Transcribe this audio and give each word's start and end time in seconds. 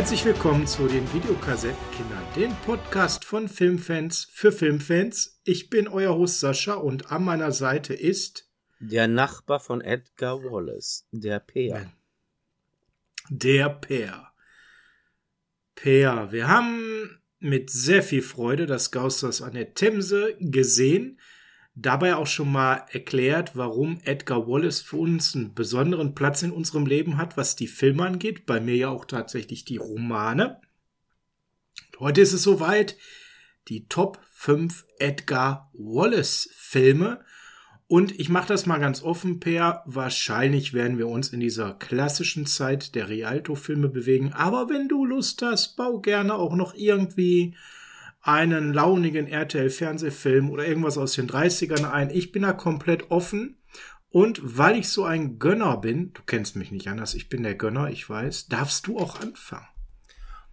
Herzlich 0.00 0.24
willkommen 0.24 0.66
zu 0.66 0.88
den 0.88 1.12
Videokassettenkindern, 1.12 2.24
den 2.34 2.56
Podcast 2.64 3.22
von 3.22 3.50
Filmfans 3.50 4.28
für 4.32 4.50
Filmfans. 4.50 5.38
Ich 5.44 5.68
bin 5.68 5.88
euer 5.88 6.16
Host 6.16 6.40
Sascha 6.40 6.72
und 6.72 7.12
an 7.12 7.22
meiner 7.22 7.52
Seite 7.52 7.92
ist 7.92 8.50
der 8.78 9.08
Nachbar 9.08 9.60
von 9.60 9.82
Edgar 9.82 10.42
Wallace, 10.42 11.06
der 11.12 11.38
Peer. 11.40 11.92
Der 13.28 13.68
Peer. 13.68 14.32
Peer. 15.74 16.28
Wir 16.32 16.48
haben 16.48 17.20
mit 17.38 17.68
sehr 17.68 18.02
viel 18.02 18.22
Freude 18.22 18.64
das 18.64 18.92
Gausters 18.92 19.42
an 19.42 19.52
der 19.52 19.74
Themse 19.74 20.34
gesehen 20.40 21.20
dabei 21.80 22.16
auch 22.16 22.26
schon 22.26 22.52
mal 22.52 22.84
erklärt, 22.90 23.56
warum 23.56 24.00
Edgar 24.04 24.46
Wallace 24.46 24.80
für 24.80 24.96
uns 24.96 25.34
einen 25.34 25.54
besonderen 25.54 26.14
Platz 26.14 26.42
in 26.42 26.52
unserem 26.52 26.86
Leben 26.86 27.16
hat, 27.16 27.36
was 27.36 27.56
die 27.56 27.66
Filme 27.66 28.04
angeht. 28.04 28.46
Bei 28.46 28.60
mir 28.60 28.76
ja 28.76 28.88
auch 28.88 29.04
tatsächlich 29.04 29.64
die 29.64 29.78
Romane. 29.78 30.60
Heute 31.98 32.20
ist 32.20 32.32
es 32.32 32.42
soweit. 32.42 32.96
Die 33.68 33.86
Top 33.88 34.18
5 34.32 34.86
Edgar 34.98 35.70
Wallace 35.74 36.50
Filme. 36.54 37.24
Und 37.86 38.18
ich 38.20 38.28
mache 38.28 38.48
das 38.48 38.66
mal 38.66 38.78
ganz 38.78 39.02
offen, 39.02 39.40
Per. 39.40 39.82
Wahrscheinlich 39.84 40.74
werden 40.74 40.96
wir 40.96 41.08
uns 41.08 41.30
in 41.30 41.40
dieser 41.40 41.74
klassischen 41.74 42.46
Zeit 42.46 42.94
der 42.94 43.08
Rialto-Filme 43.08 43.88
bewegen. 43.88 44.32
Aber 44.32 44.68
wenn 44.68 44.88
du 44.88 45.04
Lust 45.04 45.42
hast, 45.42 45.76
bau 45.76 46.00
gerne 46.00 46.34
auch 46.34 46.54
noch 46.54 46.74
irgendwie 46.74 47.56
einen 48.22 48.72
launigen 48.72 49.26
RTL-Fernsehfilm 49.26 50.50
oder 50.50 50.66
irgendwas 50.66 50.98
aus 50.98 51.14
den 51.14 51.28
30ern 51.28 51.90
ein. 51.90 52.10
Ich 52.10 52.32
bin 52.32 52.42
da 52.42 52.52
komplett 52.52 53.10
offen. 53.10 53.56
Und 54.10 54.40
weil 54.42 54.76
ich 54.76 54.88
so 54.88 55.04
ein 55.04 55.38
Gönner 55.38 55.76
bin, 55.76 56.12
du 56.12 56.22
kennst 56.26 56.56
mich 56.56 56.72
nicht 56.72 56.88
anders, 56.88 57.14
ich 57.14 57.28
bin 57.28 57.44
der 57.44 57.54
Gönner, 57.54 57.90
ich 57.90 58.10
weiß, 58.10 58.48
darfst 58.48 58.88
du 58.88 58.98
auch 58.98 59.20
anfangen. 59.20 59.66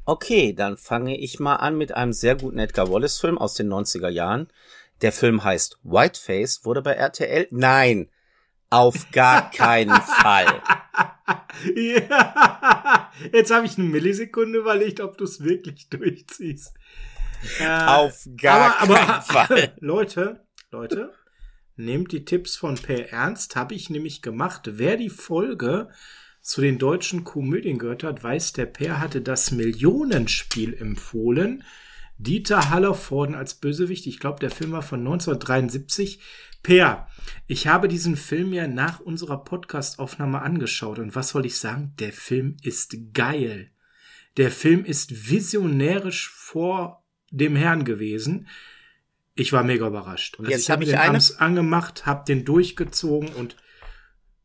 Okay, 0.05 0.53
dann 0.53 0.77
fange 0.77 1.17
ich 1.17 1.39
mal 1.39 1.55
an 1.55 1.77
mit 1.77 1.91
einem 1.91 2.13
sehr 2.13 2.35
guten 2.35 2.59
Edgar 2.59 2.89
Wallace-Film 2.89 3.37
aus 3.37 3.55
den 3.55 3.67
90er 3.67 4.09
Jahren. 4.09 4.47
Der 5.01 5.11
Film 5.11 5.43
heißt 5.43 5.79
Whiteface, 5.83 6.65
wurde 6.65 6.81
bei 6.81 6.93
RTL. 6.93 7.47
Nein, 7.49 8.09
auf 8.69 9.11
gar 9.11 9.49
keinen 9.51 10.01
Fall. 10.01 10.61
ja, 11.75 13.11
jetzt 13.33 13.51
habe 13.51 13.65
ich 13.65 13.77
eine 13.77 13.87
Millisekunde 13.87 14.59
überlegt, 14.59 15.01
ob 15.01 15.17
du 15.17 15.23
es 15.23 15.43
wirklich 15.43 15.89
durchziehst. 15.89 16.73
Auf 17.61 18.27
gar 18.39 18.81
aber, 18.81 18.95
keinen 18.95 19.09
aber, 19.09 19.21
Fall. 19.21 19.73
Leute, 19.79 20.45
Leute, 20.71 21.13
nehmt 21.75 22.11
die 22.11 22.25
Tipps 22.25 22.55
von 22.55 22.75
Per 22.75 23.11
Ernst, 23.11 23.55
habe 23.55 23.75
ich 23.75 23.89
nämlich 23.89 24.21
gemacht. 24.21 24.69
Wer 24.73 24.97
die 24.97 25.09
Folge 25.09 25.89
zu 26.41 26.61
den 26.61 26.77
deutschen 26.77 27.23
Komödien 27.23 27.77
gehört 27.77 28.03
hat, 28.03 28.23
weiß, 28.23 28.53
der 28.53 28.65
Per 28.65 28.99
hatte 28.99 29.21
das 29.21 29.51
Millionenspiel 29.51 30.73
empfohlen. 30.73 31.63
Dieter 32.17 32.71
Hallervorden 32.71 33.35
als 33.35 33.55
Bösewicht. 33.55 34.07
Ich 34.07 34.19
glaube, 34.19 34.39
der 34.39 34.49
Film 34.49 34.71
war 34.71 34.81
von 34.81 34.99
1973. 35.01 36.19
Per, 36.63 37.07
ich 37.45 37.67
habe 37.67 37.87
diesen 37.87 38.17
Film 38.17 38.53
ja 38.53 38.67
nach 38.67 38.99
unserer 38.99 39.43
Podcast-Aufnahme 39.43 40.41
angeschaut 40.41 40.99
und 40.99 41.15
was 41.15 41.29
soll 41.29 41.45
ich 41.45 41.57
sagen? 41.57 41.93
Der 41.99 42.11
Film 42.11 42.57
ist 42.63 43.13
geil. 43.13 43.71
Der 44.37 44.51
Film 44.51 44.83
ist 44.83 45.29
visionärisch 45.29 46.29
vor 46.29 47.03
dem 47.31 47.55
Herrn 47.55 47.85
gewesen. 47.85 48.47
Ich 49.35 49.53
war 49.53 49.63
mega 49.63 49.87
überrascht. 49.87 50.39
Und 50.39 50.45
also 50.45 50.57
jetzt 50.57 50.69
habe 50.69 50.83
ich, 50.83 50.93
hab 50.93 50.95
ich 50.95 51.01
den 51.01 51.09
abends 51.09 51.37
angemacht, 51.37 52.05
hab 52.05 52.25
den 52.25 52.45
durchgezogen 52.45 53.29
und 53.29 53.55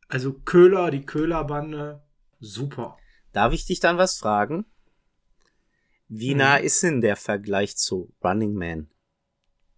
also 0.07 0.33
Köhler, 0.33 0.91
die 0.91 1.05
Köhlerbande, 1.05 2.03
super. 2.39 2.97
Darf 3.31 3.53
ich 3.53 3.65
dich 3.65 3.79
dann 3.79 3.97
was 3.97 4.19
fragen? 4.19 4.65
Wie 6.07 6.31
hm. 6.31 6.37
nah 6.37 6.57
ist 6.57 6.83
denn 6.83 7.01
der 7.01 7.15
Vergleich 7.15 7.75
zu 7.77 8.13
Running 8.23 8.53
Man? 8.53 8.89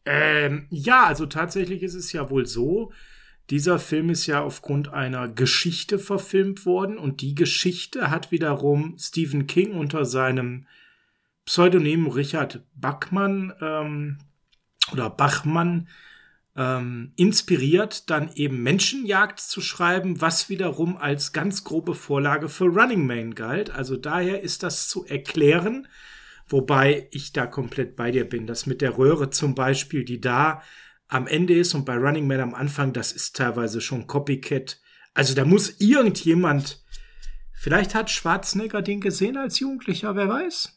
Ähm, 0.05 0.67
ja, 0.69 1.05
also 1.05 1.25
tatsächlich 1.25 1.81
ist 1.81 1.95
es 1.95 2.11
ja 2.11 2.29
wohl 2.29 2.45
so, 2.45 2.91
dieser 3.49 3.79
Film 3.79 4.09
ist 4.09 4.25
ja 4.25 4.41
aufgrund 4.41 4.89
einer 4.89 5.27
Geschichte 5.27 5.99
verfilmt 5.99 6.65
worden 6.65 6.97
und 6.97 7.21
die 7.21 7.35
Geschichte 7.35 8.09
hat 8.09 8.31
wiederum 8.31 8.97
Stephen 8.99 9.47
King 9.47 9.73
unter 9.73 10.05
seinem 10.05 10.67
Pseudonym 11.45 12.07
Richard 12.07 12.63
Bachmann 12.75 13.53
ähm, 13.61 14.17
oder 14.91 15.09
Bachmann 15.09 15.87
ähm, 16.55 17.11
inspiriert, 17.15 18.09
dann 18.09 18.31
eben 18.33 18.63
Menschenjagd 18.63 19.39
zu 19.39 19.61
schreiben, 19.61 20.21
was 20.21 20.49
wiederum 20.49 20.97
als 20.97 21.33
ganz 21.33 21.63
grobe 21.63 21.95
Vorlage 21.95 22.49
für 22.49 22.65
Running 22.65 23.05
Man 23.05 23.35
galt. 23.35 23.69
Also 23.69 23.97
daher 23.97 24.41
ist 24.41 24.63
das 24.63 24.87
zu 24.87 25.05
erklären, 25.05 25.87
wobei 26.47 27.07
ich 27.11 27.33
da 27.33 27.45
komplett 27.45 27.95
bei 27.95 28.11
dir 28.11 28.27
bin. 28.27 28.47
Das 28.47 28.65
mit 28.65 28.81
der 28.81 28.97
Röhre 28.97 29.29
zum 29.29 29.53
Beispiel, 29.53 30.05
die 30.05 30.21
da 30.21 30.61
am 31.07 31.27
Ende 31.27 31.53
ist 31.55 31.73
und 31.73 31.85
bei 31.85 31.95
Running 31.95 32.25
Man 32.25 32.39
am 32.39 32.55
Anfang, 32.55 32.93
das 32.93 33.11
ist 33.11 33.35
teilweise 33.35 33.81
schon 33.81 34.07
Copycat. 34.07 34.79
Also 35.13 35.35
da 35.35 35.45
muss 35.45 35.79
irgendjemand, 35.79 36.83
vielleicht 37.53 37.95
hat 37.95 38.09
Schwarzenegger 38.09 38.81
den 38.81 39.01
gesehen 39.01 39.37
als 39.37 39.59
Jugendlicher, 39.59 40.15
wer 40.15 40.29
weiß. 40.29 40.74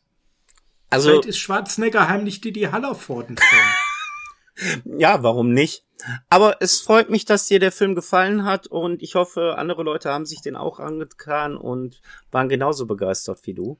Also 0.91 1.11
Vielleicht 1.11 1.27
ist 1.27 1.39
Schwarzenegger 1.39 2.09
heimlich 2.09 2.41
die 2.41 2.53
die 2.53 2.71
Hallervorden 2.71 3.37
Ja, 4.85 5.23
warum 5.23 5.53
nicht? 5.53 5.85
Aber 6.29 6.57
es 6.61 6.81
freut 6.81 7.11
mich, 7.11 7.25
dass 7.25 7.47
dir 7.47 7.61
der 7.61 7.73
Film 7.73 7.95
gefallen 7.95 8.45
hat 8.45 8.67
und 8.67 9.03
ich 9.03 9.15
hoffe, 9.15 9.57
andere 9.57 9.83
Leute 9.83 10.11
haben 10.11 10.27
sich 10.27 10.41
den 10.41 10.57
auch 10.57 10.81
angetan 10.81 11.57
und 11.57 12.01
waren 12.31 12.49
genauso 12.49 12.87
begeistert 12.87 13.41
wie 13.45 13.55
du. 13.55 13.79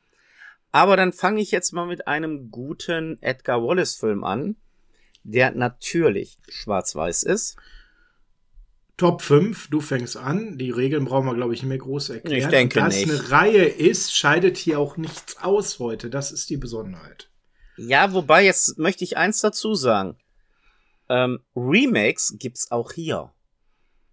Aber 0.71 0.97
dann 0.97 1.13
fange 1.13 1.41
ich 1.41 1.51
jetzt 1.51 1.73
mal 1.73 1.87
mit 1.87 2.07
einem 2.07 2.51
guten 2.51 3.19
Edgar 3.23 3.63
Wallace 3.63 3.97
Film 3.97 4.23
an, 4.23 4.57
der 5.25 5.53
natürlich 5.53 6.39
schwarz-weiß 6.49 7.23
ist. 7.23 7.57
Top 8.99 9.23
5, 9.23 9.71
du 9.71 9.81
fängst 9.81 10.17
an. 10.17 10.59
Die 10.59 10.71
Regeln 10.71 11.05
brauchen 11.05 11.27
wir, 11.27 11.35
glaube 11.35 11.55
ich, 11.55 11.63
nicht 11.63 11.69
mehr 11.69 11.79
groß 11.79 12.11
erklären. 12.11 12.37
Ich 12.37 12.47
denke 12.49 12.81
Dass 12.81 12.97
nicht. 12.97 13.09
eine 13.09 13.31
Reihe 13.31 13.65
ist, 13.65 14.15
scheidet 14.15 14.57
hier 14.57 14.81
auch 14.81 14.97
nichts 14.97 15.39
aus 15.41 15.79
heute. 15.79 16.11
Das 16.11 16.33
ist 16.33 16.51
die 16.51 16.57
Besonderheit. 16.57 17.31
Ja, 17.77 18.13
wobei, 18.13 18.45
jetzt 18.45 18.77
möchte 18.77 19.05
ich 19.05 19.17
eins 19.17 19.41
dazu 19.41 19.77
sagen. 19.77 20.17
Ähm, 21.09 21.39
Remakes 21.55 22.35
gibt's 22.39 22.73
auch 22.73 22.93
hier. 22.93 23.33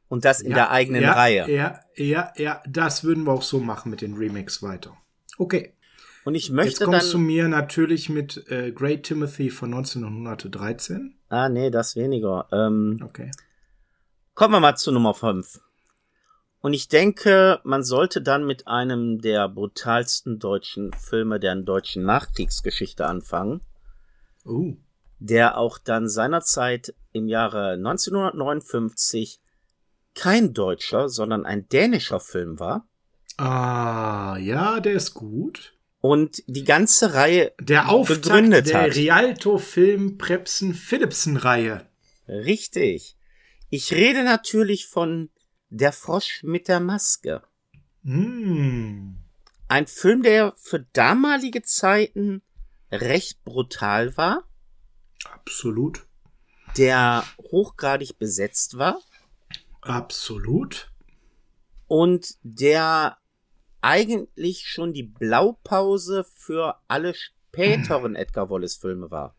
Und 0.07 0.23
das 0.23 0.39
in 0.39 0.51
ja, 0.51 0.55
der 0.55 0.71
eigenen 0.71 1.01
ja, 1.01 1.13
Reihe. 1.13 1.51
Ja, 1.51 1.79
ja, 1.95 2.31
ja, 2.37 2.61
das 2.69 3.03
würden 3.03 3.23
wir 3.23 3.31
auch 3.31 3.41
so 3.41 3.59
machen 3.59 3.89
mit 3.89 4.01
den 4.01 4.13
Remakes 4.13 4.61
weiter. 4.61 4.95
Okay. 5.39 5.73
Und 6.25 6.35
ich 6.35 6.51
möchte 6.51 6.71
Jetzt 6.71 6.83
kommst 6.83 7.13
dann, 7.13 7.21
du 7.21 7.25
mir 7.25 7.47
natürlich 7.47 8.09
mit 8.09 8.49
äh, 8.51 8.71
Great 8.71 9.01
Timothy 9.01 9.49
von 9.49 9.73
1913. 9.73 11.15
Ah, 11.29 11.49
nee, 11.49 11.71
das 11.71 11.95
weniger. 11.95 12.47
Ähm, 12.51 12.99
okay. 13.03 13.31
Kommen 14.35 14.53
wir 14.53 14.59
mal 14.59 14.75
zu 14.75 14.91
Nummer 14.91 15.13
5. 15.13 15.61
Und 16.59 16.73
ich 16.73 16.89
denke, 16.89 17.61
man 17.63 17.83
sollte 17.83 18.21
dann 18.21 18.45
mit 18.45 18.67
einem 18.67 19.21
der 19.21 19.47
brutalsten 19.47 20.39
deutschen 20.39 20.91
Filme 20.91 21.39
der 21.39 21.55
deutschen 21.55 22.03
Nachkriegsgeschichte 22.03 23.05
anfangen. 23.05 23.61
Uh. 24.43 24.75
Der 25.19 25.57
auch 25.57 25.77
dann 25.77 26.09
seinerzeit 26.09 26.93
im 27.13 27.29
Jahre 27.29 27.75
1959 27.75 29.39
kein 30.15 30.53
deutscher, 30.53 31.07
sondern 31.07 31.45
ein 31.45 31.69
dänischer 31.69 32.19
Film 32.19 32.59
war. 32.59 32.85
Ah, 33.37 34.35
ja, 34.37 34.81
der 34.81 34.93
ist 34.93 35.13
gut. 35.13 35.75
Und 36.01 36.43
die 36.47 36.65
ganze 36.65 37.13
Reihe 37.13 37.53
der 37.61 37.87
Auftakt 37.87 38.23
begründet 38.23 38.67
der 38.67 38.81
hat. 38.81 38.95
Rialto-Film 38.95 40.17
Prepsen 40.17 40.73
Philipsen-Reihe. 40.73 41.85
Richtig. 42.27 43.15
Ich 43.69 43.93
rede 43.93 44.23
natürlich 44.23 44.87
von 44.87 45.29
Der 45.69 45.91
Frosch 45.91 46.43
mit 46.43 46.67
der 46.67 46.79
Maske. 46.79 47.41
Mm. 48.03 49.15
Ein 49.67 49.87
Film, 49.87 50.21
der 50.21 50.53
für 50.57 50.85
damalige 50.93 51.63
Zeiten 51.63 52.43
recht 52.91 53.43
brutal 53.43 54.15
war. 54.15 54.43
Absolut. 55.25 56.05
Der 56.77 57.25
hochgradig 57.41 58.19
besetzt 58.19 58.77
war. 58.77 58.99
Absolut. 59.81 60.91
Und 61.87 62.35
der 62.43 63.17
eigentlich 63.81 64.67
schon 64.67 64.93
die 64.93 65.03
Blaupause 65.03 66.23
für 66.23 66.79
alle 66.87 67.13
späteren 67.13 68.15
Edgar 68.15 68.49
Wallace 68.49 68.77
Filme 68.77 69.11
war. 69.11 69.35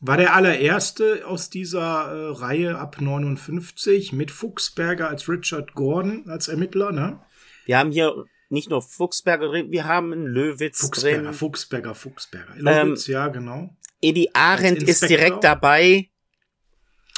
War 0.00 0.16
der 0.16 0.34
allererste 0.34 1.26
aus 1.26 1.50
dieser 1.50 1.80
äh, 1.80 2.30
Reihe 2.30 2.78
ab 2.78 3.00
59 3.00 4.12
mit 4.12 4.30
Fuchsberger 4.30 5.08
als 5.08 5.28
Richard 5.28 5.74
Gordon 5.74 6.28
als 6.28 6.48
Ermittler, 6.48 6.90
ne? 6.90 7.20
Wir 7.66 7.78
haben 7.78 7.90
hier 7.90 8.24
nicht 8.48 8.70
nur 8.70 8.80
Fuchsberger 8.80 9.48
drin, 9.48 9.70
wir 9.70 9.84
haben 9.84 10.12
einen 10.12 10.26
Löwitz 10.26 10.80
Fuchsberger, 10.80 11.22
drin. 11.22 11.34
Fuchsberger, 11.34 11.94
Fuchsberger. 11.94 12.54
Löwitz, 12.56 13.08
ähm, 13.08 13.12
ja, 13.12 13.28
genau. 13.28 13.76
Edi 14.00 14.30
Arendt 14.32 14.82
ist 14.82 15.08
direkt 15.08 15.44
dabei. 15.44 16.08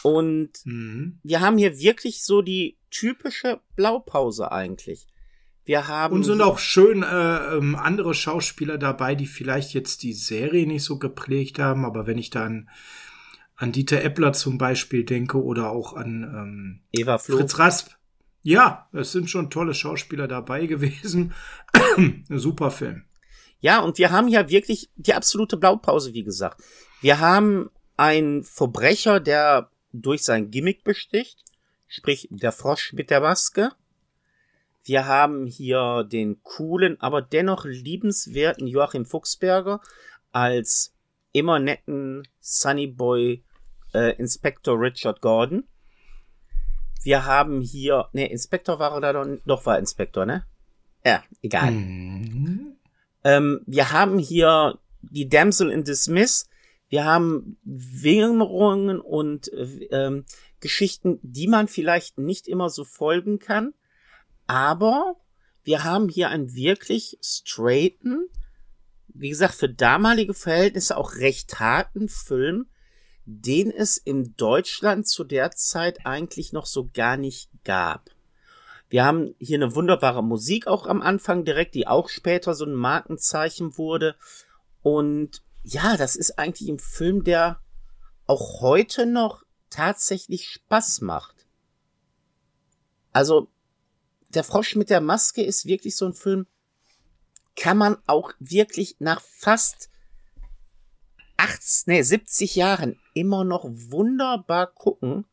Und 0.03 0.51
mhm. 0.65 1.21
wir 1.23 1.41
haben 1.41 1.59
hier 1.59 1.79
wirklich 1.79 2.25
so 2.25 2.43
die 2.43 2.79
typische 2.91 3.61
Blaupause 3.77 4.51
eigentlich. 4.51 5.07
Wir 5.65 5.87
haben. 5.89 6.15
Und 6.15 6.25
sind 6.25 6.43
auch 6.43 6.59
schön 6.59 7.03
äh, 7.03 7.57
ähm, 7.57 7.77
andere 7.77 8.15
Schauspieler 8.15 8.79
dabei, 8.79 9.15
die 9.15 9.27
vielleicht 9.27 9.75
jetzt 9.75 10.03
die 10.03 10.13
Serie 10.13 10.67
nicht 10.67 10.85
so 10.85 10.99
geprägt 10.99 11.59
haben, 11.59 11.85
aber 11.85 12.07
wenn 12.07 12.19
ich 12.19 12.31
dann 12.31 12.69
an 13.57 13.71
Dieter 13.71 14.03
Eppler 14.03 14.33
zum 14.33 14.59
Beispiel 14.59 15.05
denke 15.05 15.41
oder 15.41 15.71
auch 15.71 15.95
an 15.95 16.23
ähm, 16.23 16.81
Eva 16.91 17.19
Flo. 17.19 17.37
Fritz 17.37 17.59
Rasp. 17.59 17.93
Ja, 18.43 18.89
es 18.93 19.13
sind 19.13 19.31
schon 19.31 19.51
tolle 19.51 19.73
Schauspieler 19.73 20.27
dabei 20.27 20.67
gewesen. 20.67 21.33
Super 22.29 22.73
Film. 22.73 23.05
Ja, 23.61 23.79
und 23.79 23.99
wir 23.99 24.11
haben 24.11 24.27
ja 24.27 24.49
wirklich 24.49 24.91
die 24.97 25.15
absolute 25.15 25.57
Blaupause, 25.57 26.13
wie 26.13 26.25
gesagt. 26.25 26.61
Wir 27.01 27.21
haben 27.21 27.71
einen 27.97 28.43
Verbrecher, 28.43 29.21
der 29.21 29.71
durch 29.93 30.25
sein 30.25 30.51
Gimmick 30.51 30.83
besticht, 30.83 31.39
sprich 31.87 32.27
der 32.33 32.51
Frosch 32.51 32.93
mit 32.93 33.11
der 33.11 33.21
Maske. 33.21 33.71
Wir 34.85 35.07
haben 35.07 35.47
hier 35.47 36.05
den 36.05 36.43
coolen, 36.43 37.01
aber 37.01 37.23
dennoch 37.23 37.65
liebenswerten 37.65 38.67
Joachim 38.67 39.05
Fuchsberger 39.05 39.81
als 40.33 40.95
immer 41.33 41.59
netten 41.59 42.27
Sunnyboy 42.41 43.45
äh, 43.95 44.17
Inspector 44.17 44.79
Richard 44.79 45.21
Gordon. 45.21 45.65
Wir 47.03 47.25
haben 47.25 47.61
hier, 47.61 48.09
ne, 48.13 48.31
Inspector 48.31 48.79
war 48.79 48.93
er 48.93 49.01
da 49.01 49.13
doch, 49.13 49.27
doch 49.45 49.67
war 49.67 49.79
Inspector, 49.79 50.27
ne? 50.27 50.45
Ja, 51.05 51.23
egal. 51.43 51.73
Mhm. 51.73 52.77
Ähm, 53.25 53.61
wir 53.67 53.93
haben 53.93 54.19
hier 54.19 54.79
die 55.01 55.29
Damsel 55.29 55.71
in 55.71 55.85
Dismiss. 55.85 56.49
Wir 56.89 57.05
haben 57.05 57.57
Wirrungen 57.65 59.01
und 59.01 59.51
ähm, 59.91 60.25
Geschichten, 60.61 61.19
die 61.23 61.49
man 61.49 61.67
vielleicht 61.67 62.19
nicht 62.19 62.47
immer 62.47 62.69
so 62.71 62.85
folgen 62.85 63.39
kann. 63.39 63.75
Aber 64.47 65.17
wir 65.63 65.85
haben 65.85 66.09
hier 66.09 66.29
einen 66.29 66.55
wirklich 66.55 67.19
straighten, 67.23 68.29
wie 69.09 69.29
gesagt, 69.29 69.55
für 69.55 69.69
damalige 69.69 70.35
Verhältnisse 70.35 70.97
auch 70.97 71.15
recht 71.17 71.61
harten 71.61 72.09
Film, 72.09 72.67
den 73.25 73.71
es 73.71 73.97
in 73.97 74.35
Deutschland 74.37 75.07
zu 75.07 75.25
der 75.25 75.53
Zeit 75.53 76.07
eigentlich 76.07 76.53
noch 76.53 76.67
so 76.67 76.91
gar 76.93 77.17
nicht 77.17 77.51
gab. 77.65 78.11
Wir 78.89 79.05
haben 79.05 79.35
hier 79.39 79.57
eine 79.57 79.75
wunderbare 79.75 80.23
Musik 80.23 80.67
auch 80.67 80.87
am 80.87 81.01
Anfang 81.01 81.45
direkt, 81.45 81.75
die 81.75 81.87
auch 81.87 82.09
später 82.09 82.55
so 82.55 82.67
ein 82.67 82.75
Markenzeichen 82.75 83.79
wurde. 83.79 84.17
Und 84.83 85.43
ja, 85.63 85.97
das 85.97 86.17
ist 86.17 86.39
eigentlich 86.39 86.69
ein 86.69 86.79
Film, 86.79 87.25
der 87.25 87.61
auch 88.27 88.61
heute 88.61 89.07
noch 89.07 89.45
tatsächlich 89.71 90.49
Spaß 90.49 91.01
macht. 91.01 91.47
Also, 93.13 93.49
der 94.35 94.45
Frosch 94.45 94.77
mit 94.77 94.91
der 94.91 95.01
Maske 95.01 95.43
ist 95.43 95.67
wirklich 95.67 95.97
so 95.97 96.07
ein 96.07 96.15
Film, 96.15 96.47
kann 97.57 97.77
man 97.77 97.99
auch 98.07 98.33
wirklich 98.39 98.97
nach 98.99 99.21
fast 99.21 99.91
80, 101.37 101.87
nee, 101.87 102.03
70 102.03 102.57
Jahren 102.57 102.99
immer 103.15 103.45
noch 103.45 103.65
wunderbar 103.65 104.69
gucken. 104.69 105.25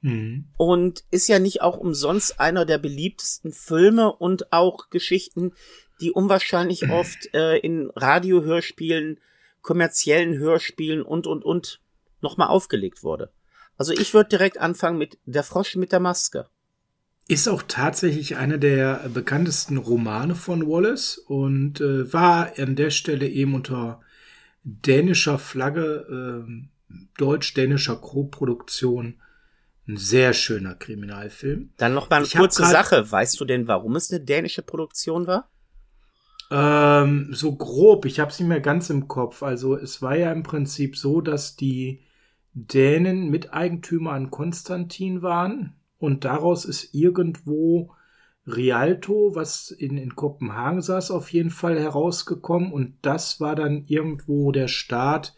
Mhm. 0.00 0.46
Und 0.56 1.04
ist 1.10 1.28
ja 1.28 1.38
nicht 1.38 1.62
auch 1.62 1.76
umsonst 1.76 2.38
einer 2.38 2.64
der 2.64 2.78
beliebtesten 2.78 3.52
Filme 3.52 4.12
und 4.12 4.52
auch 4.52 4.90
Geschichten, 4.90 5.52
die 6.00 6.12
unwahrscheinlich 6.12 6.88
oft 6.90 7.32
äh, 7.34 7.58
in 7.58 7.90
Radiohörspielen, 7.94 9.20
kommerziellen 9.62 10.38
Hörspielen 10.38 11.02
und, 11.02 11.26
und, 11.26 11.44
und 11.44 11.80
nochmal 12.20 12.48
aufgelegt 12.48 13.02
wurde. 13.02 13.32
Also 13.76 13.92
ich 13.92 14.12
würde 14.12 14.30
direkt 14.30 14.58
anfangen 14.58 14.98
mit 14.98 15.18
Der 15.24 15.44
Frosch 15.44 15.76
mit 15.76 15.92
der 15.92 16.00
Maske. 16.00 16.48
Ist 17.30 17.46
auch 17.46 17.62
tatsächlich 17.68 18.36
einer 18.36 18.56
der 18.56 19.08
bekanntesten 19.12 19.76
Romane 19.76 20.34
von 20.34 20.66
Wallace 20.66 21.18
und 21.18 21.78
äh, 21.80 22.10
war 22.10 22.52
an 22.58 22.74
der 22.74 22.88
Stelle 22.90 23.28
eben 23.28 23.54
unter 23.54 24.00
dänischer 24.64 25.38
Flagge, 25.38 26.46
äh, 26.48 26.94
deutsch-dänischer 27.18 27.96
Co-Produktion 27.96 29.20
ein 29.86 29.96
sehr 29.98 30.32
schöner 30.32 30.74
Kriminalfilm. 30.74 31.70
Dann 31.76 31.92
noch 31.94 32.08
mal 32.08 32.16
eine 32.16 32.24
Ich 32.26 32.34
kurze 32.34 32.62
grad- 32.62 32.72
Sache. 32.72 33.10
Weißt 33.10 33.38
du 33.38 33.44
denn, 33.44 33.68
warum 33.68 33.96
es 33.96 34.10
eine 34.10 34.20
dänische 34.24 34.62
Produktion 34.62 35.26
war? 35.26 35.50
Ähm, 36.50 37.28
so 37.32 37.54
grob, 37.56 38.06
ich 38.06 38.20
habe 38.20 38.30
es 38.30 38.38
nicht 38.40 38.48
mehr 38.48 38.60
ganz 38.60 38.88
im 38.88 39.06
Kopf. 39.06 39.42
Also 39.42 39.76
es 39.76 40.00
war 40.00 40.16
ja 40.16 40.32
im 40.32 40.42
Prinzip 40.42 40.96
so, 40.96 41.20
dass 41.20 41.56
die 41.56 42.00
Dänen 42.54 43.28
Miteigentümer 43.30 44.12
an 44.12 44.30
Konstantin 44.30 45.20
waren 45.20 45.74
und 45.98 46.24
daraus 46.24 46.64
ist 46.64 46.94
irgendwo 46.94 47.92
Rialto, 48.46 49.34
was 49.34 49.70
in, 49.70 49.98
in 49.98 50.16
Kopenhagen 50.16 50.80
saß, 50.80 51.10
auf 51.10 51.32
jeden 51.32 51.50
Fall 51.50 51.78
herausgekommen 51.78 52.72
und 52.72 52.94
das 53.02 53.40
war 53.40 53.54
dann 53.54 53.84
irgendwo 53.86 54.52
der 54.52 54.68
Start, 54.68 55.34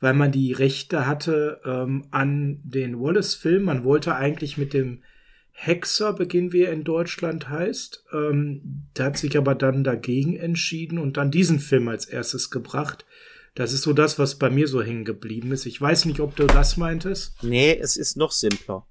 weil 0.00 0.14
man 0.14 0.32
die 0.32 0.52
Rechte 0.52 1.06
hatte 1.06 1.60
ähm, 1.64 2.06
an 2.10 2.60
den 2.62 3.00
Wallace-Film. 3.00 3.64
Man 3.64 3.84
wollte 3.84 4.14
eigentlich 4.14 4.56
mit 4.56 4.72
dem 4.72 5.02
Hexer 5.50 6.12
beginnen, 6.12 6.52
wie 6.52 6.62
er 6.62 6.72
in 6.72 6.84
Deutschland 6.84 7.50
heißt. 7.50 8.04
Ähm, 8.12 8.86
der 8.96 9.06
hat 9.06 9.18
sich 9.18 9.36
aber 9.36 9.56
dann 9.56 9.82
dagegen 9.82 10.36
entschieden 10.36 10.98
und 10.98 11.16
dann 11.16 11.32
diesen 11.32 11.58
Film 11.58 11.88
als 11.88 12.06
erstes 12.06 12.50
gebracht. 12.50 13.04
Das 13.56 13.72
ist 13.72 13.82
so 13.82 13.92
das, 13.92 14.20
was 14.20 14.38
bei 14.38 14.50
mir 14.50 14.68
so 14.68 14.82
hängen 14.82 15.04
geblieben 15.04 15.50
ist. 15.50 15.66
Ich 15.66 15.80
weiß 15.80 16.04
nicht, 16.04 16.20
ob 16.20 16.36
du 16.36 16.46
das 16.46 16.76
meintest. 16.76 17.42
Nee, 17.42 17.76
es 17.76 17.96
ist 17.96 18.16
noch 18.16 18.30
simpler. 18.30 18.86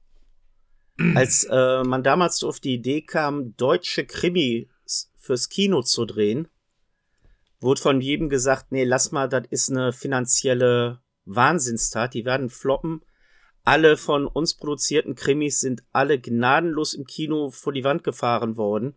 Als 1.15 1.43
äh, 1.43 1.83
man 1.83 2.03
damals 2.03 2.43
auf 2.43 2.59
die 2.59 2.73
Idee 2.73 3.01
kam, 3.01 3.55
deutsche 3.55 4.05
Krimis 4.05 4.67
fürs 5.15 5.49
Kino 5.49 5.83
zu 5.83 6.05
drehen, 6.05 6.47
wurde 7.59 7.81
von 7.81 8.01
jedem 8.01 8.29
gesagt, 8.29 8.71
nee, 8.71 8.83
lass 8.83 9.11
mal, 9.11 9.29
das 9.29 9.43
ist 9.49 9.69
eine 9.69 9.93
finanzielle 9.93 11.01
Wahnsinnstat, 11.25 12.13
die 12.13 12.25
werden 12.25 12.49
floppen. 12.49 13.01
Alle 13.63 13.97
von 13.97 14.25
uns 14.25 14.55
produzierten 14.55 15.15
Krimis 15.15 15.59
sind 15.59 15.83
alle 15.91 16.19
gnadenlos 16.19 16.93
im 16.93 17.05
Kino 17.05 17.51
vor 17.51 17.73
die 17.73 17.83
Wand 17.83 18.03
gefahren 18.03 18.57
worden. 18.57 18.95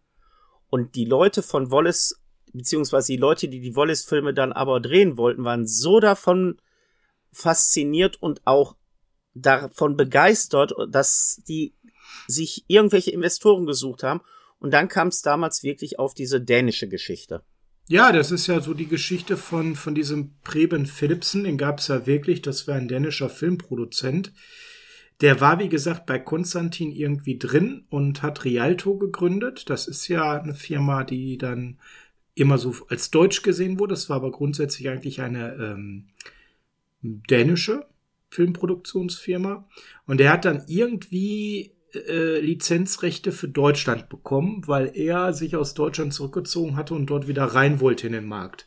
Und 0.68 0.94
die 0.94 1.04
Leute 1.04 1.42
von 1.42 1.70
Wallace, 1.72 2.20
beziehungsweise 2.52 3.12
die 3.12 3.18
Leute, 3.18 3.48
die 3.48 3.60
die 3.60 3.75
Wallace-Filme 3.75 4.32
dann 4.32 4.52
aber 4.52 4.80
drehen 4.80 5.16
wollten, 5.16 5.44
waren 5.44 5.66
so 5.66 5.98
davon 5.98 6.60
fasziniert 7.32 8.22
und 8.22 8.46
auch 8.46 8.76
davon 9.34 9.96
begeistert, 9.96 10.72
dass 10.88 11.42
die 11.49 11.75
sich 12.26 12.64
irgendwelche 12.68 13.10
Investoren 13.10 13.66
gesucht 13.66 14.02
haben. 14.02 14.20
Und 14.58 14.72
dann 14.72 14.88
kam 14.88 15.08
es 15.08 15.22
damals 15.22 15.62
wirklich 15.62 15.99
auf 15.99 16.14
diese 16.14 16.40
dänische 16.40 16.88
Geschichte. 16.88 17.42
Ja, 17.88 18.12
das 18.12 18.30
ist 18.30 18.46
ja 18.46 18.60
so 18.60 18.75
die 18.75 18.87
Geschichte 18.87 19.37
von, 19.37 19.75
von 19.75 19.94
diesem 19.94 20.34
Preben 20.44 20.87
Philipsen. 20.87 21.44
Den 21.44 21.58
gab 21.58 21.80
es 21.80 21.88
ja 21.88 22.06
wirklich. 22.06 22.42
Das 22.42 22.68
war 22.68 22.76
ein 22.76 22.88
dänischer 22.88 23.28
Filmproduzent. 23.28 24.32
Der 25.20 25.40
war, 25.40 25.58
wie 25.58 25.68
gesagt, 25.68 26.06
bei 26.06 26.18
Konstantin 26.18 26.92
irgendwie 26.92 27.37
drin 27.37 27.84
und 27.90 28.22
hat 28.22 28.44
Rialto 28.44 28.96
gegründet. 28.96 29.68
Das 29.68 29.88
ist 29.88 30.08
ja 30.08 30.40
eine 30.40 30.54
Firma, 30.54 31.04
die 31.04 31.37
dann 31.37 31.78
immer 32.34 32.58
so 32.58 32.76
als 32.88 33.10
deutsch 33.10 33.42
gesehen 33.42 33.78
wurde. 33.78 33.94
Das 33.94 34.08
war 34.08 34.16
aber 34.16 34.30
grundsätzlich 34.30 34.88
eigentlich 34.88 35.20
eine 35.20 35.54
ähm, 35.54 36.10
dänische 37.02 37.89
Filmproduktionsfirma. 38.30 39.68
Und 40.06 40.20
er 40.20 40.32
hat 40.32 40.44
dann 40.44 40.64
irgendwie 40.66 41.72
äh, 41.94 42.40
Lizenzrechte 42.40 43.32
für 43.32 43.49
Deutschland 43.49 44.08
bekommen, 44.08 44.62
weil 44.66 44.92
er 44.94 45.32
sich 45.32 45.56
aus 45.56 45.75
Deutschland 45.75 46.14
zurückgezogen 46.14 46.76
hatte 46.76 46.94
und 46.94 47.06
dort 47.06 47.28
wieder 47.28 47.44
rein 47.44 47.80
wollte 47.80 48.06
in 48.06 48.12
den 48.12 48.26
Markt. 48.26 48.66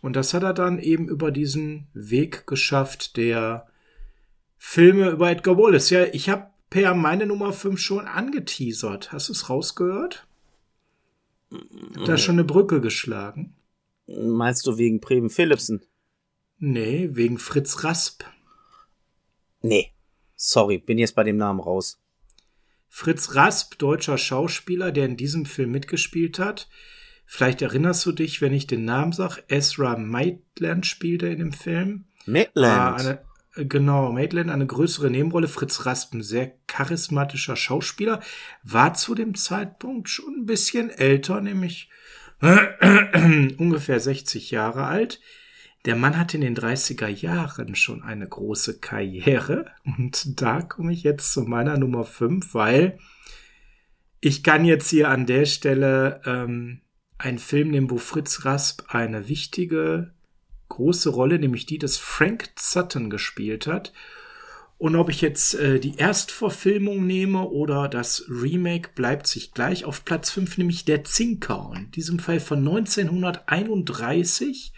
Und 0.00 0.16
das 0.16 0.34
hat 0.34 0.42
er 0.42 0.54
dann 0.54 0.78
eben 0.78 1.08
über 1.08 1.30
diesen 1.30 1.86
Weg 1.94 2.46
geschafft, 2.46 3.16
der 3.16 3.66
Filme 4.58 5.10
über 5.10 5.30
Edgar 5.30 5.56
Wallace. 5.56 5.90
Ja, 5.90 6.04
ich 6.04 6.28
habe 6.28 6.48
per 6.70 6.94
meine 6.94 7.26
Nummer 7.26 7.52
5 7.52 7.80
schon 7.80 8.06
angeteasert. 8.06 9.12
Hast 9.12 9.28
du 9.28 9.32
es 9.32 9.48
rausgehört? 9.48 10.26
Hab 11.50 12.04
da 12.04 12.18
schon 12.18 12.34
eine 12.34 12.44
Brücke 12.44 12.80
geschlagen? 12.80 13.54
Meinst 14.06 14.66
du 14.66 14.76
wegen 14.76 15.00
Preben 15.00 15.30
Philipsen? 15.30 15.82
Nee, 16.58 17.10
wegen 17.12 17.38
Fritz 17.38 17.84
Rasp. 17.84 18.24
Nee. 19.64 19.92
Sorry, 20.36 20.78
bin 20.78 20.98
jetzt 20.98 21.14
bei 21.14 21.24
dem 21.24 21.38
Namen 21.38 21.60
raus. 21.60 21.98
Fritz 22.88 23.34
Rasp, 23.34 23.78
deutscher 23.78 24.18
Schauspieler, 24.18 24.92
der 24.92 25.06
in 25.06 25.16
diesem 25.16 25.46
Film 25.46 25.70
mitgespielt 25.70 26.38
hat. 26.38 26.68
Vielleicht 27.24 27.62
erinnerst 27.62 28.04
du 28.04 28.12
dich, 28.12 28.42
wenn 28.42 28.52
ich 28.52 28.66
den 28.66 28.84
Namen 28.84 29.12
sag, 29.12 29.42
Ezra 29.48 29.96
Maitland 29.96 30.84
spielte 30.84 31.28
in 31.28 31.38
dem 31.38 31.52
Film. 31.52 32.04
Ah, 32.18 32.22
Midland. 32.26 33.00
eine, 33.00 33.24
äh, 33.56 33.64
genau, 33.64 34.12
Maitland, 34.12 34.50
eine 34.50 34.66
größere 34.66 35.10
Nebenrolle. 35.10 35.48
Fritz 35.48 35.86
Rasp, 35.86 36.12
ein 36.12 36.22
sehr 36.22 36.52
charismatischer 36.66 37.56
Schauspieler, 37.56 38.20
war 38.62 38.92
zu 38.92 39.14
dem 39.14 39.34
Zeitpunkt 39.34 40.10
schon 40.10 40.40
ein 40.40 40.46
bisschen 40.46 40.90
älter, 40.90 41.40
nämlich 41.40 41.88
ungefähr 42.42 43.98
60 43.98 44.50
Jahre 44.50 44.84
alt. 44.84 45.20
Der 45.84 45.96
Mann 45.96 46.16
hatte 46.16 46.38
in 46.38 46.40
den 46.40 46.56
30er 46.56 47.08
Jahren 47.08 47.74
schon 47.74 48.02
eine 48.02 48.26
große 48.26 48.78
Karriere 48.78 49.66
und 49.84 50.40
da 50.40 50.62
komme 50.62 50.92
ich 50.92 51.02
jetzt 51.02 51.32
zu 51.32 51.42
meiner 51.42 51.76
Nummer 51.76 52.04
5, 52.04 52.54
weil 52.54 52.98
ich 54.20 54.42
kann 54.42 54.64
jetzt 54.64 54.88
hier 54.88 55.10
an 55.10 55.26
der 55.26 55.44
Stelle 55.44 56.22
ähm, 56.24 56.80
einen 57.18 57.38
Film 57.38 57.70
nehmen, 57.70 57.90
wo 57.90 57.98
Fritz 57.98 58.46
Rasp 58.46 58.84
eine 58.88 59.28
wichtige, 59.28 60.14
große 60.70 61.10
Rolle, 61.10 61.38
nämlich 61.38 61.66
die 61.66 61.76
des 61.76 61.98
Frank 61.98 62.48
Sutton 62.56 63.10
gespielt 63.10 63.66
hat. 63.66 63.92
Und 64.78 64.96
ob 64.96 65.10
ich 65.10 65.20
jetzt 65.20 65.54
äh, 65.54 65.78
die 65.78 65.98
Erstverfilmung 65.98 67.06
nehme 67.06 67.46
oder 67.48 67.88
das 67.88 68.24
Remake, 68.28 68.90
bleibt 68.94 69.26
sich 69.26 69.52
gleich. 69.52 69.84
Auf 69.84 70.06
Platz 70.06 70.30
5 70.30 70.56
nämlich 70.58 70.84
Der 70.86 71.04
Zinker. 71.04 71.72
In 71.76 71.90
diesem 71.90 72.18
Fall 72.18 72.40
von 72.40 72.58
1931 72.58 74.72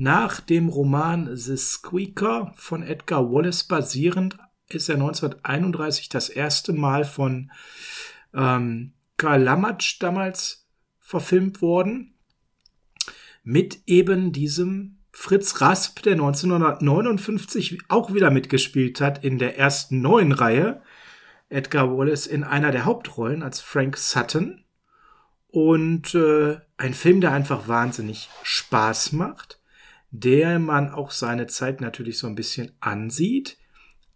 nach 0.00 0.40
dem 0.40 0.70
Roman 0.70 1.36
The 1.36 1.58
Squeaker 1.58 2.54
von 2.56 2.82
Edgar 2.82 3.30
Wallace 3.30 3.64
basierend 3.64 4.38
ist 4.70 4.88
er 4.88 4.94
1931 4.94 6.08
das 6.08 6.30
erste 6.30 6.72
Mal 6.72 7.04
von 7.04 7.50
ähm, 8.32 8.94
Karl 9.18 9.42
Lamatsch 9.42 10.00
damals 10.00 10.66
verfilmt 11.00 11.60
worden. 11.60 12.14
Mit 13.42 13.82
eben 13.86 14.32
diesem 14.32 15.00
Fritz 15.12 15.60
Rasp, 15.60 16.00
der 16.02 16.14
1959 16.14 17.80
auch 17.88 18.14
wieder 18.14 18.30
mitgespielt 18.30 19.02
hat 19.02 19.22
in 19.22 19.38
der 19.38 19.58
ersten 19.58 20.00
neuen 20.00 20.32
Reihe. 20.32 20.80
Edgar 21.50 21.94
Wallace 21.94 22.26
in 22.26 22.42
einer 22.42 22.70
der 22.70 22.86
Hauptrollen 22.86 23.42
als 23.42 23.60
Frank 23.60 23.98
Sutton. 23.98 24.64
Und 25.48 26.14
äh, 26.14 26.56
ein 26.78 26.94
Film, 26.94 27.20
der 27.20 27.32
einfach 27.32 27.68
wahnsinnig 27.68 28.30
Spaß 28.44 29.12
macht, 29.12 29.59
der 30.10 30.58
man 30.58 30.90
auch 30.90 31.10
seine 31.10 31.46
Zeit 31.46 31.80
natürlich 31.80 32.18
so 32.18 32.26
ein 32.26 32.34
bisschen 32.34 32.72
ansieht, 32.80 33.58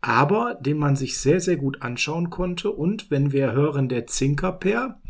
aber 0.01 0.57
den 0.61 0.77
man 0.77 0.97
sich 0.97 1.19
sehr, 1.19 1.41
sehr 1.41 1.57
gut 1.57 1.83
anschauen 1.83 2.31
konnte. 2.31 2.71
Und 2.71 3.11
wenn 3.11 3.33
wir 3.33 3.53
hören, 3.53 3.89
der 3.89 4.07
Zinkerpair, 4.07 5.01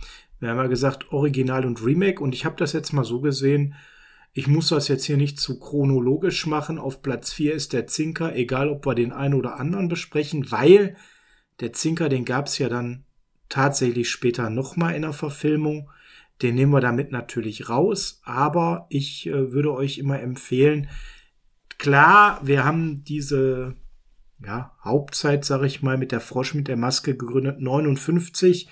wir 0.41 0.51
haben 0.51 0.59
ja 0.59 0.67
gesagt 0.67 1.11
Original 1.13 1.65
und 1.65 1.85
Remake, 1.85 2.23
und 2.23 2.35
ich 2.35 2.45
habe 2.45 2.57
das 2.57 2.73
jetzt 2.73 2.93
mal 2.93 3.05
so 3.05 3.21
gesehen, 3.21 3.75
ich 4.37 4.49
muss 4.49 4.69
das 4.69 4.89
jetzt 4.89 5.05
hier 5.05 5.17
nicht 5.17 5.39
zu 5.39 5.61
chronologisch 5.61 6.47
machen. 6.47 6.79
Auf 6.79 7.03
Platz 7.03 7.33
4 7.33 7.55
ist 7.55 7.73
der 7.73 7.87
Zinker, 7.87 8.35
egal 8.35 8.69
ob 8.69 8.85
wir 8.85 8.95
den 8.95 9.13
einen 9.13 9.35
oder 9.35 9.61
anderen 9.61 9.89
besprechen, 9.89 10.51
weil 10.51 10.97
der 11.61 11.73
Zinker, 11.73 12.09
den 12.09 12.25
gab 12.25 12.47
es 12.47 12.59
ja 12.59 12.69
dann 12.69 13.05
tatsächlich 13.49 14.11
später 14.11 14.51
nochmal 14.51 14.97
in 14.97 15.03
der 15.03 15.13
Verfilmung. 15.13 15.89
Den 16.43 16.57
nehmen 16.57 16.73
wir 16.73 16.81
damit 16.81 17.13
natürlich 17.13 17.69
raus, 17.69 18.21
aber 18.25 18.87
ich 18.89 19.27
äh, 19.27 19.53
würde 19.53 19.73
euch 19.73 19.99
immer 19.99 20.21
empfehlen, 20.21 20.89
klar, 21.79 22.41
wir 22.43 22.65
haben 22.65 23.05
diese 23.05 23.77
ja, 24.45 24.77
Hauptzeit, 24.83 25.45
sage 25.45 25.67
ich 25.67 25.83
mal, 25.83 25.97
mit 25.97 26.13
der 26.13 26.21
Frosch 26.21 26.55
mit 26.55 26.69
der 26.69 26.77
Maske 26.77 27.17
gegründet, 27.17 27.61
59, 27.61 28.69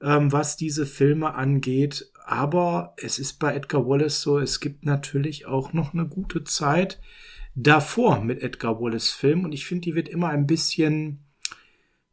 ähm, 0.00 0.32
was 0.32 0.56
diese 0.56 0.86
Filme 0.86 1.34
angeht. 1.34 2.10
Aber 2.24 2.94
es 2.96 3.18
ist 3.18 3.34
bei 3.34 3.54
Edgar 3.54 3.86
Wallace 3.86 4.20
so, 4.20 4.38
es 4.38 4.60
gibt 4.60 4.84
natürlich 4.84 5.46
auch 5.46 5.72
noch 5.72 5.94
eine 5.94 6.06
gute 6.06 6.44
Zeit 6.44 7.00
davor 7.54 8.22
mit 8.22 8.42
Edgar 8.42 8.80
Wallace 8.80 9.10
Film 9.10 9.44
und 9.44 9.52
ich 9.52 9.66
finde, 9.66 9.82
die 9.82 9.94
wird 9.94 10.08
immer 10.08 10.28
ein 10.28 10.46
bisschen 10.46 11.24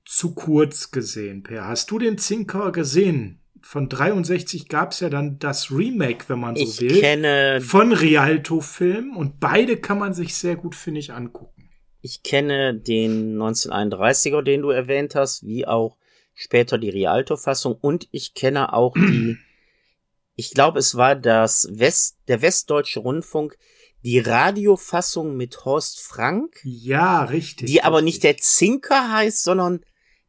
zu 0.06 0.34
kurz 0.34 0.92
gesehen. 0.92 1.44
Per, 1.44 1.68
hast 1.68 1.92
du 1.92 2.00
den 2.00 2.18
Zinker 2.18 2.72
gesehen? 2.72 3.40
Von 3.68 3.90
63 3.90 4.68
gab 4.70 4.92
es 4.92 5.00
ja 5.00 5.10
dann 5.10 5.40
das 5.40 5.72
Remake, 5.72 6.26
wenn 6.28 6.40
man 6.40 6.56
so 6.56 6.62
ich 6.62 6.82
will, 6.82 7.00
kenne, 7.00 7.62
von 7.62 7.94
Rialto 7.94 8.62
Film 8.62 9.18
und 9.18 9.40
beide 9.40 9.78
kann 9.78 9.98
man 9.98 10.14
sich 10.14 10.36
sehr 10.36 10.56
gut, 10.56 10.76
finde 10.76 11.00
ich, 11.00 11.12
angucken. 11.14 11.68
ich 12.00 12.22
kenne 12.22 12.76
den 12.76 13.36
1931er, 13.42 14.44
den 14.44 14.62
du 14.62 14.70
erwähnt 14.70 15.16
hast, 15.16 15.48
wie 15.48 15.66
auch 15.66 15.98
später 16.36 16.78
die 16.78 16.92
Rialto-Fassung 16.92 17.76
und 17.82 18.08
ich 18.12 18.36
kenne 18.36 18.72
auch 18.72 18.94
die 18.94 19.38
ich 20.36 20.52
glaube, 20.52 20.78
es 20.78 20.94
war 20.96 21.16
das 21.16 21.68
West, 21.72 22.18
der 22.28 22.44
Westdeutsche 22.44 23.00
Rundfunk, 23.00 23.58
die 24.04 24.20
Radiofassung 24.20 25.36
mit 25.36 25.66
Horst 25.66 26.02
Frank, 26.02 26.60
Ja, 26.64 27.24
richtig. 27.24 27.66
die 27.66 27.82
aber 27.82 27.98
richtig. 27.98 28.14
nicht 28.14 28.24
der 28.26 28.38
Zinker 28.38 29.12
heißt, 29.12 29.42
sondern 29.44 29.84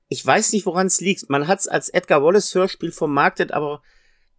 ich 0.09 0.25
weiß 0.25 0.53
nicht, 0.53 0.67
woran 0.67 0.87
es 0.87 1.01
liegt. 1.01 1.29
Man 1.31 1.49
hat 1.49 1.61
es 1.61 1.69
als 1.69 1.89
Edgar 1.89 2.23
Wallace 2.23 2.55
Hörspiel 2.55 2.93
vermarktet, 2.93 3.53
aber 3.53 3.83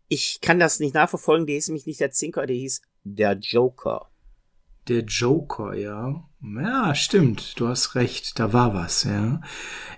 ich 0.08 0.40
kann 0.42 0.60
das 0.60 0.80
nicht 0.80 0.94
nachverfolgen. 0.94 1.46
Der 1.46 1.56
hieß 1.56 1.68
nämlich 1.68 1.86
nicht 1.86 2.00
der 2.00 2.12
Zinker, 2.12 2.46
der 2.46 2.56
hieß 2.56 2.82
der 3.04 3.34
Joker. 3.34 4.10
Der 4.88 5.04
Joker, 5.04 5.74
ja. 5.74 6.24
Ja, 6.42 6.96
stimmt. 6.96 7.60
Du 7.60 7.68
hast 7.68 7.96
recht. 7.96 8.40
Da 8.40 8.54
war 8.54 8.74
was, 8.74 9.04
ja. 9.04 9.42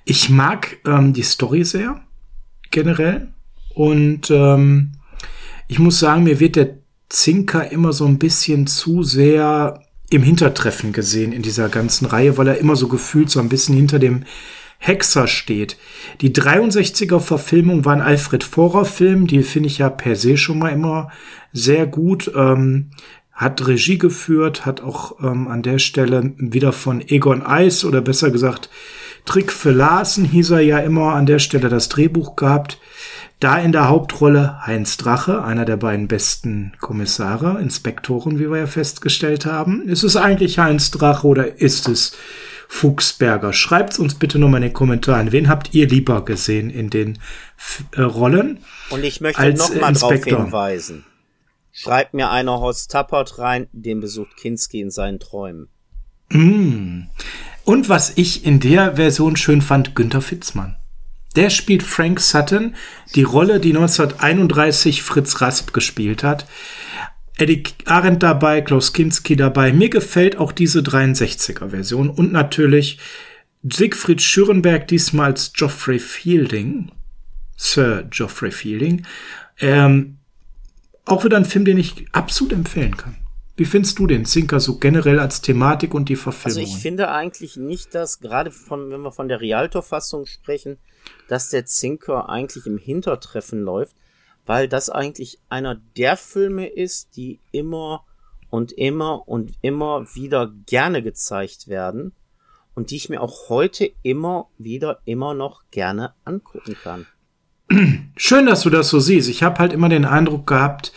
Ich 0.05 0.29
mag 0.29 0.79
ähm, 0.85 1.13
die 1.13 1.21
Story 1.21 1.63
sehr, 1.63 2.01
generell. 2.71 3.31
Und 3.75 4.31
ähm, 4.31 4.93
ich 5.67 5.77
muss 5.77 5.99
sagen, 5.99 6.23
mir 6.23 6.39
wird 6.39 6.55
der 6.55 6.79
Zinker 7.09 7.71
immer 7.71 7.93
so 7.93 8.05
ein 8.05 8.17
bisschen 8.17 8.65
zu 8.65 9.03
sehr 9.03 9.83
im 10.09 10.23
Hintertreffen 10.23 10.91
gesehen 10.91 11.33
in 11.33 11.43
dieser 11.43 11.69
ganzen 11.69 12.05
Reihe, 12.05 12.37
weil 12.37 12.47
er 12.47 12.57
immer 12.57 12.75
so 12.75 12.87
gefühlt 12.87 13.29
so 13.29 13.39
ein 13.39 13.49
bisschen 13.49 13.75
hinter 13.75 13.99
dem 13.99 14.25
Hexer 14.79 15.27
steht. 15.27 15.77
Die 16.21 16.33
63er 16.33 17.19
Verfilmung 17.19 17.85
war 17.85 17.93
ein 17.93 18.01
Alfred 18.01 18.43
Vorer 18.43 18.85
Film, 18.85 19.27
die 19.27 19.43
finde 19.43 19.67
ich 19.67 19.77
ja 19.77 19.89
per 19.89 20.15
se 20.15 20.37
schon 20.37 20.57
mal 20.57 20.69
immer 20.69 21.09
sehr 21.53 21.85
gut. 21.85 22.31
Ähm, 22.35 22.91
hat 23.31 23.65
Regie 23.67 23.97
geführt, 23.97 24.65
hat 24.65 24.81
auch 24.81 25.21
ähm, 25.21 25.47
an 25.47 25.61
der 25.61 25.79
Stelle 25.79 26.33
wieder 26.37 26.73
von 26.73 27.01
Egon 27.07 27.41
Eis 27.45 27.85
oder 27.85 28.01
besser 28.01 28.31
gesagt 28.31 28.69
Trick 29.25 29.51
für 29.51 29.71
Larsen 29.71 30.25
hieß 30.25 30.51
er 30.51 30.61
ja 30.61 30.79
immer 30.79 31.13
an 31.13 31.25
der 31.25 31.39
Stelle 31.39 31.69
das 31.69 31.89
Drehbuch 31.89 32.35
gehabt. 32.35 32.79
Da 33.39 33.57
in 33.57 33.71
der 33.71 33.87
Hauptrolle 33.87 34.65
Heinz 34.65 34.97
Drache, 34.97 35.43
einer 35.43 35.65
der 35.65 35.77
beiden 35.77 36.07
besten 36.07 36.73
Kommissare, 36.81 37.59
Inspektoren, 37.61 38.39
wie 38.39 38.49
wir 38.49 38.57
ja 38.57 38.67
festgestellt 38.67 39.45
haben. 39.45 39.87
Ist 39.87 40.03
es 40.03 40.15
eigentlich 40.17 40.59
Heinz 40.59 40.91
Drache 40.91 41.27
oder 41.27 41.61
ist 41.61 41.87
es 41.87 42.17
Fuchsberger? 42.71 43.51
Schreibt 43.51 43.99
uns 43.99 44.15
bitte 44.15 44.37
nochmal 44.39 44.61
in 44.61 44.69
den 44.69 44.73
Kommentaren. 44.73 45.31
Wen 45.31 45.49
habt 45.49 45.73
ihr 45.73 45.87
lieber 45.87 46.23
gesehen 46.23 46.69
in 46.69 46.89
den 46.89 47.19
F 47.57 47.83
äh, 47.95 48.01
Rollen? 48.01 48.59
Und 48.91 49.03
ich 49.03 49.19
möchte 49.19 49.41
Als, 49.41 49.59
noch 49.59 49.75
äh, 49.75 49.79
mal 49.79 49.91
darauf 49.91 50.23
hinweisen. 50.23 51.03
Schreibt 51.71 52.13
mir 52.13 52.29
einer 52.29 52.59
Horst 52.59 52.91
Tappert 52.91 53.39
rein, 53.39 53.67
den 53.71 53.99
besucht 53.99 54.37
Kinski 54.37 54.81
in 54.81 54.91
seinen 54.91 55.19
Träumen. 55.19 55.67
Mm. 56.29 57.07
Und 57.65 57.89
was 57.89 58.13
ich 58.15 58.45
in 58.45 58.59
der 58.59 58.95
Version 58.95 59.35
schön 59.35 59.61
fand, 59.61 59.95
Günther 59.95 60.21
Fitzmann. 60.21 60.75
Der 61.35 61.49
spielt 61.49 61.83
Frank 61.83 62.19
Sutton, 62.19 62.75
die 63.15 63.23
Rolle, 63.23 63.59
die 63.59 63.75
1931 63.75 65.01
Fritz 65.01 65.41
Rasp 65.41 65.73
gespielt 65.73 66.23
hat. 66.23 66.45
Eddie 67.39 67.63
Arendt 67.85 68.21
dabei, 68.21 68.61
Klaus 68.61 68.93
Kinski 68.93 69.35
dabei. 69.35 69.71
Mir 69.71 69.89
gefällt 69.89 70.37
auch 70.37 70.51
diese 70.51 70.79
63er-Version 70.81 72.09
und 72.09 72.31
natürlich 72.31 72.99
Siegfried 73.63 74.21
Schürenberg 74.21 74.87
diesmal 74.87 75.31
als 75.31 75.53
Geoffrey 75.53 75.99
Fielding. 75.99 76.91
Sir 77.55 78.03
Geoffrey 78.09 78.51
Fielding. 78.51 79.05
Ähm, 79.59 80.17
auch 81.05 81.23
wieder 81.23 81.37
ein 81.37 81.45
Film, 81.45 81.65
den 81.65 81.77
ich 81.77 82.05
absolut 82.11 82.53
empfehlen 82.53 82.95
kann. 82.95 83.15
Wie 83.57 83.65
findest 83.65 83.99
du 83.99 84.07
den 84.07 84.23
Zinker 84.25 84.61
so 84.61 84.77
generell 84.77 85.19
als 85.19 85.41
Thematik 85.41 85.93
und 85.93 86.07
die 86.07 86.13
Also 86.13 86.31
Verfilmung? 86.31 86.63
ich 86.63 86.77
finde 86.77 87.11
eigentlich 87.11 87.57
nicht, 87.57 87.93
dass 87.93 88.19
gerade 88.19 88.51
von, 88.51 88.89
wenn 88.89 89.01
wir 89.01 89.11
von 89.11 89.27
der 89.27 89.41
Rialto-Fassung 89.41 90.25
sprechen, 90.25 90.77
dass 91.27 91.49
der 91.49 91.65
Zinker 91.65 92.29
eigentlich 92.29 92.65
im 92.65 92.77
Hintertreffen 92.77 93.61
läuft, 93.61 93.95
weil 94.49 94.67
das 94.67 94.89
eigentlich 94.89 95.37
einer 95.49 95.75
der 95.95 96.17
Filme 96.17 96.65
ist, 96.65 97.15
die 97.15 97.39
immer 97.51 98.03
und 98.49 98.71
immer 98.71 99.27
und 99.27 99.51
immer 99.61 100.07
wieder 100.15 100.51
gerne 100.65 101.03
gezeigt 101.03 101.67
werden 101.67 102.13
und 102.73 102.89
die 102.89 102.95
ich 102.95 103.09
mir 103.09 103.21
auch 103.21 103.49
heute 103.49 103.91
immer 104.01 104.47
wieder 104.57 105.01
immer 105.05 105.35
noch 105.35 105.61
gerne 105.69 106.15
angucken 106.25 106.75
kann. 106.83 107.05
Schön, 108.17 108.47
dass 108.47 108.61
du 108.63 108.71
das 108.71 108.89
so 108.89 108.99
siehst. 108.99 109.29
Ich 109.29 109.43
habe 109.43 109.59
halt 109.59 109.71
immer 109.71 109.87
den 109.87 110.05
Eindruck 110.05 110.47
gehabt, 110.47 110.93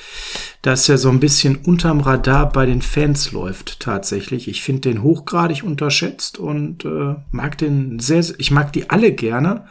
dass 0.62 0.88
er 0.88 0.97
so 0.97 1.11
ein 1.11 1.21
bisschen 1.21 1.56
unterm 1.56 2.00
Radar 2.00 2.50
bei 2.50 2.64
den 2.64 2.80
Fans 2.80 3.32
läuft, 3.32 3.80
tatsächlich. 3.80 4.49
Ich 4.49 4.62
finde 4.62 4.88
den 4.88 5.02
hochgradig 5.02 5.62
unterschätzt 5.62 6.38
und 6.38 6.87
äh, 6.87 7.16
mag 7.30 7.59
den 7.59 7.99
sehr, 7.99 8.23
sehr- 8.23 8.40
ich 8.40 8.50
mag 8.50 8.73
die 8.73 8.88
alle 8.88 9.12
gerne. 9.12 9.66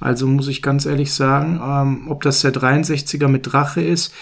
Also 0.00 0.26
muss 0.26 0.48
ich 0.48 0.62
ganz 0.62 0.86
ehrlich 0.86 1.12
sagen, 1.12 1.60
ähm, 1.62 2.10
ob 2.10 2.22
das 2.22 2.40
der 2.42 2.52
63er 2.52 3.28
mit 3.28 3.52
Drache 3.52 3.80
ist. 3.80 4.12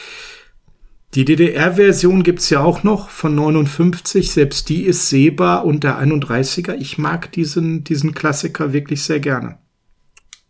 Die 1.14 1.26
DDR-Version 1.26 2.22
gibt's 2.22 2.48
ja 2.48 2.60
auch 2.60 2.84
noch 2.84 3.10
von 3.10 3.34
59, 3.34 4.32
selbst 4.32 4.70
die 4.70 4.84
ist 4.84 5.10
sehbar 5.10 5.66
und 5.66 5.84
der 5.84 6.00
31er. 6.00 6.74
Ich 6.74 6.96
mag 6.96 7.30
diesen, 7.32 7.84
diesen 7.84 8.14
Klassiker 8.14 8.72
wirklich 8.72 9.02
sehr 9.02 9.20
gerne. 9.20 9.58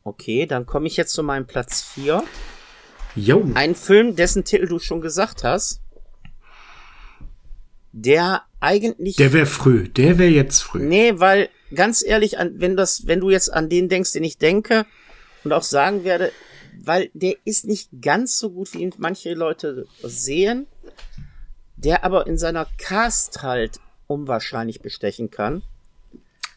Okay, 0.04 0.46
dann 0.46 0.66
komme 0.66 0.86
ich 0.86 0.96
jetzt 0.96 1.14
zu 1.14 1.22
meinem 1.24 1.46
Platz 1.46 1.82
4. 1.94 2.22
Jo. 3.16 3.44
Ein 3.54 3.74
Film, 3.74 4.14
dessen 4.14 4.44
Titel 4.44 4.66
du 4.66 4.78
schon 4.78 5.00
gesagt 5.00 5.42
hast, 5.42 5.80
der 7.92 8.42
eigentlich 8.60 9.16
Der 9.16 9.32
wäre 9.32 9.46
früh, 9.46 9.88
der 9.88 10.18
wäre 10.18 10.30
jetzt 10.30 10.60
früh. 10.60 10.80
Nee, 10.80 11.14
weil 11.16 11.48
ganz 11.74 12.04
ehrlich, 12.04 12.36
wenn 12.54 12.76
das, 12.76 13.06
wenn 13.06 13.20
du 13.20 13.30
jetzt 13.30 13.52
an 13.52 13.68
den 13.68 13.88
denkst, 13.88 14.12
den 14.12 14.24
ich 14.24 14.38
denke 14.38 14.86
und 15.44 15.52
auch 15.52 15.62
sagen 15.62 16.04
werde, 16.04 16.32
weil 16.80 17.10
der 17.14 17.36
ist 17.44 17.64
nicht 17.64 17.90
ganz 18.00 18.38
so 18.38 18.50
gut, 18.50 18.72
wie 18.72 18.82
ihn 18.82 18.94
manche 18.98 19.34
Leute 19.34 19.86
sehen, 20.02 20.66
der 21.76 22.04
aber 22.04 22.26
in 22.26 22.38
seiner 22.38 22.66
Cast 22.78 23.42
halt 23.42 23.80
unwahrscheinlich 24.06 24.80
bestechen 24.80 25.30
kann, 25.30 25.62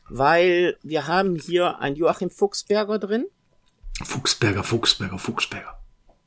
weil 0.09 0.77
wir 0.83 1.07
haben 1.07 1.35
hier 1.35 1.79
einen 1.79 1.95
Joachim 1.95 2.29
Fuchsberger 2.29 2.99
drin. 2.99 3.25
Fuchsberger, 4.03 4.63
Fuchsberger, 4.63 5.17
Fuchsberger. 5.17 5.79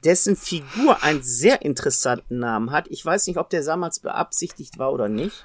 Dessen 0.05 0.37
Figur 0.37 1.03
einen 1.03 1.23
sehr 1.23 1.63
interessanten 1.63 2.39
Namen 2.39 2.71
hat. 2.71 2.87
Ich 2.89 3.05
weiß 3.05 3.27
nicht, 3.27 3.37
ob 3.37 3.51
der 3.51 3.65
damals 3.65 3.99
beabsichtigt 4.01 4.79
war 4.79 4.93
oder 4.93 5.09
nicht, 5.09 5.45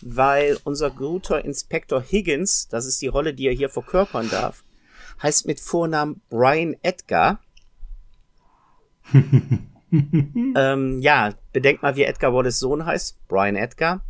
weil 0.00 0.58
unser 0.64 0.90
guter 0.90 1.44
Inspektor 1.44 2.02
Higgins, 2.02 2.68
das 2.68 2.86
ist 2.86 3.00
die 3.02 3.08
Rolle, 3.08 3.34
die 3.34 3.46
er 3.46 3.52
hier 3.52 3.68
verkörpern 3.68 4.30
darf, 4.30 4.63
heißt 5.22 5.46
mit 5.46 5.60
Vornamen 5.60 6.20
Brian 6.28 6.76
Edgar. 6.82 7.40
ähm, 9.12 11.00
ja, 11.00 11.34
bedenkt 11.52 11.82
mal, 11.82 11.96
wie 11.96 12.04
Edgar 12.04 12.32
Wallace 12.32 12.58
Sohn 12.58 12.84
heißt. 12.84 13.26
Brian 13.28 13.56
Edgar. 13.56 14.02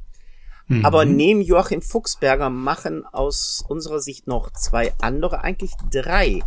Mhm. 0.66 0.84
Aber 0.84 1.04
neben 1.04 1.42
Joachim 1.42 1.82
Fuchsberger 1.82 2.50
machen 2.50 3.04
aus 3.04 3.64
unserer 3.68 4.00
Sicht 4.00 4.26
noch 4.26 4.50
zwei 4.50 4.94
andere, 5.00 5.42
eigentlich 5.42 5.72
drei 5.90 6.40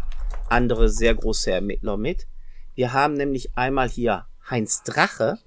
andere 0.49 0.89
sehr 0.89 1.13
große 1.13 1.51
Ermittler 1.51 1.97
mit. 1.97 2.27
Wir 2.73 2.93
haben 2.93 3.13
nämlich 3.13 3.57
einmal 3.57 3.89
hier 3.89 4.25
Heinz 4.49 4.83
Drache, 4.83 5.39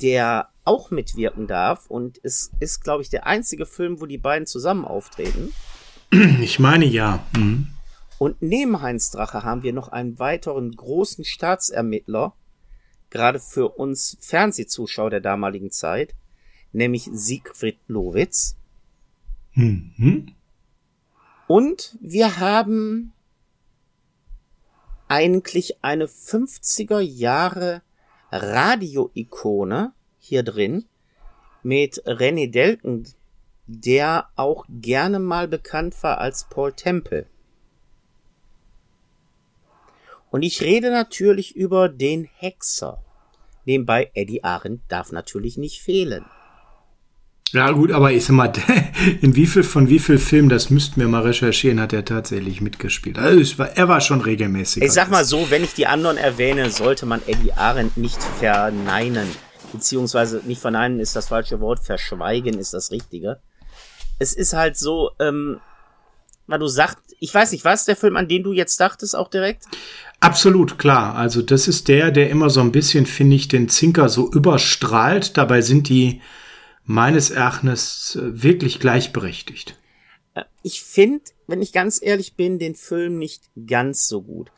der 0.00 0.48
auch 0.64 0.90
mitwirken 0.90 1.46
darf 1.46 1.86
und 1.86 2.20
es 2.22 2.52
ist, 2.60 2.82
glaube 2.82 3.02
ich, 3.02 3.10
der 3.10 3.26
einzige 3.26 3.66
Film, 3.66 4.00
wo 4.00 4.06
die 4.06 4.18
beiden 4.18 4.46
zusammen 4.46 4.84
auftreten. 4.84 5.52
Ich 6.42 6.58
meine 6.58 6.84
ja. 6.84 7.24
Mhm. 7.34 7.68
Und 8.18 8.40
neben 8.40 8.82
Heinz 8.82 9.10
Drache 9.10 9.42
haben 9.42 9.62
wir 9.62 9.72
noch 9.72 9.88
einen 9.88 10.18
weiteren 10.18 10.70
großen 10.70 11.24
Staatsermittler, 11.24 12.34
gerade 13.10 13.40
für 13.40 13.70
uns 13.70 14.16
Fernsehzuschauer 14.20 15.10
der 15.10 15.20
damaligen 15.20 15.70
Zeit, 15.70 16.14
nämlich 16.72 17.08
Siegfried 17.12 17.78
Lowitz. 17.88 18.56
Mhm. 19.54 20.34
Und 21.48 21.98
wir 22.00 22.38
haben 22.38 23.12
eigentlich 25.08 25.82
eine 25.82 26.06
50er 26.06 27.00
Jahre 27.00 27.82
Radio-Ikone 28.30 29.92
hier 30.18 30.42
drin 30.42 30.84
mit 31.62 32.02
René 32.06 32.50
Delken, 32.50 33.06
der 33.80 34.26
auch 34.36 34.64
gerne 34.68 35.18
mal 35.18 35.48
bekannt 35.48 36.02
war 36.02 36.18
als 36.18 36.46
Paul 36.48 36.72
Temple. 36.72 37.26
Und 40.30 40.42
ich 40.42 40.62
rede 40.62 40.90
natürlich 40.90 41.56
über 41.56 41.88
den 41.88 42.24
Hexer. 42.24 43.02
Nebenbei 43.64 44.10
Eddie 44.14 44.42
Arendt 44.42 44.82
darf 44.88 45.12
natürlich 45.12 45.56
nicht 45.56 45.82
fehlen. 45.82 46.24
Ja 47.52 47.70
gut, 47.70 47.92
aber 47.92 48.12
ich 48.12 48.24
sag 48.24 48.34
mal, 48.34 48.50
in 49.20 49.36
wie 49.36 49.46
viel 49.46 49.62
von 49.62 49.90
wie 49.90 49.98
viel 49.98 50.18
Filmen, 50.18 50.48
das 50.48 50.70
müssten 50.70 51.00
wir 51.00 51.08
mal 51.08 51.22
recherchieren, 51.22 51.80
hat 51.80 51.92
er 51.92 52.04
tatsächlich 52.04 52.62
mitgespielt. 52.62 53.18
Also 53.18 53.58
war, 53.58 53.76
er 53.76 53.88
war 53.88 54.00
schon 54.00 54.22
regelmäßig. 54.22 54.82
Ich 54.82 54.92
sag 54.92 55.10
mal 55.10 55.24
so, 55.26 55.50
wenn 55.50 55.62
ich 55.62 55.74
die 55.74 55.86
anderen 55.86 56.16
erwähne, 56.16 56.70
sollte 56.70 57.04
man 57.04 57.20
Eddie 57.26 57.52
Arendt 57.52 57.98
nicht 57.98 58.22
verneinen. 58.22 59.28
Beziehungsweise 59.70 60.40
nicht 60.46 60.62
verneinen 60.62 60.98
ist 60.98 61.14
das 61.14 61.28
falsche 61.28 61.60
Wort, 61.60 61.84
verschweigen 61.84 62.58
ist 62.58 62.72
das 62.72 62.90
richtige. 62.90 63.40
Es 64.22 64.32
ist 64.32 64.52
halt 64.52 64.76
so, 64.76 65.10
ähm, 65.18 65.60
weil 66.46 66.60
du 66.60 66.68
sagst, 66.68 66.98
ich 67.18 67.34
weiß 67.34 67.52
nicht, 67.52 67.64
was 67.64 67.84
der 67.84 67.96
Film, 67.96 68.16
an 68.16 68.28
den 68.28 68.42
du 68.42 68.52
jetzt 68.52 68.78
dachtest, 68.80 69.16
auch 69.16 69.28
direkt? 69.28 69.64
Absolut, 70.20 70.78
klar. 70.78 71.16
Also 71.16 71.42
das 71.42 71.66
ist 71.66 71.88
der, 71.88 72.10
der 72.10 72.30
immer 72.30 72.48
so 72.48 72.60
ein 72.60 72.72
bisschen, 72.72 73.06
finde 73.06 73.36
ich, 73.36 73.48
den 73.48 73.68
Zinker 73.68 74.08
so 74.08 74.30
überstrahlt. 74.30 75.36
Dabei 75.36 75.60
sind 75.60 75.88
die 75.88 76.20
meines 76.84 77.30
Erachtens 77.30 78.16
äh, 78.16 78.42
wirklich 78.42 78.78
gleichberechtigt. 78.78 79.76
Äh, 80.34 80.44
ich 80.62 80.82
finde, 80.82 81.24
wenn 81.48 81.62
ich 81.62 81.72
ganz 81.72 82.00
ehrlich 82.00 82.34
bin, 82.34 82.58
den 82.58 82.76
Film 82.76 83.18
nicht 83.18 83.42
ganz 83.66 84.06
so 84.06 84.22
gut. 84.22 84.50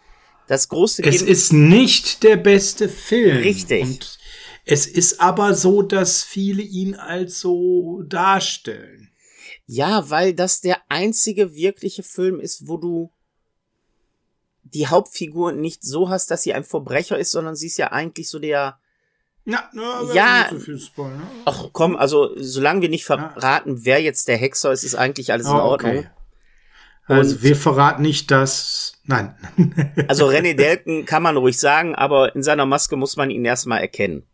Das 0.47 0.69
große 0.69 1.03
Es 1.03 1.23
ist 1.23 1.55
nicht 1.55 2.23
der 2.23 2.37
beste 2.37 2.91
Film. 2.91 3.39
Richtig. 3.39 3.83
Und 3.83 4.19
es 4.67 4.87
ist 4.87 5.21
aber 5.21 5.55
so, 5.55 5.83
dass 5.83 6.23
viele 6.23 6.63
ihn 6.63 6.95
als 6.95 7.41
so 7.41 8.03
darstellen. 8.03 9.04
Ja, 9.67 10.11
weil 10.11 10.35
das 10.35 10.61
der 10.61 10.79
einzige 10.89 11.55
wirkliche 11.55 12.03
Film 12.03 12.41
ist, 12.41 12.69
wo 12.69 12.77
du 12.77 13.11
die 14.63 14.89
Hauptfigur 14.89 15.53
nicht 15.53 15.83
so 15.83 16.09
hast, 16.09 16.31
dass 16.31 16.43
sie 16.43 16.55
ein 16.55 16.65
Verbrecher 16.65 17.19
ist, 17.19 17.31
sondern 17.31 17.57
sie 17.57 17.69
ist 17.69 17.79
ja 17.79 17.93
eigentlich 17.93 18.29
so 18.29 18.39
der. 18.39 18.79
Na, 19.47 19.69
na, 19.73 20.03
ja. 20.15 20.51
So 20.51 21.05
ne? 21.07 21.23
Ach 21.45 21.69
komm, 21.73 21.97
also 21.97 22.31
solange 22.37 22.83
wir 22.83 22.89
nicht 22.89 23.05
verraten, 23.05 23.77
ja. 23.77 23.85
wer 23.85 24.03
jetzt 24.03 24.29
der 24.29 24.39
Hexer 24.39 24.73
ist, 24.73 24.85
ist 24.85 24.95
eigentlich 24.95 25.33
alles 25.33 25.47
in 25.47 25.53
oh, 25.53 25.61
Ordnung. 25.61 25.99
Okay. 25.99 26.09
Also 27.07 27.43
wir 27.43 27.55
verraten 27.55 28.03
nicht, 28.03 28.31
dass. 28.31 28.95
Nein. 29.05 29.35
also 30.09 30.29
René 30.29 30.55
Delken 30.55 31.05
kann 31.05 31.23
man 31.23 31.37
ruhig 31.37 31.59
sagen, 31.59 31.95
aber 31.95 32.35
in 32.35 32.43
seiner 32.43 32.65
Maske 32.65 32.97
muss 32.97 33.17
man 33.17 33.31
ihn 33.31 33.45
erstmal 33.45 33.81
erkennen. 33.81 34.25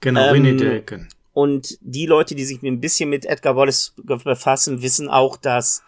Genau, 0.00 0.34
ähm, 0.34 0.42
René 0.42 0.58
Delken. 0.58 1.08
Und 1.34 1.76
die 1.80 2.06
Leute, 2.06 2.36
die 2.36 2.44
sich 2.44 2.62
ein 2.62 2.80
bisschen 2.80 3.10
mit 3.10 3.26
Edgar 3.26 3.56
Wallace 3.56 3.92
befassen, 3.96 4.82
wissen 4.82 5.08
auch, 5.08 5.36
dass 5.36 5.82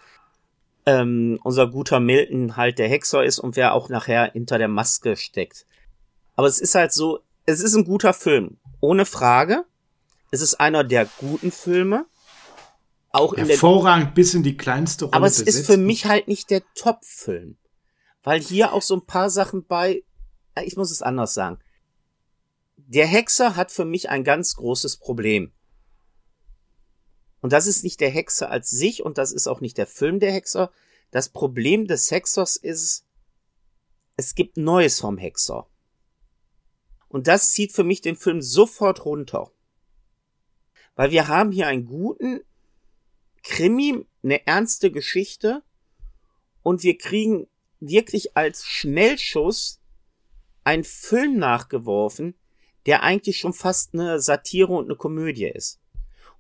ähm, 0.87 1.39
unser 1.45 1.69
guter 1.69 2.01
Milton 2.01 2.57
halt 2.57 2.79
der 2.81 2.89
Hexer 2.89 3.25
ist 3.25 3.39
und 3.39 3.57
wer 3.57 3.73
auch 3.73 3.89
nachher 3.89 4.33
hinter 4.33 4.59
der 4.59 4.69
Maske 4.69 5.17
steckt. 5.17 5.65
Aber 6.35 6.49
es 6.49 6.59
ist 6.61 6.75
halt 6.75 6.93
so, 6.93 7.21
es 7.47 7.61
ist 7.61 7.77
ein 7.77 7.85
guter 7.85 8.13
Film, 8.13 8.59
ohne 8.81 9.07
Frage. 9.07 9.65
Es 10.33 10.43
ist 10.43 10.55
einer 10.55 10.83
der 10.83 11.09
guten 11.19 11.53
Filme. 11.53 12.07
Auch 13.11 13.33
in 13.33 13.47
Hervorragend 13.47 14.15
bis 14.17 14.35
in 14.35 14.43
die 14.43 14.57
kleinste 14.57 15.07
Rolle. 15.07 15.17
Aber 15.17 15.27
es 15.27 15.39
besetzt. 15.39 15.61
ist 15.61 15.67
für 15.67 15.77
mich 15.77 16.07
halt 16.07 16.27
nicht 16.27 16.51
der 16.51 16.63
Top-Film. 16.75 17.57
Weil 18.25 18.41
hier 18.41 18.73
auch 18.73 18.83
so 18.83 18.97
ein 18.97 19.07
paar 19.07 19.31
Sachen 19.31 19.65
bei, 19.65 20.03
ich 20.65 20.77
muss 20.77 20.91
es 20.91 21.03
anders 21.03 21.35
sagen. 21.35 21.59
Der 22.89 23.09
Hexer 23.09 23.57
hat 23.57 23.73
für 23.73 23.85
mich 23.85 24.11
ein 24.11 24.23
ganz 24.23 24.55
großes 24.55 24.99
Problem. 24.99 25.53
Und 27.41 27.53
das 27.53 27.67
ist 27.67 27.83
nicht 27.83 28.01
der 28.01 28.11
Hexer 28.11 28.49
als 28.49 28.71
sich 28.71 29.03
und 29.03 29.19
das 29.19 29.33
ist 29.33 29.49
auch 29.49 29.61
nicht 29.61 29.77
der 29.77 29.89
Film 29.89 30.21
der 30.21 30.33
Hexer. 30.33 30.71
Das 31.11 31.29
Problem 31.29 31.89
des 31.89 32.13
Hexers 32.13 32.57
ist, 32.57 33.05
es 34.17 34.37
gibt 34.37 34.57
Neues 34.57 35.01
vom 35.01 35.19
Hexer. 35.19 35.69
Und 37.09 37.27
das 37.27 37.51
zieht 37.51 37.73
für 37.73 37.83
mich 37.83 38.03
den 38.03 38.15
Film 38.15 38.41
sofort 38.41 39.05
runter. 39.05 39.51
Weil 40.95 41.11
wir 41.11 41.27
haben 41.27 41.51
hier 41.51 41.67
einen 41.67 41.87
guten 41.87 42.41
Krimi, 43.43 44.07
eine 44.23 44.47
ernste 44.47 44.93
Geschichte 44.93 45.65
und 46.63 46.85
wir 46.85 46.97
kriegen 46.97 47.49
wirklich 47.81 48.37
als 48.37 48.65
Schnellschuss 48.65 49.81
einen 50.63 50.85
Film 50.85 51.37
nachgeworfen, 51.37 52.35
der 52.87 53.03
eigentlich 53.03 53.39
schon 53.39 53.53
fast 53.53 53.95
eine 53.95 54.21
Satire 54.21 54.73
und 54.73 54.87
eine 54.87 54.97
Komödie 54.97 55.47
ist. 55.47 55.81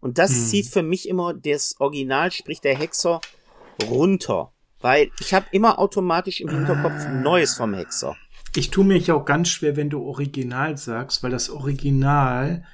Und 0.00 0.18
das 0.18 0.30
hm. 0.30 0.44
zieht 0.46 0.66
für 0.66 0.82
mich 0.82 1.09
immer 1.09 1.35
das 1.35 1.74
Original, 1.78 2.30
sprich 2.30 2.61
der 2.61 2.76
Hexer, 2.76 3.20
runter. 3.88 4.52
Weil 4.80 5.11
ich 5.20 5.35
habe 5.35 5.46
immer 5.50 5.78
automatisch 5.78 6.40
im 6.40 6.48
Hinterkopf 6.48 7.06
ah. 7.06 7.09
Neues 7.09 7.56
vom 7.56 7.74
Hexer. 7.74 8.16
Ich 8.54 8.70
tue 8.70 8.85
mich 8.85 9.11
auch 9.11 9.24
ganz 9.24 9.48
schwer, 9.48 9.76
wenn 9.76 9.90
du 9.90 10.02
Original 10.02 10.76
sagst, 10.78 11.22
weil 11.22 11.30
das 11.30 11.50
Original 11.50 12.64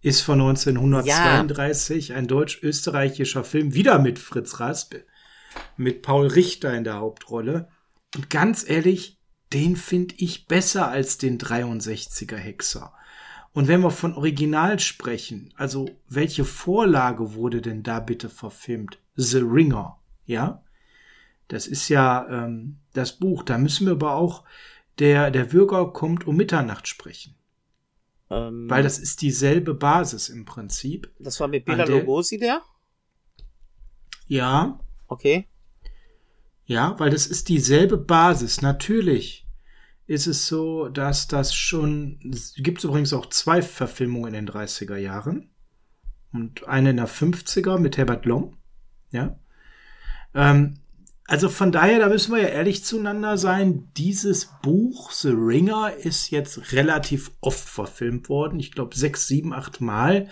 ist 0.00 0.20
von 0.20 0.40
1932 0.40 2.08
ja. 2.08 2.16
ein 2.16 2.26
deutsch-österreichischer 2.26 3.44
Film, 3.44 3.74
wieder 3.74 3.98
mit 3.98 4.18
Fritz 4.18 4.60
Rasp, 4.60 4.94
mit 5.76 6.02
Paul 6.02 6.28
Richter 6.28 6.74
in 6.74 6.84
der 6.84 6.98
Hauptrolle. 6.98 7.68
Und 8.14 8.30
ganz 8.30 8.68
ehrlich, 8.68 9.18
den 9.52 9.76
finde 9.76 10.14
ich 10.18 10.46
besser 10.46 10.88
als 10.88 11.18
den 11.18 11.38
63er 11.38 12.36
Hexer. 12.36 12.92
Und 13.52 13.68
wenn 13.68 13.80
wir 13.80 13.90
von 13.90 14.14
Original 14.14 14.78
sprechen, 14.78 15.52
also 15.56 15.88
welche 16.08 16.44
Vorlage 16.44 17.34
wurde 17.34 17.60
denn 17.60 17.82
da 17.82 18.00
bitte 18.00 18.28
verfilmt? 18.28 18.98
The 19.16 19.38
Ringer, 19.38 19.98
ja? 20.26 20.62
Das 21.48 21.66
ist 21.66 21.88
ja 21.88 22.28
ähm, 22.28 22.78
das 22.92 23.18
Buch. 23.18 23.42
Da 23.42 23.58
müssen 23.58 23.86
wir 23.86 23.94
aber 23.94 24.14
auch 24.14 24.44
der 24.98 25.30
der 25.30 25.44
Bürger 25.44 25.92
kommt 25.92 26.26
um 26.26 26.36
Mitternacht 26.36 26.86
sprechen. 26.86 27.34
Ähm, 28.30 28.68
Weil 28.68 28.82
das 28.82 28.98
ist 28.98 29.22
dieselbe 29.22 29.74
Basis 29.74 30.28
im 30.28 30.44
Prinzip. 30.44 31.10
Das 31.18 31.40
war 31.40 31.48
mit 31.48 31.64
Bela 31.64 31.84
Lugosi 31.84 32.38
der? 32.38 32.62
Ja. 34.26 34.78
Okay. 35.06 35.48
Ja, 36.66 36.94
weil 36.98 37.08
das 37.08 37.26
ist 37.26 37.48
dieselbe 37.48 37.96
Basis. 37.96 38.60
Natürlich 38.60 39.46
ist 40.08 40.26
es 40.26 40.48
so, 40.48 40.88
dass 40.88 41.28
das 41.28 41.54
schon, 41.54 42.18
es 42.32 42.54
gibt 42.56 42.82
übrigens 42.82 43.12
auch 43.12 43.26
zwei 43.26 43.62
Verfilmungen 43.62 44.34
in 44.34 44.46
den 44.46 44.54
30er 44.54 44.96
Jahren 44.96 45.50
und 46.32 46.66
eine 46.66 46.90
in 46.90 46.96
der 46.96 47.08
50er 47.08 47.78
mit 47.78 47.96
Herbert 47.96 48.26
Lom, 48.26 48.56
ja. 49.12 49.38
Ähm, 50.34 50.80
Also 51.30 51.50
von 51.50 51.72
daher, 51.72 51.98
da 51.98 52.08
müssen 52.08 52.34
wir 52.34 52.40
ja 52.40 52.48
ehrlich 52.48 52.84
zueinander 52.84 53.36
sein. 53.36 53.90
Dieses 53.98 54.46
Buch, 54.62 55.12
The 55.12 55.28
Ringer, 55.28 55.92
ist 55.94 56.30
jetzt 56.30 56.72
relativ 56.72 57.32
oft 57.42 57.68
verfilmt 57.68 58.30
worden. 58.30 58.58
Ich 58.58 58.72
glaube 58.72 58.96
sechs, 58.96 59.26
sieben, 59.26 59.52
acht 59.52 59.82
Mal. 59.82 60.28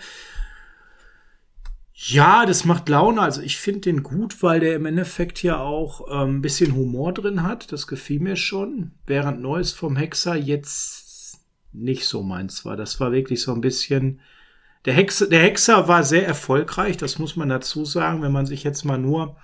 Ja, 1.99 2.45
das 2.45 2.63
macht 2.63 2.89
Laune. 2.89 3.21
Also 3.21 3.41
ich 3.41 3.57
finde 3.57 3.81
den 3.81 4.03
gut, 4.03 4.43
weil 4.43 4.59
der 4.59 4.75
im 4.75 4.85
Endeffekt 4.85 5.41
ja 5.41 5.59
auch 5.59 6.07
ähm, 6.11 6.37
ein 6.37 6.41
bisschen 6.41 6.75
Humor 6.75 7.11
drin 7.11 7.41
hat. 7.41 7.71
Das 7.71 7.87
gefiel 7.87 8.19
mir 8.19 8.35
schon. 8.35 8.91
Während 9.07 9.41
Neues 9.41 9.73
vom 9.73 9.95
Hexer 9.95 10.35
jetzt 10.35 11.39
nicht 11.73 12.05
so 12.05 12.21
meins 12.21 12.65
war. 12.65 12.77
Das 12.77 12.99
war 12.99 13.11
wirklich 13.11 13.41
so 13.41 13.51
ein 13.51 13.61
bisschen. 13.61 14.21
Der 14.85 14.93
Hexer, 14.93 15.27
der 15.27 15.41
Hexer 15.41 15.87
war 15.87 16.03
sehr 16.03 16.25
erfolgreich, 16.25 16.97
das 16.97 17.17
muss 17.17 17.35
man 17.35 17.49
dazu 17.49 17.83
sagen. 17.83 18.21
Wenn 18.21 18.31
man 18.31 18.45
sich 18.45 18.63
jetzt 18.63 18.85
mal 18.85 18.99
nur 18.99 19.35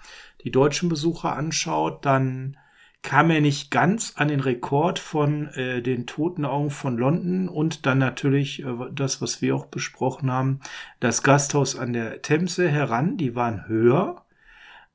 die 0.44 0.52
deutschen 0.52 0.90
Besucher 0.90 1.36
anschaut, 1.36 2.06
dann 2.06 2.56
kam 3.04 3.30
er 3.30 3.42
nicht 3.42 3.70
ganz 3.70 4.14
an 4.16 4.30
den 4.30 4.40
Rekord 4.40 4.98
von 4.98 5.48
äh, 5.50 5.82
den 5.82 6.08
Toten 6.08 6.46
Augen 6.46 6.72
von 6.72 6.98
London 6.98 7.50
und 7.50 7.86
dann 7.86 7.98
natürlich 7.98 8.64
äh, 8.64 8.74
das, 8.92 9.22
was 9.22 9.42
wir 9.42 9.56
auch 9.56 9.66
besprochen 9.66 10.32
haben, 10.32 10.62
das 11.02 11.22
Gasthaus 11.22 11.78
an 11.78 11.92
der 11.94 12.22
Themse 12.22 12.70
heran. 12.70 13.18
Die 13.18 13.36
waren 13.36 13.68
höher, 13.68 14.26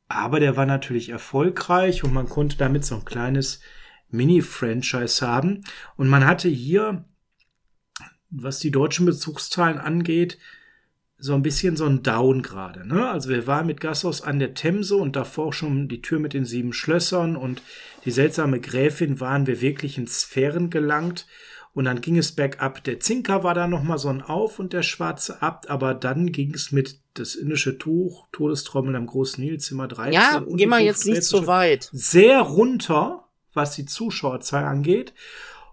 aber 0.09 0.41
der 0.41 0.57
war 0.57 0.65
natürlich 0.65 1.11
erfolgreich 1.11 2.03
und 2.03 2.15
man 2.15 2.29
konnte 2.29 2.57
damit 2.57 2.85
so 2.85 2.97
ein 2.97 3.05
kleines 3.05 3.61
Mini-Franchise 4.11 5.27
haben. 5.27 5.65
Und 5.97 6.09
man 6.09 6.27
hatte 6.27 6.49
hier, 6.49 7.05
was 8.31 8.59
die 8.59 8.71
deutschen 8.71 9.05
Bezugszahlen 9.05 9.79
angeht, 9.79 10.39
so 11.19 11.35
ein 11.35 11.43
bisschen 11.43 11.77
so 11.77 11.85
ein 11.85 12.03
Down 12.03 12.43
gerade. 12.43 12.87
Ne? 12.87 13.11
Also 13.11 13.29
wir 13.29 13.47
waren 13.47 13.67
mit 13.67 13.81
Gasthaus 13.81 14.23
an 14.23 14.39
der 14.39 14.55
Themse 14.55 14.97
und 14.97 15.17
davor 15.17 15.53
schon 15.53 15.89
die 15.89 16.01
Tür 16.01 16.21
mit 16.21 16.33
den 16.33 16.45
sieben 16.45 16.73
Schlössern 16.73 17.37
und 17.37 17.61
die 18.05 18.13
seltsame 18.13 18.61
Gräfin 18.61 19.19
waren 19.19 19.47
wir 19.47 19.61
wirklich 19.61 19.99
in 19.99 20.07
Sphären 20.07 20.71
gelangt. 20.71 21.27
Und 21.75 21.85
dann 21.85 22.01
ging 22.01 22.19
es 22.19 22.33
bergab. 22.33 22.83
Der 22.85 22.99
Zinker 22.99 23.45
war 23.45 23.55
da 23.55 23.69
nochmal 23.69 23.99
so 23.99 24.09
ein 24.09 24.23
Auf 24.23 24.59
und 24.59 24.73
der 24.73 24.83
schwarze 24.83 25.43
Abt, 25.43 25.71
aber 25.71 25.95
dann 25.95 26.33
ging 26.33 26.53
es 26.53 26.73
mit 26.73 26.99
das 27.15 27.35
indische 27.37 27.79
Tuch, 27.79 28.27
Todestrommel 28.33 28.97
am 28.97 29.07
großen 29.07 29.45
Nilzimmer 29.45 29.87
13. 29.87 30.13
Ja, 30.13 30.45
geh 30.49 30.67
mal 30.67 30.81
jetzt 30.81 31.07
nicht 31.07 31.23
so 31.23 31.47
weit. 31.47 31.89
Sehr 31.93 32.41
runter, 32.41 33.29
was 33.55 33.77
die 33.77 33.85
Zuschauerzahl 33.85 34.65
angeht. 34.65 35.13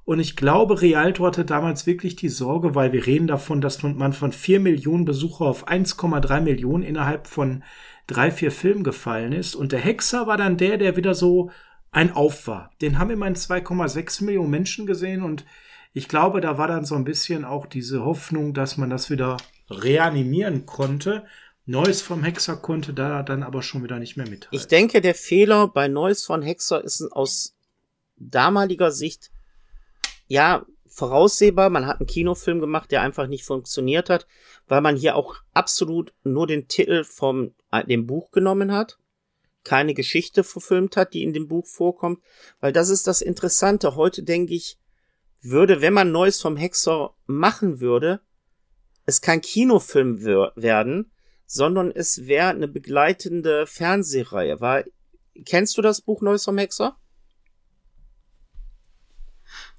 Und 0.06 0.20
ich 0.20 0.36
glaube, 0.36 0.82
Rialto 0.82 1.26
hatte 1.26 1.46
damals 1.46 1.88
wirklich 1.88 2.16
die 2.16 2.30
Sorge, 2.30 2.76
weil 2.76 2.94
wir 2.94 3.08
reden 3.08 3.26
davon, 3.26 3.60
dass 3.60 3.82
man 3.82 4.14
von 4.14 4.32
4 4.32 4.60
Millionen 4.60 5.04
Besucher 5.04 5.46
auf 5.46 5.68
1,3 5.68 6.42
Millionen 6.42 6.84
innerhalb 6.84 7.28
von 7.28 7.64
drei, 8.06 8.30
vier 8.30 8.52
Filmen 8.52 8.84
gefallen 8.84 9.34
ist. 9.34 9.56
Und 9.56 9.72
der 9.72 9.80
Hexer 9.80 10.28
war 10.28 10.38
dann 10.38 10.58
der, 10.58 10.78
der 10.78 10.96
wieder 10.96 11.16
so 11.16 11.50
ein 11.92 12.12
Auf 12.12 12.48
war. 12.48 12.70
Den 12.82 13.00
haben 13.00 13.10
immerhin 13.10 13.36
2,6 13.36 14.24
Millionen 14.24 14.52
Menschen 14.52 14.86
gesehen 14.86 15.24
und 15.24 15.46
ich 15.94 16.10
glaube, 16.10 16.42
da 16.42 16.58
war 16.58 16.68
dann 16.68 16.84
so 16.84 16.94
ein 16.96 17.06
bisschen 17.06 17.46
auch 17.46 17.66
diese 17.66 18.04
Hoffnung, 18.04 18.54
dass 18.54 18.76
man 18.76 18.90
das 18.90 19.10
wieder 19.10 19.38
reanimieren 19.70 20.66
konnte. 20.66 21.24
Neues 21.66 22.02
vom 22.02 22.22
Hexer 22.22 22.58
konnte 22.58 22.94
da 22.94 23.24
dann 23.24 23.44
aber 23.44 23.62
schon 23.62 23.82
wieder 23.82 23.98
nicht 23.98 24.18
mehr 24.18 24.28
mithalten. 24.28 24.60
Ich 24.60 24.68
denke, 24.68 25.00
der 25.00 25.16
Fehler 25.16 25.70
bei 25.70 25.88
Neues 25.88 26.26
von 26.26 26.42
Hexer 26.42 26.84
ist 26.84 27.02
aus 27.14 27.56
damaliger 28.18 28.92
Sicht 28.92 29.32
ja, 30.28 30.66
voraussehbar. 30.88 31.70
Man 31.70 31.86
hat 31.86 32.00
einen 32.00 32.08
Kinofilm 32.08 32.60
gemacht, 32.60 32.92
der 32.92 33.02
einfach 33.02 33.28
nicht 33.28 33.44
funktioniert 33.44 34.10
hat, 34.10 34.28
weil 34.68 34.82
man 34.82 34.96
hier 34.96 35.16
auch 35.16 35.36
absolut 35.54 36.14
nur 36.24 36.48
den 36.48 36.68
Titel 36.68 37.04
vom 37.04 37.54
äh, 37.72 37.86
dem 37.86 38.08
Buch 38.08 38.32
genommen 38.32 38.72
hat, 38.72 38.98
keine 39.64 39.94
Geschichte 39.94 40.44
verfilmt 40.44 40.96
hat, 40.96 41.14
die 41.14 41.24
in 41.24 41.34
dem 41.34 41.48
Buch 41.48 41.68
vorkommt, 41.68 42.20
weil 42.60 42.72
das 42.72 42.90
ist 42.90 43.08
das 43.08 43.22
Interessante. 43.22 43.96
Heute 43.96 44.24
denke 44.24 44.54
ich, 44.54 44.80
würde, 45.42 45.82
wenn 45.82 45.94
man 45.94 46.12
Neues 46.12 46.42
vom 46.42 46.58
Hexer 46.58 47.14
machen 47.26 47.80
würde, 47.80 48.22
es 49.06 49.22
kein 49.22 49.42
Kinofilm 49.42 50.24
werden, 50.24 51.12
sondern 51.46 51.92
es 51.92 52.26
wäre 52.26 52.50
eine 52.50 52.68
begleitende 52.68 53.68
Fernsehreihe. 53.68 54.60
War, 54.62 54.84
kennst 55.46 55.78
du 55.78 55.82
das 55.84 56.02
Buch 56.02 56.22
Neues 56.22 56.46
vom 56.46 56.58
Hexer? 56.58 56.98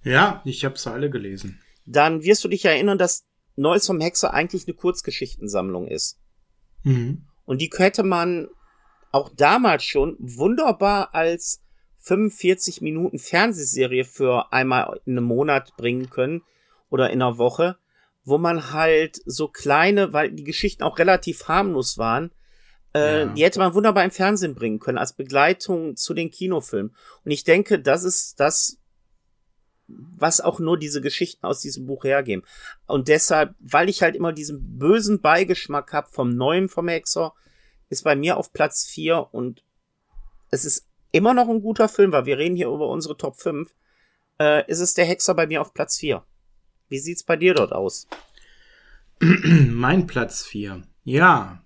Ja, 0.07 0.41
ich 0.45 0.65
habe 0.65 0.79
sie 0.79 0.91
alle 0.91 1.11
gelesen. 1.11 1.61
Dann 1.85 2.23
wirst 2.23 2.45
du 2.45 2.49
dich 2.49 2.65
erinnern, 2.65 2.97
dass 2.97 3.27
Neues 3.57 3.87
vom 3.87 4.01
Hexer 4.01 4.33
eigentlich 4.33 4.67
eine 4.67 4.75
Kurzgeschichtensammlung 4.75 5.89
ist. 5.89 6.19
Mhm. 6.85 7.27
Und 7.45 7.61
die 7.61 7.71
hätte 7.77 8.05
man 8.05 8.49
auch 9.11 9.31
damals 9.35 9.85
schon 9.85 10.17
wunderbar 10.19 11.15
als 11.15 11.61
45 11.99 12.83
Minuten 12.83 13.19
Fernsehserie 13.19 14.05
für 14.05 14.53
einmal 14.53 15.01
in 15.07 15.19
einem 15.19 15.25
Monat 15.27 15.77
bringen 15.77 16.09
können 16.09 16.43
oder 16.89 17.11
in 17.11 17.21
einer 17.21 17.39
Woche, 17.39 17.77
wo 18.25 18.39
man 18.39 18.73
halt 18.73 19.21
so 19.25 19.49
kleine, 19.49 20.13
weil 20.13 20.31
die 20.31 20.45
Geschichten 20.45 20.85
auch 20.85 20.99
relativ 20.99 21.49
harmlos 21.49 21.99
waren, 21.99 22.31
äh, 22.95 23.23
ja. 23.23 23.27
die 23.27 23.43
hätte 23.43 23.59
man 23.59 23.75
wunderbar 23.75 24.05
im 24.05 24.13
Fernsehen 24.13 24.55
bringen 24.55 24.79
können 24.79 24.99
als 24.99 25.15
Begleitung 25.15 25.97
zu 25.97 26.15
den 26.15 26.31
Kinofilmen. 26.31 26.95
Und 27.25 27.31
ich 27.31 27.43
denke, 27.43 27.81
das 27.81 28.05
ist 28.05 28.39
das, 28.39 28.79
was 29.89 30.41
auch 30.41 30.59
nur 30.59 30.79
diese 30.79 31.01
Geschichten 31.01 31.47
aus 31.47 31.61
diesem 31.61 31.87
Buch 31.87 32.05
hergeben. 32.05 32.43
Und 32.87 33.09
deshalb, 33.09 33.55
weil 33.61 33.89
ich 33.89 34.03
halt 34.03 34.17
immer 34.17 34.33
diesen 34.33 34.79
bösen 34.79 35.21
Beigeschmack 35.21 35.93
hab 35.93 36.13
vom 36.13 36.35
neuen 36.35 36.69
vom 36.69 36.89
Hexer, 36.89 37.35
ist 37.89 38.05
bei 38.05 38.17
mir 38.17 38.37
auf 38.37 38.53
Platz 38.53 38.85
4 38.85 39.29
und 39.33 39.63
es 40.51 40.65
ist 40.65 40.87
immer 41.13 41.35
noch 41.35 41.49
ein 41.49 41.63
guter 41.63 41.89
Film, 41.89 42.13
weil 42.13 42.27
wir 42.27 42.39
reden 42.39 42.57
hier 42.57 42.69
über 42.69 42.89
unsere 42.89 43.17
Top 43.17 43.37
5. 43.37 43.75
Äh, 44.39 44.71
ist 44.71 44.81
es 44.81 44.95
der 44.95 45.07
Hexer 45.07 45.35
bei 45.35 45.47
mir 45.47 45.61
auf 45.61 45.73
Platz 45.73 45.99
4. 45.99 46.25
Wie 46.89 46.99
sieht's 46.99 47.23
bei 47.23 47.37
dir 47.37 47.55
dort 47.55 47.73
aus? 47.73 48.07
mein 49.21 50.07
Platz 50.07 50.45
4. 50.45 50.83
Ja. 51.05 51.63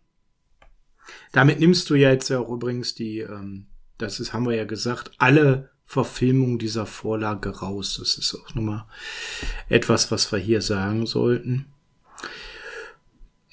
Damit 1.32 1.58
nimmst 1.58 1.90
du 1.90 1.94
ja 1.94 2.10
jetzt 2.10 2.28
ja 2.28 2.38
auch 2.38 2.50
übrigens 2.50 2.94
die, 2.94 3.20
ähm, 3.20 3.66
das 3.98 4.20
ist, 4.20 4.32
haben 4.32 4.46
wir 4.46 4.54
ja 4.54 4.64
gesagt, 4.64 5.12
alle 5.18 5.69
Verfilmung 5.90 6.60
dieser 6.60 6.86
Vorlage 6.86 7.48
raus. 7.48 7.96
Das 7.98 8.16
ist 8.16 8.32
auch 8.36 8.54
nochmal 8.54 8.84
etwas, 9.68 10.12
was 10.12 10.30
wir 10.30 10.38
hier 10.38 10.62
sagen 10.62 11.04
sollten. 11.04 11.66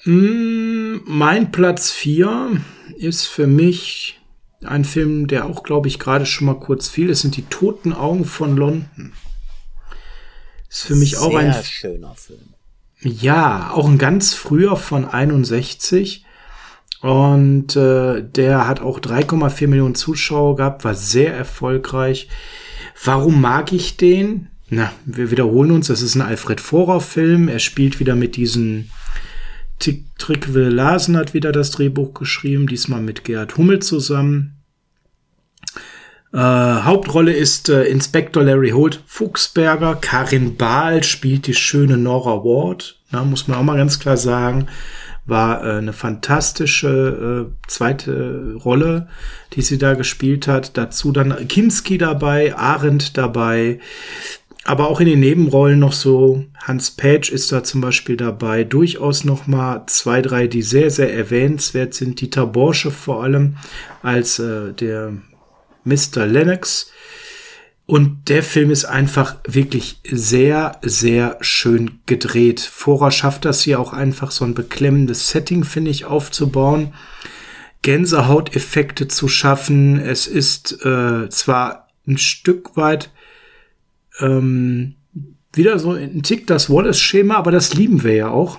Mm, 0.04 0.98
mein 1.04 1.50
Platz 1.50 1.90
4 1.90 2.60
ist 2.96 3.26
für 3.26 3.48
mich 3.48 4.20
ein 4.62 4.84
Film, 4.84 5.26
der 5.26 5.46
auch, 5.46 5.64
glaube 5.64 5.88
ich, 5.88 5.98
gerade 5.98 6.26
schon 6.26 6.46
mal 6.46 6.60
kurz 6.60 6.86
fiel. 6.86 7.10
Es 7.10 7.22
sind 7.22 7.36
die 7.36 7.46
Toten 7.46 7.92
Augen 7.92 8.24
von 8.24 8.56
London. 8.56 9.12
Ist 10.68 10.84
für 10.84 10.94
mich 10.94 11.16
Sehr 11.16 11.22
auch 11.22 11.34
ein 11.34 11.52
schöner 11.64 12.14
Film. 12.14 12.54
Ja, 13.00 13.72
auch 13.72 13.88
ein 13.88 13.98
ganz 13.98 14.34
früher 14.34 14.76
von 14.76 15.06
61. 15.06 16.24
Und 17.00 17.76
äh, 17.76 18.22
der 18.22 18.66
hat 18.66 18.80
auch 18.80 18.98
3,4 19.00 19.68
Millionen 19.68 19.94
Zuschauer 19.94 20.56
gehabt, 20.56 20.84
war 20.84 20.94
sehr 20.94 21.32
erfolgreich. 21.32 22.28
Warum 23.04 23.40
mag 23.40 23.72
ich 23.72 23.96
den? 23.96 24.48
Na, 24.68 24.92
wir 25.06 25.30
wiederholen 25.30 25.70
uns, 25.70 25.86
das 25.86 26.02
ist 26.02 26.16
ein 26.16 26.22
Alfred 26.22 26.60
Vorer-Film. 26.60 27.48
Er 27.48 27.60
spielt 27.60 28.00
wieder 28.00 28.16
mit 28.16 28.36
diesen 28.36 28.90
Trickwil 29.78 30.68
Larsen 30.68 31.16
hat 31.16 31.34
wieder 31.34 31.52
das 31.52 31.70
Drehbuch 31.70 32.12
geschrieben, 32.12 32.66
diesmal 32.66 33.00
mit 33.00 33.22
Gerhard 33.22 33.56
Hummel 33.56 33.78
zusammen. 33.78 34.56
Äh, 36.32 36.38
Hauptrolle 36.38 37.32
ist 37.32 37.68
äh, 37.68 37.84
Inspektor 37.84 38.42
Larry 38.42 38.70
Holt 38.70 39.00
Fuchsberger. 39.06 39.94
Karin 39.94 40.56
Bahl 40.56 41.04
spielt 41.04 41.46
die 41.46 41.54
schöne 41.54 41.96
Nora 41.96 42.44
Ward. 42.44 42.98
Na, 43.12 43.24
muss 43.24 43.46
man 43.46 43.56
auch 43.56 43.62
mal 43.62 43.76
ganz 43.76 44.00
klar 44.00 44.16
sagen 44.16 44.66
war 45.28 45.64
äh, 45.64 45.78
eine 45.78 45.92
fantastische 45.92 47.48
äh, 47.48 47.68
zweite 47.68 48.54
Rolle, 48.64 49.08
die 49.52 49.62
sie 49.62 49.78
da 49.78 49.94
gespielt 49.94 50.48
hat. 50.48 50.76
Dazu 50.76 51.12
dann 51.12 51.46
Kinski 51.48 51.98
dabei, 51.98 52.56
Arendt 52.56 53.16
dabei, 53.16 53.78
aber 54.64 54.88
auch 54.90 55.00
in 55.00 55.06
den 55.06 55.20
Nebenrollen 55.20 55.78
noch 55.78 55.92
so 55.92 56.44
Hans 56.62 56.90
Page 56.90 57.30
ist 57.30 57.52
da 57.52 57.64
zum 57.64 57.80
Beispiel 57.80 58.16
dabei. 58.16 58.64
Durchaus 58.64 59.24
noch 59.24 59.46
mal 59.46 59.84
zwei, 59.86 60.20
drei, 60.20 60.46
die 60.46 60.62
sehr, 60.62 60.90
sehr 60.90 61.14
erwähnenswert 61.14 61.94
sind. 61.94 62.20
Dieter 62.20 62.46
Borsche 62.46 62.90
vor 62.90 63.22
allem 63.22 63.56
als 64.02 64.38
äh, 64.38 64.72
der 64.72 65.12
Mr. 65.84 66.26
Lennox 66.26 66.90
und 67.90 68.28
der 68.28 68.42
Film 68.42 68.70
ist 68.70 68.84
einfach 68.84 69.36
wirklich 69.48 70.00
sehr, 70.04 70.78
sehr 70.82 71.38
schön 71.40 72.00
gedreht. 72.04 72.60
Vorer 72.60 73.10
schafft 73.10 73.46
das 73.46 73.62
hier 73.62 73.80
auch 73.80 73.94
einfach 73.94 74.30
so 74.30 74.44
ein 74.44 74.52
beklemmendes 74.52 75.30
Setting, 75.30 75.64
finde 75.64 75.90
ich, 75.90 76.04
aufzubauen. 76.04 76.92
Gänsehauteffekte 77.80 79.08
zu 79.08 79.26
schaffen. 79.26 79.98
Es 79.98 80.26
ist 80.26 80.84
äh, 80.84 81.30
zwar 81.30 81.88
ein 82.06 82.18
Stück 82.18 82.76
weit 82.76 83.10
ähm, 84.20 84.96
wieder 85.54 85.78
so 85.78 85.92
ein 85.92 86.22
Tick 86.22 86.46
das 86.46 86.68
Wallace-Schema, 86.68 87.36
aber 87.36 87.52
das 87.52 87.72
lieben 87.72 88.04
wir 88.04 88.14
ja 88.14 88.28
auch. 88.28 88.58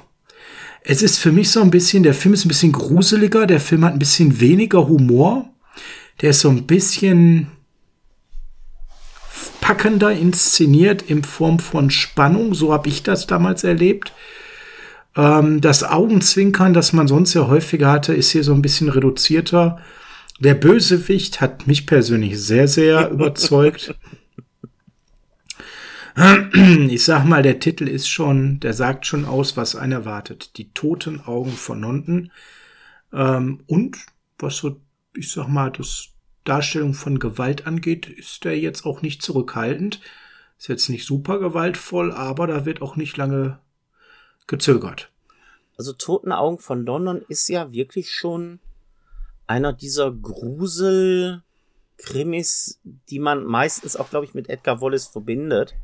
Es 0.82 1.04
ist 1.04 1.20
für 1.20 1.32
mich 1.32 1.52
so 1.52 1.62
ein 1.62 1.70
bisschen, 1.70 2.02
der 2.02 2.16
Film 2.16 2.34
ist 2.34 2.46
ein 2.46 2.50
bisschen 2.50 2.72
gruseliger, 2.72 3.46
der 3.46 3.60
Film 3.60 3.86
hat 3.86 3.94
ein 3.94 4.00
bisschen 4.00 4.40
weniger 4.40 4.88
Humor 4.88 5.54
Der 6.20 6.32
ist 6.32 6.40
so 6.40 6.50
ein 6.50 6.66
bisschen 6.66 7.52
packender 9.62 10.12
inszeniert 10.12 11.02
in 11.02 11.24
Form 11.24 11.60
von 11.60 11.90
Spannung. 11.92 12.54
So 12.54 12.74
habe 12.74 12.90
ich 12.90 13.04
das 13.04 13.28
damals 13.28 13.64
erlebt. 13.64 14.14
Ähm, 15.16 15.62
das 15.62 15.84
Augenzwinkern, 15.84 16.74
das 16.74 16.94
man 16.94 17.08
sonst 17.08 17.34
ja 17.34 17.48
häufiger 17.48 17.92
hatte, 17.92 18.14
ist 18.14 18.32
hier 18.32 18.44
so 18.44 18.54
ein 18.54 18.62
bisschen 18.62 18.90
reduzierter. 18.90 19.80
Der 20.40 20.54
Bösewicht 20.54 21.42
hat 21.42 21.68
mich 21.68 21.86
persönlich 21.86 22.40
sehr, 22.40 22.68
sehr 22.68 23.10
überzeugt. 23.12 23.94
Ich 26.54 27.04
sag 27.06 27.26
mal, 27.26 27.44
der 27.44 27.60
Titel 27.60 27.88
ist 27.88 28.10
schon, 28.10 28.60
der 28.60 28.74
sagt 28.74 29.06
schon 29.06 29.26
aus, 29.26 29.56
was 29.56 29.76
einen 29.76 29.94
erwartet. 29.94 30.58
Die 30.58 30.74
toten 30.74 31.22
Augen 31.22 31.52
von 31.52 31.80
Nonten. 31.80 32.32
Ähm, 33.14 33.64
und 33.68 33.98
was 34.38 34.58
so, 34.58 34.82
ich 35.16 35.32
sag 35.32 35.48
mal, 35.48 35.72
das 35.72 36.10
Darstellung 36.50 36.94
von 36.94 37.20
Gewalt 37.20 37.68
angeht, 37.68 38.08
ist 38.08 38.44
der 38.44 38.58
jetzt 38.58 38.86
auch 38.86 39.02
nicht 39.02 39.22
zurückhaltend. 39.22 40.02
Ist 40.58 40.68
jetzt 40.68 40.90
nicht 40.90 41.06
super 41.06 41.40
gewaltvoll, 41.40 42.12
aber 42.12 42.48
da 42.48 42.66
wird 42.66 42.82
auch 42.82 42.96
nicht 42.96 43.18
lange 43.18 43.60
gezögert. 44.48 45.12
Also 45.78 45.94
Toten 45.94 46.32
Augen 46.32 46.58
von 46.58 46.86
London 46.86 47.22
ist 47.28 47.48
ja 47.50 47.72
wirklich 47.72 48.12
schon 48.12 48.60
einer 49.48 49.74
dieser 49.74 50.12
Grusel-Krimis, 50.12 52.80
die 52.84 53.20
man 53.20 53.46
meistens 53.46 53.96
auch, 53.96 54.10
glaube 54.10 54.26
ich, 54.26 54.34
mit 54.34 54.50
Edgar 54.50 54.82
Wallace 54.82 55.08
verbindet. 55.08 55.76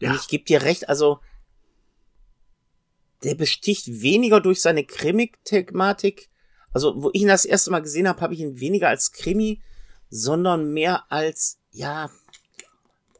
Ja. 0.00 0.10
Und 0.10 0.16
ich 0.16 0.28
gebe 0.28 0.44
dir 0.44 0.62
recht, 0.62 0.88
also 0.88 1.20
der 3.22 3.34
besticht 3.34 4.02
weniger 4.02 4.40
durch 4.40 4.62
seine 4.62 4.84
Krimi-Thematik. 4.84 6.29
Also, 6.72 7.02
wo 7.02 7.10
ich 7.12 7.22
ihn 7.22 7.28
das 7.28 7.44
erste 7.44 7.70
Mal 7.70 7.82
gesehen 7.82 8.08
habe, 8.08 8.20
habe 8.20 8.34
ich 8.34 8.40
ihn 8.40 8.60
weniger 8.60 8.88
als 8.88 9.12
Krimi, 9.12 9.60
sondern 10.08 10.72
mehr 10.72 11.10
als, 11.10 11.58
ja, 11.72 12.10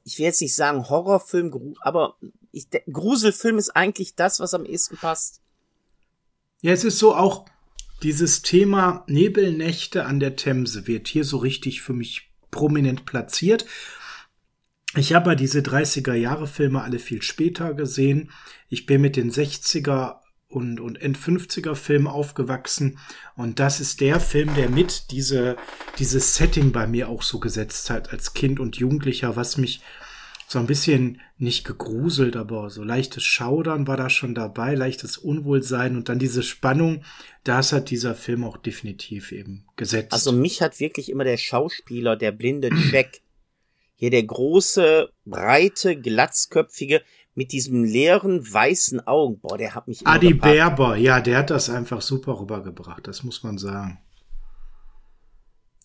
ich 0.05 0.19
will 0.19 0.27
jetzt 0.27 0.41
nicht 0.41 0.55
sagen 0.55 0.89
Horrorfilm, 0.89 1.75
aber 1.81 2.17
ich, 2.53 2.69
Gruselfilm 2.93 3.59
ist 3.59 3.71
eigentlich 3.71 4.15
das, 4.15 4.41
was 4.41 4.55
am 4.55 4.65
ehesten 4.65 4.97
passt. 4.97 5.41
Ja, 6.63 6.73
es 6.73 6.85
ist 6.85 6.99
so 6.99 7.15
auch 7.15 7.47
dieses 8.03 8.43
Thema 8.43 9.05
Nebelnächte 9.07 10.05
an 10.05 10.21
der 10.21 10.37
Themse 10.37 10.87
wird 10.87 11.09
hier 11.09 11.25
so 11.25 11.39
richtig 11.39 11.83
für 11.83 11.93
mich 11.93 12.31
prominent 12.51 13.05
platziert. 13.05 13.67
Ich 14.97 15.13
habe 15.15 15.37
diese 15.37 15.61
30er 15.61 16.15
Jahre 16.15 16.47
Filme 16.47 16.83
alle 16.83 16.99
viel 16.99 17.23
später 17.23 17.75
gesehen. 17.75 18.31
Ich 18.69 18.87
bin 18.87 19.01
mit 19.01 19.17
den 19.17 19.31
60er 19.31 20.20
und, 20.51 20.81
und 20.81 21.01
End-50er 21.01 21.75
Filmen 21.75 22.09
aufgewachsen. 22.09 22.99
Und 23.37 23.59
das 23.59 23.81
ist 23.81 24.01
der 24.01 24.21
Film, 24.21 24.55
der 24.55 24.69
mit 24.69 25.11
diese, 25.13 25.57
dieses 25.99 26.35
Setting 26.35 26.73
bei 26.73 26.87
mir 26.87 27.09
auch 27.09 27.23
so 27.23 27.39
gesetzt 27.39 27.89
hat 27.89 28.13
als 28.13 28.35
Kind 28.35 28.61
und 28.61 28.77
Jugendlicher, 28.77 29.37
was 29.37 29.57
mich 29.57 29.81
so 30.49 30.59
ein 30.59 30.67
bisschen 30.67 31.21
nicht 31.39 31.65
gegruselt, 31.65 32.35
aber 32.35 32.71
so 32.71 32.83
leichtes 32.83 33.23
Schaudern 33.23 33.87
war 33.87 33.97
da 33.97 34.11
schon 34.11 34.35
dabei, 34.35 34.75
leichtes 34.75 35.17
Unwohlsein 35.17 35.97
und 35.97 36.09
dann 36.09 36.19
diese 36.19 36.43
Spannung, 36.43 37.05
das 37.45 37.73
hat 37.73 37.89
dieser 37.89 38.17
Film 38.17 38.43
auch 38.43 38.57
definitiv 38.57 39.31
eben 39.31 39.65
gesetzt. 39.77 40.13
Also 40.13 40.33
mich 40.33 40.61
hat 40.61 40.81
wirklich 40.81 41.09
immer 41.09 41.23
der 41.23 41.37
Schauspieler, 41.37 42.17
der 42.17 42.33
blinde 42.33 42.71
Jack, 42.91 43.21
hier 43.95 44.11
der 44.11 44.25
große, 44.25 45.11
breite, 45.25 45.95
glatzköpfige, 45.95 47.03
mit 47.35 47.53
diesem 47.53 47.85
leeren, 47.85 48.41
weißen 48.53 49.07
Augen. 49.07 49.41
Boah, 49.41 49.57
der 49.57 49.75
hat 49.75 49.89
mich. 49.89 50.07
Adi 50.07 50.35
Berber, 50.35 50.97
ja, 50.97 51.21
der 51.21 51.39
hat 51.39 51.51
das 51.51 51.71
einfach 51.71 52.03
super 52.03 52.39
rübergebracht, 52.39 53.07
das 53.07 53.23
muss 53.23 53.43
man 53.43 53.59
sagen. 53.59 54.01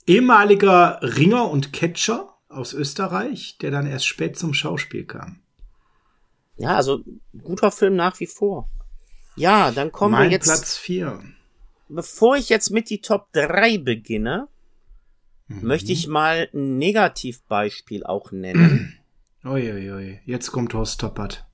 Ehemaliger 0.07 0.99
Ringer 1.01 1.49
und 1.49 1.73
Catcher 1.73 2.35
aus 2.49 2.73
Österreich, 2.73 3.57
der 3.59 3.71
dann 3.71 3.87
erst 3.87 4.05
spät 4.05 4.37
zum 4.37 4.53
Schauspiel 4.53 5.05
kam. 5.05 5.39
Ja, 6.57 6.75
also 6.75 7.03
guter 7.43 7.71
Film 7.71 7.95
nach 7.95 8.19
wie 8.19 8.27
vor. 8.27 8.69
Ja, 9.35 9.71
dann 9.71 9.91
kommen 9.91 10.13
mein 10.13 10.29
wir 10.29 10.37
jetzt. 10.37 10.45
Platz 10.45 10.77
4. 10.77 11.19
Bevor 11.89 12.37
ich 12.37 12.49
jetzt 12.49 12.69
mit 12.71 12.89
die 12.89 13.01
Top 13.01 13.27
3 13.33 13.79
beginne, 13.79 14.47
Mhm. 15.47 15.67
Möchte 15.67 15.91
ich 15.91 16.07
mal 16.07 16.49
ein 16.53 16.77
Negativbeispiel 16.77 18.03
auch 18.03 18.31
nennen. 18.31 18.97
Uiuiui, 19.45 19.91
ui. 19.91 20.19
jetzt 20.25 20.51
kommt 20.51 20.73
Horst 20.73 20.99
Toppert. 21.01 21.45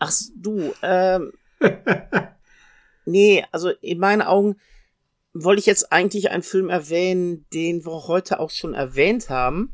Ach 0.00 0.12
du, 0.34 0.74
ähm. 0.82 1.32
nee, 3.04 3.44
also 3.52 3.70
in 3.70 3.98
meinen 3.98 4.22
Augen 4.22 4.56
wollte 5.32 5.60
ich 5.60 5.66
jetzt 5.66 5.92
eigentlich 5.92 6.30
einen 6.30 6.42
Film 6.42 6.68
erwähnen, 6.68 7.46
den 7.52 7.84
wir 7.84 8.08
heute 8.08 8.40
auch 8.40 8.50
schon 8.50 8.74
erwähnt 8.74 9.30
haben. 9.30 9.72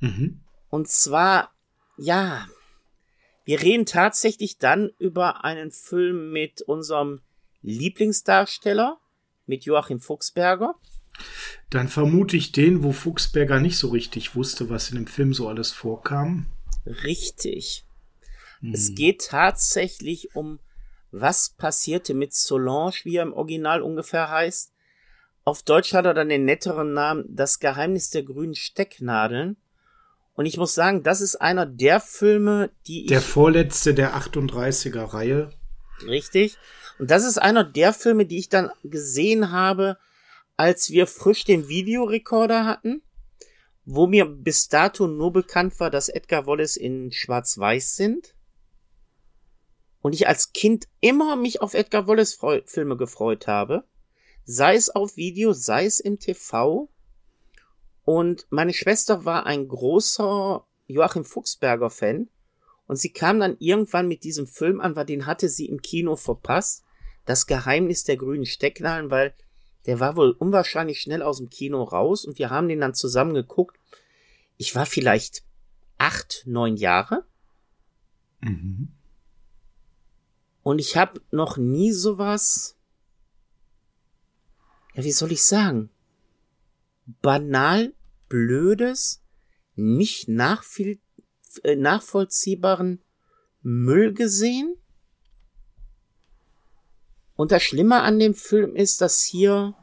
Mhm. 0.00 0.40
Und 0.68 0.88
zwar, 0.88 1.52
ja, 1.96 2.48
wir 3.44 3.62
reden 3.62 3.86
tatsächlich 3.86 4.58
dann 4.58 4.90
über 4.98 5.44
einen 5.44 5.70
Film 5.70 6.32
mit 6.32 6.62
unserem 6.62 7.20
Lieblingsdarsteller, 7.62 8.98
mit 9.46 9.64
Joachim 9.64 10.00
Fuchsberger. 10.00 10.74
Dann 11.70 11.88
vermute 11.88 12.36
ich 12.36 12.52
den, 12.52 12.82
wo 12.82 12.92
Fuchsberger 12.92 13.60
nicht 13.60 13.78
so 13.78 13.88
richtig 13.88 14.34
wusste, 14.34 14.68
was 14.68 14.90
in 14.90 14.96
dem 14.96 15.06
Film 15.06 15.32
so 15.32 15.48
alles 15.48 15.70
vorkam. 15.70 16.46
Richtig. 16.86 17.84
Hm. 18.60 18.74
Es 18.74 18.94
geht 18.94 19.26
tatsächlich 19.28 20.34
um 20.34 20.58
was 21.10 21.50
passierte 21.50 22.14
mit 22.14 22.32
Solange, 22.32 22.94
wie 23.04 23.16
er 23.16 23.22
im 23.22 23.34
Original 23.34 23.82
ungefähr 23.82 24.30
heißt. 24.30 24.72
Auf 25.44 25.62
Deutsch 25.62 25.92
hat 25.92 26.06
er 26.06 26.14
dann 26.14 26.28
den 26.28 26.44
netteren 26.44 26.92
Namen 26.92 27.24
Das 27.28 27.58
Geheimnis 27.58 28.10
der 28.10 28.22
grünen 28.22 28.54
Stecknadeln. 28.54 29.56
Und 30.34 30.46
ich 30.46 30.56
muss 30.56 30.74
sagen, 30.74 31.02
das 31.02 31.20
ist 31.20 31.36
einer 31.36 31.66
der 31.66 32.00
Filme, 32.00 32.70
die 32.86 33.02
ich. 33.02 33.08
Der 33.08 33.20
vorletzte 33.20 33.92
der 33.92 34.16
38er 34.16 35.12
Reihe. 35.12 35.50
Richtig. 36.06 36.56
Und 36.98 37.10
das 37.10 37.24
ist 37.24 37.38
einer 37.38 37.64
der 37.64 37.92
Filme, 37.92 38.24
die 38.24 38.38
ich 38.38 38.48
dann 38.48 38.70
gesehen 38.82 39.50
habe, 39.50 39.98
als 40.62 40.90
wir 40.90 41.08
frisch 41.08 41.42
den 41.42 41.66
Videorekorder 41.66 42.64
hatten, 42.64 43.02
wo 43.84 44.06
mir 44.06 44.26
bis 44.26 44.68
dato 44.68 45.08
nur 45.08 45.32
bekannt 45.32 45.80
war, 45.80 45.90
dass 45.90 46.08
Edgar 46.08 46.46
Wallace 46.46 46.76
in 46.76 47.10
Schwarz-Weiß 47.10 47.96
sind. 47.96 48.36
Und 50.02 50.14
ich 50.14 50.28
als 50.28 50.52
Kind 50.52 50.86
immer 51.00 51.34
mich 51.34 51.60
auf 51.62 51.74
Edgar 51.74 52.06
Wallace 52.06 52.38
Filme 52.66 52.96
gefreut 52.96 53.48
habe. 53.48 53.82
Sei 54.44 54.76
es 54.76 54.88
auf 54.88 55.16
Video, 55.16 55.52
sei 55.52 55.84
es 55.84 55.98
im 55.98 56.20
TV. 56.20 56.88
Und 58.04 58.46
meine 58.50 58.72
Schwester 58.72 59.24
war 59.24 59.46
ein 59.46 59.66
großer 59.66 60.64
Joachim 60.86 61.24
Fuchsberger 61.24 61.90
Fan. 61.90 62.28
Und 62.86 63.00
sie 63.00 63.12
kam 63.12 63.40
dann 63.40 63.56
irgendwann 63.58 64.06
mit 64.06 64.22
diesem 64.22 64.46
Film 64.46 64.80
an, 64.80 64.94
weil 64.94 65.06
den 65.06 65.26
hatte 65.26 65.48
sie 65.48 65.66
im 65.66 65.82
Kino 65.82 66.14
verpasst. 66.14 66.84
Das 67.24 67.48
Geheimnis 67.48 68.04
der 68.04 68.16
grünen 68.16 68.46
Stecknadeln, 68.46 69.10
weil 69.10 69.34
der 69.86 70.00
war 70.00 70.16
wohl 70.16 70.30
unwahrscheinlich 70.30 71.00
schnell 71.00 71.22
aus 71.22 71.38
dem 71.38 71.50
Kino 71.50 71.82
raus 71.82 72.24
und 72.24 72.38
wir 72.38 72.50
haben 72.50 72.68
den 72.68 72.80
dann 72.80 72.94
zusammen 72.94 73.34
geguckt. 73.34 73.78
Ich 74.56 74.74
war 74.74 74.86
vielleicht 74.86 75.42
acht, 75.98 76.42
neun 76.46 76.76
Jahre. 76.76 77.24
Mhm. 78.40 78.92
Und 80.62 80.78
ich 80.78 80.96
habe 80.96 81.20
noch 81.30 81.56
nie 81.56 81.92
sowas. 81.92 82.76
Ja, 84.94 85.04
wie 85.04 85.12
soll 85.12 85.32
ich 85.32 85.42
sagen? 85.42 85.90
Banal, 87.20 87.94
blödes, 88.28 89.22
nicht 89.74 90.28
äh, 90.28 91.76
nachvollziehbaren 91.76 93.02
Müll 93.62 94.12
gesehen. 94.12 94.76
Und 97.42 97.50
das 97.50 97.64
Schlimme 97.64 98.02
an 98.02 98.20
dem 98.20 98.34
Film 98.34 98.76
ist, 98.76 99.00
dass 99.00 99.20
hier 99.20 99.74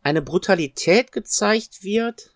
eine 0.00 0.22
Brutalität 0.22 1.12
gezeigt 1.12 1.84
wird, 1.84 2.34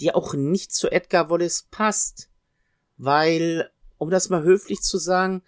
die 0.00 0.12
auch 0.12 0.34
nicht 0.34 0.72
zu 0.72 0.90
Edgar 0.90 1.30
Wallace 1.30 1.68
passt. 1.70 2.28
Weil, 2.96 3.70
um 3.98 4.10
das 4.10 4.30
mal 4.30 4.42
höflich 4.42 4.80
zu 4.80 4.98
sagen, 4.98 5.44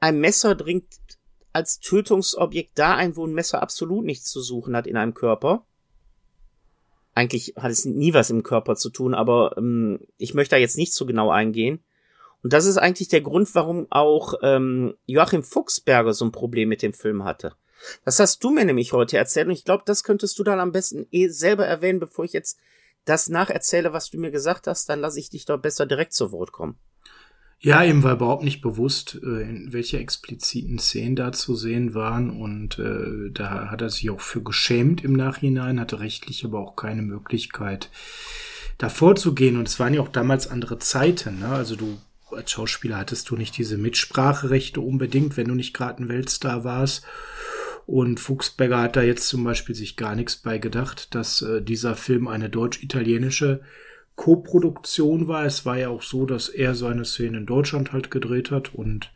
ein 0.00 0.20
Messer 0.20 0.54
dringt 0.54 0.86
als 1.54 1.80
Tötungsobjekt 1.80 2.78
da 2.78 2.94
ein, 2.96 3.16
wo 3.16 3.26
ein 3.26 3.32
Messer 3.32 3.62
absolut 3.62 4.04
nichts 4.04 4.30
zu 4.30 4.42
suchen 4.42 4.76
hat 4.76 4.86
in 4.86 4.98
einem 4.98 5.14
Körper. 5.14 5.64
Eigentlich 7.14 7.54
hat 7.56 7.70
es 7.70 7.86
nie 7.86 8.12
was 8.12 8.28
im 8.28 8.42
Körper 8.42 8.76
zu 8.76 8.90
tun, 8.90 9.14
aber 9.14 9.56
ähm, 9.56 10.00
ich 10.18 10.34
möchte 10.34 10.56
da 10.56 10.60
jetzt 10.60 10.76
nicht 10.76 10.92
so 10.92 11.06
genau 11.06 11.30
eingehen. 11.30 11.82
Und 12.42 12.52
das 12.52 12.66
ist 12.66 12.76
eigentlich 12.76 13.08
der 13.08 13.20
Grund, 13.20 13.52
warum 13.54 13.86
auch 13.90 14.34
ähm, 14.42 14.94
Joachim 15.06 15.42
Fuchsberger 15.42 16.12
so 16.12 16.24
ein 16.24 16.32
Problem 16.32 16.68
mit 16.68 16.82
dem 16.82 16.92
Film 16.92 17.24
hatte. 17.24 17.54
Das 18.04 18.18
hast 18.18 18.42
du 18.42 18.50
mir 18.50 18.64
nämlich 18.64 18.92
heute 18.92 19.16
erzählt 19.16 19.46
und 19.46 19.52
ich 19.52 19.64
glaube, 19.64 19.84
das 19.86 20.02
könntest 20.02 20.38
du 20.38 20.44
dann 20.44 20.60
am 20.60 20.72
besten 20.72 21.06
eh 21.10 21.28
selber 21.28 21.66
erwähnen, 21.66 22.00
bevor 22.00 22.24
ich 22.24 22.32
jetzt 22.32 22.58
das 23.04 23.28
nacherzähle, 23.28 23.92
was 23.92 24.10
du 24.10 24.18
mir 24.18 24.30
gesagt 24.30 24.66
hast, 24.66 24.88
dann 24.88 25.00
lasse 25.00 25.18
ich 25.18 25.30
dich 25.30 25.46
doch 25.46 25.58
besser 25.58 25.86
direkt 25.86 26.12
zu 26.12 26.32
Wort 26.32 26.52
kommen. 26.52 26.78
Ja, 27.60 27.82
ihm 27.82 28.04
war 28.04 28.12
überhaupt 28.12 28.44
nicht 28.44 28.60
bewusst, 28.60 29.18
äh, 29.20 29.42
in 29.42 29.72
welche 29.72 29.98
expliziten 29.98 30.78
Szenen 30.78 31.16
da 31.16 31.32
zu 31.32 31.56
sehen 31.56 31.92
waren 31.92 32.30
und 32.30 32.78
äh, 32.78 33.32
da 33.32 33.70
hat 33.70 33.82
er 33.82 33.90
sich 33.90 34.10
auch 34.10 34.20
für 34.20 34.42
geschämt 34.42 35.02
im 35.02 35.12
Nachhinein, 35.12 35.80
hatte 35.80 35.98
rechtlich 35.98 36.44
aber 36.44 36.60
auch 36.60 36.76
keine 36.76 37.02
Möglichkeit, 37.02 37.90
da 38.76 38.88
vorzugehen 38.88 39.56
und 39.56 39.66
es 39.66 39.80
waren 39.80 39.92
ja 39.92 40.00
auch 40.00 40.08
damals 40.08 40.46
andere 40.46 40.78
Zeiten, 40.78 41.40
ne? 41.40 41.48
also 41.48 41.74
du 41.74 41.98
als 42.32 42.50
Schauspieler 42.50 42.98
hattest 42.98 43.30
du 43.30 43.36
nicht 43.36 43.56
diese 43.56 43.78
Mitspracherechte 43.78 44.80
unbedingt, 44.80 45.36
wenn 45.36 45.48
du 45.48 45.54
nicht 45.54 45.74
gerade 45.74 46.02
ein 46.02 46.08
Weltstar 46.08 46.64
warst 46.64 47.04
und 47.88 48.20
Fuchsberger 48.20 48.82
hat 48.82 48.96
da 48.96 49.02
jetzt 49.02 49.28
zum 49.28 49.44
Beispiel 49.44 49.74
sich 49.74 49.96
gar 49.96 50.14
nichts 50.14 50.36
bei 50.36 50.58
gedacht, 50.58 51.14
dass 51.14 51.40
äh, 51.40 51.62
dieser 51.62 51.96
Film 51.96 52.28
eine 52.28 52.50
deutsch-italienische 52.50 53.62
Co-Produktion 54.14 55.26
war. 55.26 55.46
Es 55.46 55.64
war 55.64 55.78
ja 55.78 55.88
auch 55.88 56.02
so, 56.02 56.26
dass 56.26 56.50
er 56.50 56.74
seine 56.74 57.06
Szenen 57.06 57.34
in 57.34 57.46
Deutschland 57.46 57.94
halt 57.94 58.10
gedreht 58.10 58.50
hat 58.50 58.74
und 58.74 59.10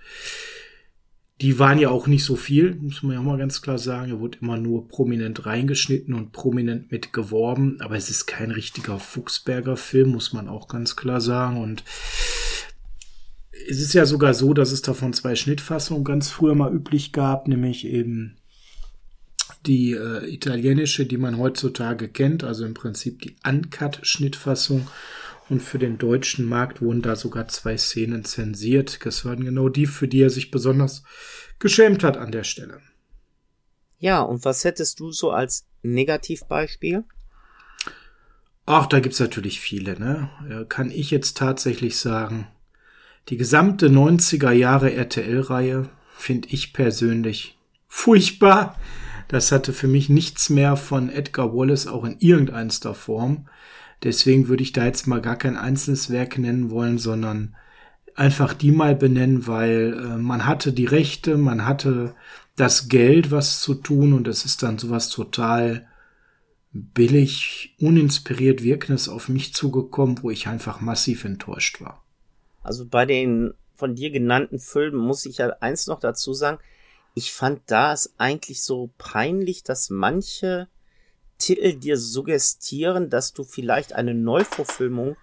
die 1.42 1.58
waren 1.58 1.78
ja 1.78 1.90
auch 1.90 2.06
nicht 2.06 2.24
so 2.24 2.34
viel, 2.34 2.76
muss 2.76 3.02
man 3.02 3.12
ja 3.12 3.20
auch 3.20 3.24
mal 3.24 3.36
ganz 3.36 3.60
klar 3.60 3.76
sagen. 3.76 4.10
Er 4.10 4.20
wurde 4.20 4.38
immer 4.40 4.56
nur 4.56 4.88
prominent 4.88 5.44
reingeschnitten 5.44 6.14
und 6.14 6.32
prominent 6.32 6.90
mit 6.90 7.12
geworben, 7.12 7.76
aber 7.80 7.96
es 7.96 8.08
ist 8.08 8.24
kein 8.24 8.52
richtiger 8.52 8.98
Fuchsberger 8.98 9.76
Film, 9.76 10.12
muss 10.12 10.32
man 10.32 10.48
auch 10.48 10.66
ganz 10.66 10.96
klar 10.96 11.20
sagen. 11.20 11.60
Und 11.60 11.84
es 13.68 13.80
ist 13.80 13.94
ja 13.94 14.06
sogar 14.06 14.34
so, 14.34 14.54
dass 14.54 14.72
es 14.72 14.82
davon 14.82 15.12
zwei 15.12 15.34
Schnittfassungen 15.34 16.04
ganz 16.04 16.30
früher 16.30 16.54
mal 16.54 16.72
üblich 16.72 17.12
gab, 17.12 17.48
nämlich 17.48 17.86
eben 17.86 18.36
die 19.66 19.92
äh, 19.92 20.26
italienische, 20.32 21.06
die 21.06 21.18
man 21.18 21.38
heutzutage 21.38 22.08
kennt, 22.08 22.44
also 22.44 22.64
im 22.64 22.74
Prinzip 22.74 23.22
die 23.22 23.36
Uncut-Schnittfassung. 23.46 24.88
Und 25.48 25.60
für 25.60 25.78
den 25.78 25.98
deutschen 25.98 26.46
Markt 26.46 26.80
wurden 26.80 27.02
da 27.02 27.14
sogar 27.14 27.48
zwei 27.48 27.76
Szenen 27.76 28.24
zensiert. 28.24 29.04
Das 29.04 29.24
waren 29.24 29.44
genau 29.44 29.68
die, 29.68 29.86
für 29.86 30.08
die 30.08 30.22
er 30.22 30.30
sich 30.30 30.50
besonders 30.50 31.02
geschämt 31.58 32.04
hat 32.04 32.16
an 32.16 32.32
der 32.32 32.44
Stelle. 32.44 32.80
Ja, 33.98 34.22
und 34.22 34.44
was 34.44 34.64
hättest 34.64 34.98
du 35.00 35.12
so 35.12 35.30
als 35.30 35.66
Negativbeispiel? 35.82 37.04
Ach, 38.66 38.86
da 38.86 39.00
gibt's 39.00 39.20
natürlich 39.20 39.60
viele, 39.60 39.98
ne? 39.98 40.66
Kann 40.68 40.90
ich 40.90 41.10
jetzt 41.10 41.36
tatsächlich 41.36 41.98
sagen, 41.98 42.46
die 43.28 43.36
gesamte 43.36 43.88
90er 43.88 44.50
Jahre 44.50 44.92
RTL-Reihe 44.92 45.88
finde 46.16 46.48
ich 46.50 46.72
persönlich 46.72 47.58
furchtbar. 47.88 48.76
Das 49.28 49.52
hatte 49.52 49.72
für 49.72 49.88
mich 49.88 50.08
nichts 50.08 50.50
mehr 50.50 50.76
von 50.76 51.08
Edgar 51.08 51.54
Wallace 51.54 51.86
auch 51.86 52.04
in 52.04 52.16
irgendeiner 52.18 52.94
Form. 52.94 53.46
Deswegen 54.02 54.48
würde 54.48 54.62
ich 54.62 54.72
da 54.72 54.84
jetzt 54.84 55.06
mal 55.06 55.20
gar 55.20 55.36
kein 55.36 55.56
einzelnes 55.56 56.10
Werk 56.10 56.36
nennen 56.36 56.70
wollen, 56.70 56.98
sondern 56.98 57.54
einfach 58.14 58.52
die 58.52 58.72
mal 58.72 58.94
benennen, 58.94 59.46
weil 59.46 59.94
äh, 59.94 60.16
man 60.18 60.46
hatte 60.46 60.72
die 60.72 60.84
Rechte, 60.84 61.36
man 61.38 61.64
hatte 61.64 62.14
das 62.56 62.88
Geld, 62.88 63.30
was 63.30 63.60
zu 63.60 63.74
tun 63.74 64.12
und 64.12 64.28
es 64.28 64.44
ist 64.44 64.62
dann 64.62 64.78
sowas 64.78 65.08
total 65.08 65.86
billig, 66.72 67.76
uninspiriert 67.80 68.62
wirkendes 68.62 69.08
auf 69.08 69.28
mich 69.28 69.54
zugekommen, 69.54 70.22
wo 70.22 70.30
ich 70.30 70.48
einfach 70.48 70.80
massiv 70.80 71.24
enttäuscht 71.24 71.80
war. 71.80 72.01
Also 72.62 72.86
bei 72.86 73.06
den 73.06 73.54
von 73.74 73.94
dir 73.94 74.10
genannten 74.10 74.58
Filmen 74.58 74.98
muss 74.98 75.26
ich 75.26 75.38
ja 75.38 75.48
eins 75.60 75.86
noch 75.86 76.00
dazu 76.00 76.34
sagen, 76.34 76.58
ich 77.14 77.32
fand 77.32 77.62
da 77.66 77.92
es 77.92 78.14
eigentlich 78.18 78.62
so 78.62 78.90
peinlich, 78.96 79.64
dass 79.64 79.90
manche 79.90 80.68
Titel 81.38 81.74
dir 81.74 81.98
suggestieren, 81.98 83.10
dass 83.10 83.32
du 83.32 83.44
vielleicht 83.44 83.92
eine 83.92 84.14
Neuverfilmung 84.14 85.16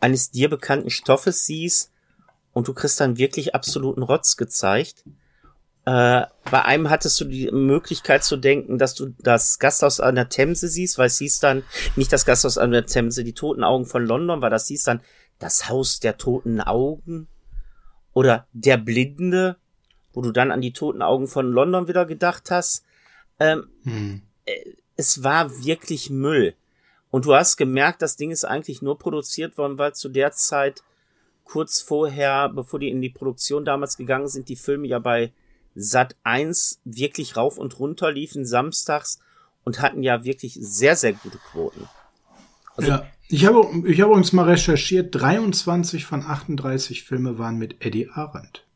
eines 0.00 0.30
dir 0.30 0.50
bekannten 0.50 0.90
Stoffes 0.90 1.46
siehst 1.46 1.92
und 2.52 2.68
du 2.68 2.74
kriegst 2.74 3.00
dann 3.00 3.18
wirklich 3.18 3.54
absoluten 3.54 4.02
Rotz 4.02 4.36
gezeigt. 4.36 5.04
Äh, 5.84 6.26
bei 6.50 6.64
einem 6.64 6.90
hattest 6.90 7.20
du 7.20 7.24
die 7.24 7.50
Möglichkeit 7.50 8.22
zu 8.22 8.36
denken, 8.36 8.78
dass 8.78 8.94
du 8.94 9.14
das 9.18 9.58
Gasthaus 9.58 10.00
an 10.00 10.14
der 10.14 10.28
Themse 10.28 10.68
siehst, 10.68 10.98
weil 10.98 11.06
es 11.06 11.18
hieß 11.18 11.40
dann 11.40 11.64
nicht 11.96 12.12
das 12.12 12.24
Gasthaus 12.24 12.58
an 12.58 12.70
der 12.70 12.86
Themse, 12.86 13.24
die 13.24 13.32
toten 13.32 13.64
Augen 13.64 13.86
von 13.86 14.04
London, 14.04 14.40
weil 14.42 14.50
das 14.50 14.68
hieß 14.68 14.84
dann 14.84 15.00
das 15.42 15.68
Haus 15.68 16.00
der 16.00 16.16
toten 16.16 16.60
Augen 16.60 17.28
oder 18.12 18.46
der 18.52 18.76
Blinde 18.76 19.56
wo 20.12 20.20
du 20.20 20.30
dann 20.30 20.50
an 20.50 20.60
die 20.60 20.72
toten 20.72 21.02
Augen 21.02 21.26
von 21.26 21.50
London 21.50 21.88
wieder 21.88 22.06
gedacht 22.06 22.50
hast. 22.50 22.84
Ähm, 23.40 23.68
hm. 23.84 24.22
Äh, 24.44 24.74
es 24.96 25.22
war 25.22 25.64
wirklich 25.64 26.10
Müll. 26.10 26.54
Und 27.10 27.24
du 27.26 27.34
hast 27.34 27.56
gemerkt, 27.56 28.02
das 28.02 28.16
Ding 28.16 28.30
ist 28.30 28.44
eigentlich 28.44 28.82
nur 28.82 28.98
produziert 28.98 29.58
worden, 29.58 29.78
weil 29.78 29.94
zu 29.94 30.08
der 30.08 30.32
Zeit 30.32 30.82
kurz 31.44 31.80
vorher, 31.80 32.48
bevor 32.48 32.78
die 32.78 32.88
in 32.88 33.02
die 33.02 33.10
Produktion 33.10 33.64
damals 33.64 33.96
gegangen 33.96 34.28
sind, 34.28 34.48
die 34.48 34.56
Filme 34.56 34.86
ja 34.86 34.98
bei 34.98 35.32
Sat 35.74 36.16
1 36.22 36.80
wirklich 36.84 37.36
rauf 37.36 37.58
und 37.58 37.78
runter 37.78 38.12
liefen 38.12 38.44
samstags 38.44 39.20
und 39.64 39.80
hatten 39.80 40.02
ja 40.02 40.24
wirklich 40.24 40.58
sehr, 40.60 40.96
sehr 40.96 41.14
gute 41.14 41.38
Quoten. 41.38 41.88
Also, 42.76 42.90
ja, 42.90 43.06
ich 43.32 43.46
habe, 43.46 43.88
ich 43.88 44.00
habe 44.00 44.10
übrigens 44.10 44.32
mal 44.32 44.48
recherchiert, 44.48 45.14
23 45.14 46.04
von 46.04 46.22
38 46.22 47.04
Filme 47.04 47.38
waren 47.38 47.56
mit 47.56 47.84
Eddie 47.84 48.08
Arendt. 48.10 48.66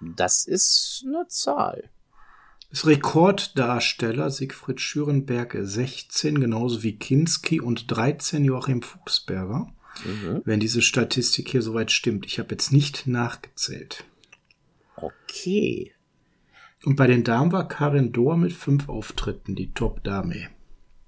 Das 0.00 0.46
ist 0.46 1.04
eine 1.06 1.26
Zahl. 1.28 1.90
Das 2.70 2.86
Rekorddarsteller 2.86 4.30
Siegfried 4.30 4.80
Schürenberg 4.80 5.56
16, 5.60 6.40
genauso 6.40 6.82
wie 6.82 6.98
Kinski 6.98 7.60
und 7.60 7.90
13 7.90 8.44
Joachim 8.44 8.82
Fuchsberger. 8.82 9.68
Mhm. 10.04 10.42
Wenn 10.44 10.60
diese 10.60 10.82
Statistik 10.82 11.48
hier 11.48 11.62
soweit 11.62 11.92
stimmt. 11.92 12.26
Ich 12.26 12.38
habe 12.38 12.50
jetzt 12.50 12.72
nicht 12.72 13.06
nachgezählt. 13.06 14.04
Okay. 14.96 15.92
Und 16.84 16.96
bei 16.96 17.06
den 17.06 17.24
Damen 17.24 17.52
war 17.52 17.68
Karin 17.68 18.12
Dohr 18.12 18.36
mit 18.36 18.52
fünf 18.52 18.88
Auftritten 18.88 19.54
die 19.54 19.72
Top-Dame. 19.72 20.48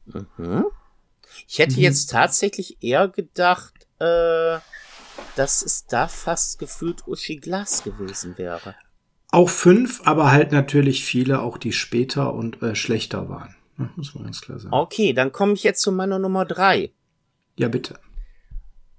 Mhm. 0.07 0.66
Ich 1.49 1.59
hätte 1.59 1.77
mhm. 1.77 1.83
jetzt 1.83 2.11
tatsächlich 2.11 2.83
eher 2.83 3.09
gedacht, 3.09 3.75
äh, 3.99 4.59
dass 5.37 5.62
es 5.62 5.87
da 5.87 6.09
fast 6.09 6.59
gefühlt 6.59 7.07
Uschi 7.07 7.37
Glas 7.37 7.83
gewesen 7.83 8.38
wäre. 8.38 8.75
Auch 9.31 9.51
fünf, 9.51 10.03
aber 10.05 10.33
halt 10.33 10.53
natürlich 10.53 11.05
viele, 11.05 11.40
auch 11.40 11.59
die 11.59 11.72
später 11.72 12.33
und 12.35 12.62
äh, 12.62 12.75
schlechter 12.75 13.29
waren. 13.29 13.55
Muss 13.96 14.14
man 14.14 14.25
ganz 14.25 14.40
klar 14.40 14.59
sagen. 14.59 14.75
Okay, 14.75 15.12
dann 15.12 15.33
komme 15.33 15.53
ich 15.53 15.62
jetzt 15.62 15.83
zu 15.83 15.92
meiner 15.92 16.18
Nummer 16.18 16.44
drei. 16.44 16.92
Ja, 17.57 17.68
bitte. 17.68 17.99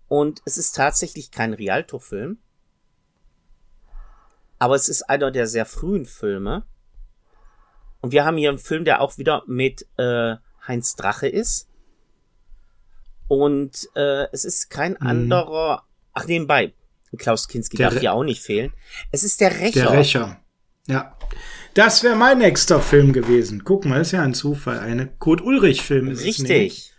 Und 0.07 0.41
es 0.45 0.57
ist 0.57 0.75
tatsächlich 0.75 1.31
kein 1.31 1.53
Rialto-Film. 1.53 2.37
Aber 4.59 4.75
es 4.75 4.89
ist 4.89 5.03
einer 5.03 5.31
der 5.31 5.47
sehr 5.47 5.65
frühen 5.65 6.05
Filme. 6.05 6.65
Und 8.01 8.11
wir 8.11 8.25
haben 8.25 8.37
hier 8.37 8.49
einen 8.49 8.59
Film, 8.59 8.85
der 8.85 9.01
auch 9.01 9.17
wieder 9.17 9.43
mit 9.47 9.87
äh, 9.97 10.35
Heinz 10.67 10.95
Drache 10.95 11.27
ist. 11.27 11.66
Und 13.27 13.89
äh, 13.95 14.27
es 14.31 14.45
ist 14.45 14.69
kein 14.69 14.93
mhm. 14.99 15.07
anderer 15.07 15.83
Ach, 16.17 16.25
nebenbei. 16.25 16.73
Klaus 17.17 17.47
Kinski 17.47 17.77
der 17.77 17.91
darf 17.91 17.99
hier 17.99 18.13
auch 18.13 18.23
nicht 18.23 18.41
fehlen. 18.41 18.73
Es 19.11 19.23
ist 19.23 19.39
der 19.39 19.59
Rächer. 19.59 19.81
Der 19.81 19.91
Rächer. 19.91 20.41
Ja. 20.87 21.15
Das 21.73 22.03
wäre 22.03 22.15
mein 22.15 22.39
nächster 22.39 22.81
Film 22.81 23.13
gewesen. 23.13 23.63
Guck 23.63 23.85
mal, 23.85 24.01
ist 24.01 24.11
ja 24.11 24.23
ein 24.23 24.33
Zufall. 24.33 24.79
Eine 24.79 25.07
Kurt 25.07 25.41
Ulrich-Film 25.41 26.09
ist 26.09 26.23
Richtig. 26.23 26.91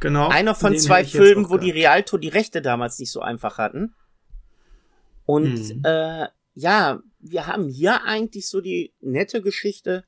Genau. 0.00 0.28
Einer 0.28 0.54
von 0.54 0.78
zwei 0.78 1.04
Filmen, 1.04 1.48
wo 1.48 1.56
die 1.56 1.70
Rialto 1.70 2.18
die 2.18 2.28
Rechte 2.28 2.60
damals 2.60 2.98
nicht 2.98 3.10
so 3.10 3.20
einfach 3.20 3.56
hatten. 3.56 3.94
Und 5.24 5.56
hm. 5.56 5.82
äh, 5.84 6.28
ja, 6.54 7.00
wir 7.18 7.46
haben 7.46 7.68
hier 7.68 8.04
eigentlich 8.04 8.46
so 8.46 8.60
die 8.60 8.92
nette 9.00 9.42
Geschichte, 9.42 10.04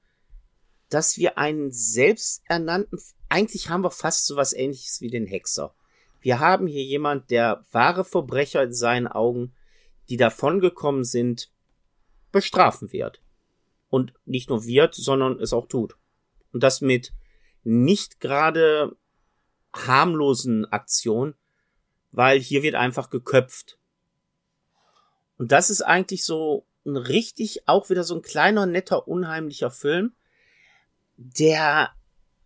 dass 0.90 1.16
wir 1.16 1.38
einen 1.38 1.72
selbsternannten, 1.72 2.98
eigentlich 3.30 3.70
haben 3.70 3.82
wir 3.82 3.90
fast 3.90 4.26
so 4.26 4.36
was 4.36 4.52
ähnliches 4.52 5.00
wie 5.00 5.08
den 5.08 5.26
Hexer. 5.26 5.74
Wir 6.20 6.40
haben 6.40 6.66
hier 6.66 6.84
jemand, 6.84 7.30
der 7.30 7.64
wahre 7.72 8.04
Verbrecher 8.04 8.62
in 8.62 8.74
seinen 8.74 9.06
Augen, 9.06 9.54
die 10.10 10.16
davongekommen 10.16 11.04
sind, 11.04 11.50
bestrafen 12.32 12.92
wird. 12.92 13.22
Und 13.88 14.12
nicht 14.24 14.50
nur 14.50 14.66
wird, 14.66 14.94
sondern 14.94 15.40
es 15.40 15.52
auch 15.52 15.66
tut. 15.66 15.96
Und 16.52 16.62
das 16.62 16.80
mit 16.80 17.12
nicht 17.62 18.20
gerade 18.20 18.96
harmlosen 19.72 20.66
Aktionen, 20.66 21.34
weil 22.12 22.40
hier 22.40 22.62
wird 22.62 22.74
einfach 22.74 23.10
geköpft. 23.10 23.78
Und 25.38 25.52
das 25.52 25.70
ist 25.70 25.82
eigentlich 25.82 26.24
so 26.24 26.66
ein 26.84 26.96
richtig, 26.96 27.68
auch 27.68 27.90
wieder 27.90 28.04
so 28.04 28.16
ein 28.16 28.22
kleiner, 28.22 28.66
netter, 28.66 29.06
unheimlicher 29.06 29.70
Film, 29.70 30.12
der 31.16 31.92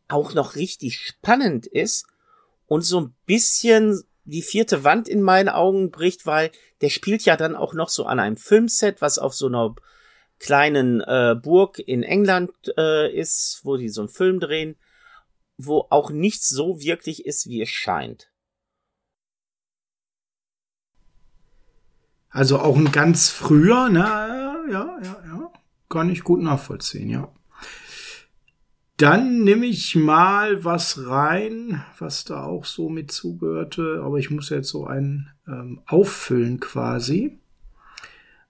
auch 0.08 0.34
noch 0.34 0.56
richtig 0.56 1.00
spannend 1.00 1.66
ist 1.66 2.06
und 2.66 2.82
so 2.82 3.00
ein 3.00 3.14
bisschen 3.26 4.02
die 4.24 4.42
vierte 4.42 4.84
Wand 4.84 5.08
in 5.08 5.22
meinen 5.22 5.48
Augen 5.48 5.90
bricht, 5.90 6.26
weil 6.26 6.50
der 6.80 6.88
spielt 6.88 7.24
ja 7.24 7.36
dann 7.36 7.56
auch 7.56 7.74
noch 7.74 7.88
so 7.88 8.06
an 8.06 8.20
einem 8.20 8.36
Filmset, 8.36 9.00
was 9.00 9.18
auf 9.18 9.34
so 9.34 9.46
einer 9.46 9.74
kleinen 10.38 11.00
äh, 11.00 11.36
Burg 11.40 11.78
in 11.78 12.02
England 12.02 12.52
äh, 12.76 13.14
ist, 13.14 13.60
wo 13.64 13.76
die 13.76 13.88
so 13.88 14.02
einen 14.02 14.08
Film 14.08 14.40
drehen, 14.40 14.76
wo 15.56 15.86
auch 15.90 16.10
nichts 16.10 16.48
so 16.48 16.80
wirklich 16.80 17.26
ist, 17.26 17.48
wie 17.48 17.62
es 17.62 17.68
scheint. 17.68 18.30
Also 22.30 22.58
auch 22.58 22.76
ein 22.76 22.90
ganz 22.90 23.28
früher, 23.28 23.88
ne? 23.88 24.00
Ja, 24.70 24.98
ja, 25.02 25.22
ja. 25.24 25.52
Kann 25.88 26.10
ich 26.10 26.24
gut 26.24 26.40
nachvollziehen, 26.40 27.08
ja. 27.08 27.32
Dann 28.96 29.42
nehme 29.42 29.66
ich 29.66 29.96
mal 29.96 30.64
was 30.64 31.06
rein, 31.08 31.84
was 31.98 32.24
da 32.24 32.44
auch 32.44 32.64
so 32.64 32.88
mit 32.88 33.10
zugehörte, 33.10 34.00
aber 34.04 34.18
ich 34.18 34.30
muss 34.30 34.50
jetzt 34.50 34.68
so 34.68 34.86
einen 34.86 35.30
ähm, 35.48 35.80
auffüllen 35.86 36.60
quasi. 36.60 37.40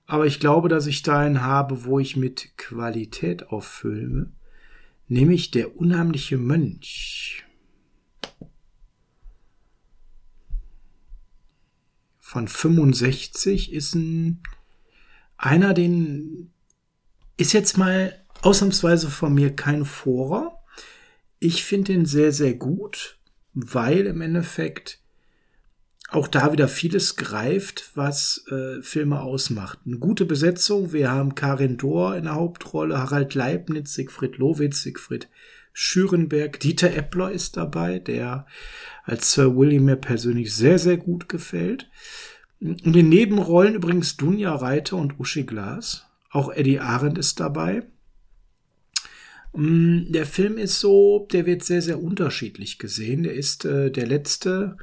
Aber 0.07 0.27
ich 0.27 0.41
glaube, 0.41 0.69
dass 0.69 0.87
ich 0.87 1.03
da 1.03 1.21
einen 1.21 1.43
habe, 1.43 1.85
wo 1.85 1.99
ich 1.99 2.17
mit 2.17 2.59
Qualität 2.59 3.49
auffülle. 3.49 4.31
Nämlich 5.09 5.51
der 5.51 5.79
unheimliche 5.79 6.37
Mönch. 6.37 7.45
Von 12.21 12.49
65 12.49 13.73
ist 13.73 13.95
ein 13.95 14.43
einer, 15.37 15.75
den 15.75 16.53
ist 17.37 17.53
jetzt 17.53 17.77
mal 17.77 18.24
ausnahmsweise 18.45 19.09
von 19.09 19.35
mir 19.35 19.57
kein 19.57 19.85
Vorer. 19.85 20.61
Ich 21.39 21.65
finde 21.65 21.93
ihn 21.93 22.07
sehr, 22.07 22.33
sehr 22.33 22.55
gut, 22.55 23.19
weil 23.55 24.07
im 24.07 24.21
Endeffekt 24.21 25.01
auch 26.11 26.29
da 26.29 26.53
wieder 26.53 26.69
vieles 26.69 27.17
greift, 27.17 27.91
was 27.95 28.45
äh, 28.51 28.83
Filme 28.83 29.21
ausmacht. 29.21 29.81
Eine 29.85 29.99
gute 29.99 30.27
Besetzung. 30.27 30.93
Wir 30.93 31.11
haben 31.11 31.35
Karin 31.35 31.77
Dohr 31.77 32.17
in 32.17 32.25
der 32.25 32.35
Hauptrolle, 32.35 32.99
Harald 32.99 33.35
Leibniz, 33.35 33.95
Siegfried 33.95 34.37
Lowitz, 34.37 34.83
Siegfried 34.83 35.29
Schürenberg, 35.73 36.61
Dieter 36.61 36.95
Eppler 36.95 37.33
ist 37.33 37.57
dabei, 37.57 37.99
der 37.99 38.47
als 39.03 39.33
Sir 39.33 39.57
William 39.57 39.87
mir 39.87 39.97
persönlich 39.97 40.55
sehr, 40.55 40.79
sehr 40.79 40.99
gut 40.99 41.29
gefällt. 41.29 41.91
In 42.61 42.93
den 42.93 43.09
Nebenrollen 43.09 43.75
übrigens 43.75 44.17
Dunja 44.17 44.55
Reiter 44.55 44.97
und 44.97 45.19
Uschi 45.19 45.43
Glas. 45.43 46.07
Auch 46.31 46.53
Eddie 46.53 46.79
Arendt 46.79 47.19
ist 47.19 47.41
dabei. 47.41 47.83
Mm, 49.55 50.11
der 50.13 50.27
Film 50.27 50.59
ist 50.59 50.81
so, 50.81 51.29
der 51.33 51.47
wird 51.47 51.65
sehr, 51.65 51.81
sehr 51.81 52.03
unterschiedlich 52.03 52.79
gesehen. 52.79 53.23
Der 53.23 53.35
ist 53.35 53.65
äh, 53.65 53.91
der 53.91 54.07
letzte, 54.07 54.77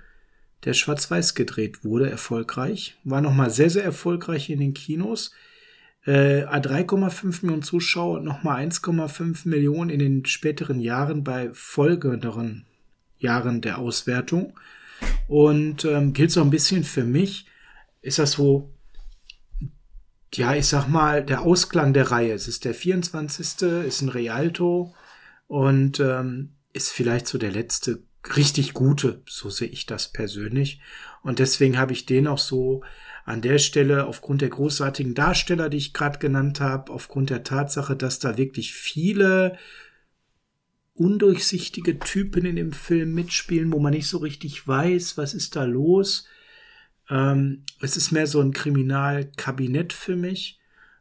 der 0.64 0.74
schwarz-weiß 0.74 1.36
gedreht 1.36 1.84
wurde, 1.84 2.10
erfolgreich. 2.10 2.98
War 3.04 3.22
nochmal 3.22 3.50
sehr, 3.50 3.70
sehr 3.70 3.84
erfolgreich 3.84 4.50
in 4.50 4.60
den 4.60 4.74
Kinos. 4.74 5.34
Äh, 6.06 6.46
3,5 6.46 7.42
Millionen 7.44 7.64
Zuschauer 7.64 8.20
und 8.20 8.26
nochmal 8.26 8.66
1,5 8.66 9.48
Millionen 9.48 9.90
in 9.90 10.00
den 10.00 10.26
späteren 10.26 10.80
Jahren 10.80 11.24
bei 11.24 11.50
folgenderen 11.54 12.66
Jahren 13.20 13.62
der 13.62 13.78
Auswertung. 13.78 14.58
Und 15.28 15.86
ähm, 15.86 16.14
gilt 16.14 16.32
so 16.32 16.42
ein 16.42 16.50
bisschen 16.50 16.84
für 16.84 17.04
mich, 17.04 17.46
ist 18.02 18.20
das 18.20 18.34
so 18.34 18.72
ja, 20.34 20.56
ich 20.56 20.68
sag 20.68 20.88
mal, 20.88 21.26
der 21.26 21.42
Ausklang 21.42 21.94
der 21.94 22.12
Reihe. 22.12 22.34
Es 22.34 22.48
ist 22.48 22.66
der 22.66 22.74
24. 22.74 23.62
ist 23.86 24.02
ein 24.02 24.10
Rialto 24.10 24.94
und 25.48 26.00
ähm, 26.00 26.54
ist 26.74 26.90
vielleicht 26.90 27.28
so 27.28 27.38
der 27.38 27.52
letzte 27.52 28.04
richtig 28.36 28.74
gute, 28.74 29.24
so 29.28 29.50
sehe 29.50 29.68
ich 29.68 29.86
das 29.86 30.12
persönlich. 30.12 30.80
Und 31.24 31.40
deswegen 31.40 31.78
habe 31.78 31.94
ich 31.94 32.06
den 32.06 32.28
auch 32.28 32.38
so 32.38 32.84
an 33.26 33.42
der 33.42 33.58
Stelle 33.58 34.06
aufgrund 34.06 34.42
der 34.42 34.50
großartigen 34.50 35.16
Darsteller, 35.16 35.70
die 35.70 35.78
ich 35.78 35.94
gerade 35.94 36.20
genannt 36.20 36.60
habe, 36.60 36.92
aufgrund 36.92 37.30
der 37.30 37.44
Tatsache, 37.44 37.96
dass 37.96 38.20
da 38.20 38.38
wirklich 38.38 38.74
viele 38.74 39.58
undurchsichtige 40.94 42.00
Typen 42.00 42.46
in 42.46 42.56
dem 42.56 42.74
Film 42.74 43.14
mitspielen, 43.14 43.72
wo 43.72 43.80
man 43.80 43.94
nicht 43.94 44.08
so 44.08 44.20
richtig 44.20 44.68
weiß, 44.68 45.18
was 45.18 45.34
ist 45.34 45.56
da 45.56 45.64
los 45.64 46.28
ähm, 47.12 47.66
es 47.82 47.98
ist 47.98 48.12
mehr 48.12 48.26
so 48.26 48.40
ein 48.40 48.54
Kriminalkabinett 48.54 49.92
für 49.92 50.16
mich. 50.16 50.60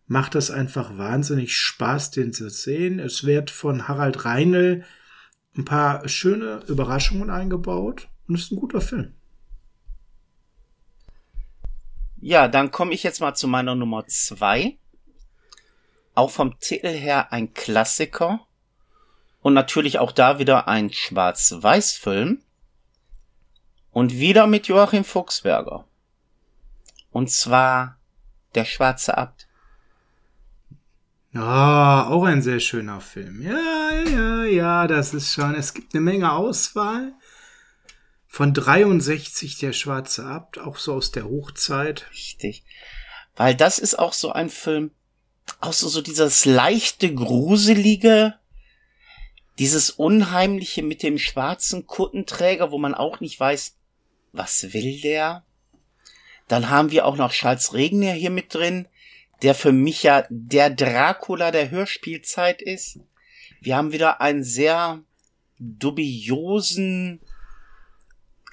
Macht 0.08 0.34
das 0.34 0.50
einfach 0.50 0.98
wahnsinnig 0.98 1.56
Spaß, 1.56 2.10
den 2.10 2.32
zu 2.32 2.50
sehen. 2.50 2.98
Es 2.98 3.24
wird 3.24 3.48
von 3.48 3.86
Harald 3.86 4.24
Reinl 4.24 4.84
ein 5.56 5.64
paar 5.64 6.08
schöne 6.08 6.64
Überraschungen 6.66 7.30
eingebaut 7.30 8.08
und 8.26 8.34
ist 8.34 8.50
ein 8.50 8.56
guter 8.56 8.80
Film. 8.80 9.14
Ja, 12.20 12.48
dann 12.48 12.72
komme 12.72 12.92
ich 12.92 13.04
jetzt 13.04 13.20
mal 13.20 13.34
zu 13.34 13.46
meiner 13.46 13.76
Nummer 13.76 14.06
zwei. 14.08 14.76
Auch 16.14 16.30
vom 16.30 16.58
Titel 16.58 16.88
her 16.88 17.32
ein 17.32 17.54
Klassiker. 17.54 18.40
Und 19.42 19.54
natürlich 19.54 20.00
auch 20.00 20.12
da 20.12 20.38
wieder 20.40 20.66
ein 20.66 20.92
Schwarz-Weiß-Film. 20.92 22.42
Und 23.92 24.18
wieder 24.18 24.46
mit 24.46 24.66
Joachim 24.66 25.04
Fuchsberger. 25.04 25.86
Und 27.10 27.30
zwar 27.30 27.98
Der 28.54 28.64
schwarze 28.64 29.16
Abt. 29.16 29.46
Ah, 31.32 32.08
auch 32.08 32.24
ein 32.24 32.42
sehr 32.42 32.58
schöner 32.58 33.00
Film. 33.00 33.42
Ja, 33.42 34.02
ja, 34.10 34.44
ja, 34.44 34.86
das 34.88 35.14
ist 35.14 35.32
schon. 35.32 35.54
Es 35.54 35.74
gibt 35.74 35.94
eine 35.94 36.00
Menge 36.00 36.32
Auswahl. 36.32 37.12
Von 38.26 38.52
63 38.52 39.58
der 39.58 39.72
Schwarze 39.72 40.24
Abt, 40.24 40.58
auch 40.58 40.76
so 40.76 40.94
aus 40.94 41.12
der 41.12 41.24
Hochzeit. 41.24 42.06
Richtig. 42.12 42.64
Weil 43.36 43.54
das 43.54 43.78
ist 43.78 43.98
auch 43.98 44.12
so 44.12 44.32
ein 44.32 44.50
Film, 44.50 44.90
auch 45.60 45.72
so, 45.72 45.88
so 45.88 46.00
dieses 46.02 46.44
leichte, 46.44 47.14
gruselige, 47.14 48.34
dieses 49.58 49.90
Unheimliche 49.90 50.82
mit 50.82 51.02
dem 51.02 51.18
schwarzen 51.18 51.86
Kuttenträger, 51.86 52.70
wo 52.70 52.78
man 52.78 52.94
auch 52.94 53.20
nicht 53.20 53.38
weiß, 53.38 53.76
was 54.32 54.72
will 54.72 55.00
der? 55.00 55.44
Dann 56.50 56.68
haben 56.68 56.90
wir 56.90 57.06
auch 57.06 57.16
noch 57.16 57.30
Charles 57.30 57.74
Regner 57.74 58.10
hier 58.10 58.30
mit 58.30 58.52
drin, 58.52 58.88
der 59.42 59.54
für 59.54 59.70
mich 59.70 60.02
ja 60.02 60.24
der 60.30 60.68
Dracula 60.68 61.52
der 61.52 61.70
Hörspielzeit 61.70 62.60
ist. 62.60 62.98
Wir 63.60 63.76
haben 63.76 63.92
wieder 63.92 64.20
einen 64.20 64.42
sehr 64.42 65.00
dubiosen 65.60 67.20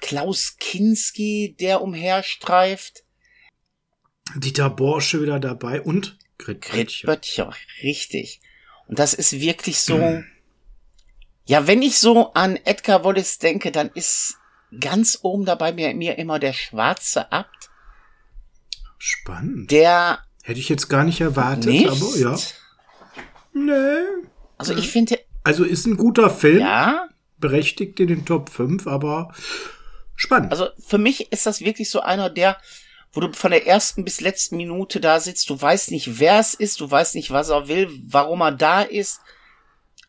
Klaus 0.00 0.58
Kinski, 0.60 1.56
der 1.58 1.82
umherstreift. 1.82 3.02
Dieter 4.36 4.70
Borsche 4.70 5.20
wieder 5.20 5.40
dabei 5.40 5.82
und 5.82 6.18
Grit 6.38 7.02
Böttcher. 7.04 7.52
Richtig. 7.82 8.40
Und 8.86 9.00
das 9.00 9.12
ist 9.12 9.40
wirklich 9.40 9.80
so, 9.80 10.22
ja, 11.46 11.66
wenn 11.66 11.82
ich 11.82 11.98
so 11.98 12.32
an 12.34 12.60
Edgar 12.64 13.02
Wallace 13.02 13.38
denke, 13.38 13.72
dann 13.72 13.88
ist 13.88 14.36
ganz 14.78 15.18
oben 15.22 15.44
dabei 15.44 15.72
mir, 15.72 15.92
mir 15.94 16.16
immer 16.16 16.38
der 16.38 16.52
schwarze 16.52 17.32
Abt 17.32 17.67
Spannend. 18.98 19.70
Der. 19.70 20.20
Hätte 20.42 20.60
ich 20.60 20.68
jetzt 20.68 20.88
gar 20.88 21.04
nicht 21.04 21.20
erwartet, 21.20 21.66
nicht? 21.66 21.88
aber 21.88 22.16
ja. 22.16 22.36
Nee. 23.52 24.26
Also 24.56 24.74
ich 24.74 24.88
finde. 24.88 25.18
Also 25.44 25.64
ist 25.64 25.86
ein 25.86 25.96
guter 25.96 26.30
Film. 26.30 26.60
Ja. 26.60 27.08
Berechtigt 27.38 28.00
in 28.00 28.08
den 28.08 28.26
Top 28.26 28.50
5, 28.50 28.86
aber 28.88 29.32
spannend. 30.16 30.50
Also 30.50 30.68
für 30.78 30.98
mich 30.98 31.30
ist 31.32 31.46
das 31.46 31.60
wirklich 31.60 31.88
so 31.88 32.00
einer 32.00 32.28
der, 32.30 32.56
wo 33.12 33.20
du 33.20 33.32
von 33.32 33.52
der 33.52 33.66
ersten 33.66 34.04
bis 34.04 34.20
letzten 34.20 34.56
Minute 34.56 35.00
da 35.00 35.20
sitzt, 35.20 35.48
du 35.48 35.60
weißt 35.60 35.92
nicht, 35.92 36.18
wer 36.18 36.40
es 36.40 36.54
ist, 36.54 36.80
du 36.80 36.90
weißt 36.90 37.14
nicht, 37.14 37.30
was 37.30 37.50
er 37.50 37.68
will, 37.68 37.88
warum 38.08 38.40
er 38.40 38.52
da 38.52 38.82
ist. 38.82 39.20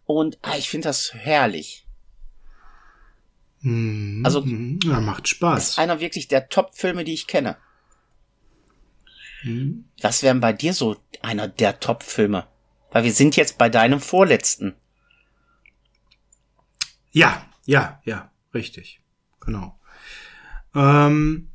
Und 0.05 0.39
ah, 0.41 0.57
ich 0.57 0.69
finde 0.69 0.87
das 0.87 1.13
herrlich. 1.13 1.85
Mhm. 3.61 4.23
Also, 4.25 4.43
ja, 4.83 4.99
macht 5.01 5.27
Spaß. 5.27 5.69
Ist 5.69 5.79
einer 5.79 5.99
wirklich 5.99 6.27
der 6.27 6.49
Top-Filme, 6.49 7.03
die 7.03 7.13
ich 7.13 7.27
kenne. 7.27 7.57
Hm. 9.41 9.85
Was 10.01 10.23
wären 10.23 10.39
bei 10.39 10.53
dir 10.53 10.73
so 10.73 10.97
einer 11.21 11.47
der 11.47 11.79
Top-Filme? 11.79 12.47
Weil 12.91 13.03
wir 13.03 13.13
sind 13.13 13.35
jetzt 13.35 13.57
bei 13.57 13.69
deinem 13.69 13.99
vorletzten. 13.99 14.75
Ja, 17.11 17.45
ja, 17.65 18.01
ja, 18.05 18.31
richtig. 18.53 19.01
Genau. 19.39 19.79
Ähm, 20.75 21.49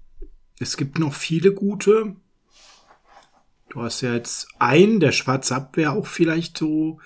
es 0.58 0.76
gibt 0.76 0.98
noch 0.98 1.14
viele 1.14 1.52
gute. 1.52 2.16
Du 3.68 3.82
hast 3.82 4.02
ja 4.02 4.14
jetzt 4.14 4.48
einen, 4.58 5.00
der 5.00 5.12
Schwarze 5.12 5.56
Abwehr, 5.56 5.92
auch 5.92 6.06
vielleicht 6.06 6.58
so 6.58 7.00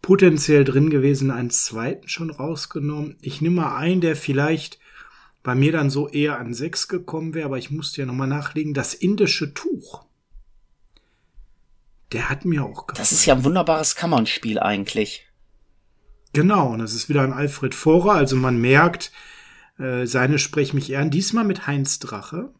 potenziell 0.00 0.64
drin 0.64 0.90
gewesen, 0.90 1.30
einen 1.30 1.50
zweiten 1.50 2.08
schon 2.08 2.30
rausgenommen. 2.30 3.16
Ich 3.20 3.40
nehme 3.40 3.56
mal 3.56 3.76
einen, 3.76 4.00
der 4.00 4.16
vielleicht 4.16 4.78
bei 5.44 5.54
mir 5.54 5.72
dann 5.72 5.90
so 5.90 6.08
eher 6.08 6.38
an 6.38 6.54
sechs 6.54 6.88
gekommen 6.88 7.34
wäre, 7.34 7.44
aber 7.44 7.58
ich 7.58 7.70
musste 7.70 8.00
ja 8.00 8.06
nochmal 8.06 8.26
nachlegen, 8.26 8.74
das 8.74 8.94
indische 8.94 9.54
Tuch. 9.54 10.04
Der 12.12 12.30
hat 12.30 12.46
mir 12.46 12.64
auch 12.64 12.86
gefallen. 12.86 13.02
Das 13.02 13.12
ist 13.12 13.26
ja 13.26 13.34
ein 13.34 13.44
wunderbares 13.44 13.94
Kammernspiel 13.94 14.58
eigentlich. 14.58 15.28
Genau, 16.32 16.72
und 16.72 16.78
das 16.78 16.94
ist 16.94 17.08
wieder 17.08 17.22
ein 17.22 17.34
Alfred 17.34 17.74
Vorer, 17.74 18.14
also 18.14 18.36
man 18.36 18.58
merkt, 18.58 19.12
äh, 19.78 20.06
seine 20.06 20.38
Sprech 20.38 20.72
mich 20.72 20.90
ehren, 20.90 21.10
diesmal 21.10 21.44
mit 21.44 21.66
Heinz 21.66 21.98
Drache. 21.98 22.50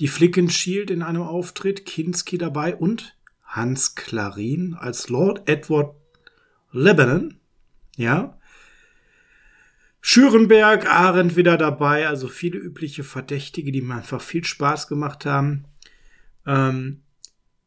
Die 0.00 0.08
Flicken 0.08 0.50
Shield 0.50 0.90
in 0.90 1.02
einem 1.02 1.22
Auftritt, 1.22 1.86
Kinski 1.86 2.36
dabei 2.36 2.74
und 2.74 3.16
Hans 3.44 3.94
Klarin 3.94 4.74
als 4.74 5.08
Lord 5.08 5.48
Edward 5.48 5.94
Lebanon. 6.72 7.38
Ja, 7.96 8.37
Schürenberg, 10.10 10.86
Arendt 10.86 11.36
wieder 11.36 11.58
dabei, 11.58 12.08
also 12.08 12.28
viele 12.28 12.58
übliche 12.58 13.04
Verdächtige, 13.04 13.70
die 13.72 13.82
mir 13.82 13.96
einfach 13.96 14.22
viel 14.22 14.42
Spaß 14.42 14.88
gemacht 14.88 15.26
haben. 15.26 15.66
Ähm, 16.46 17.02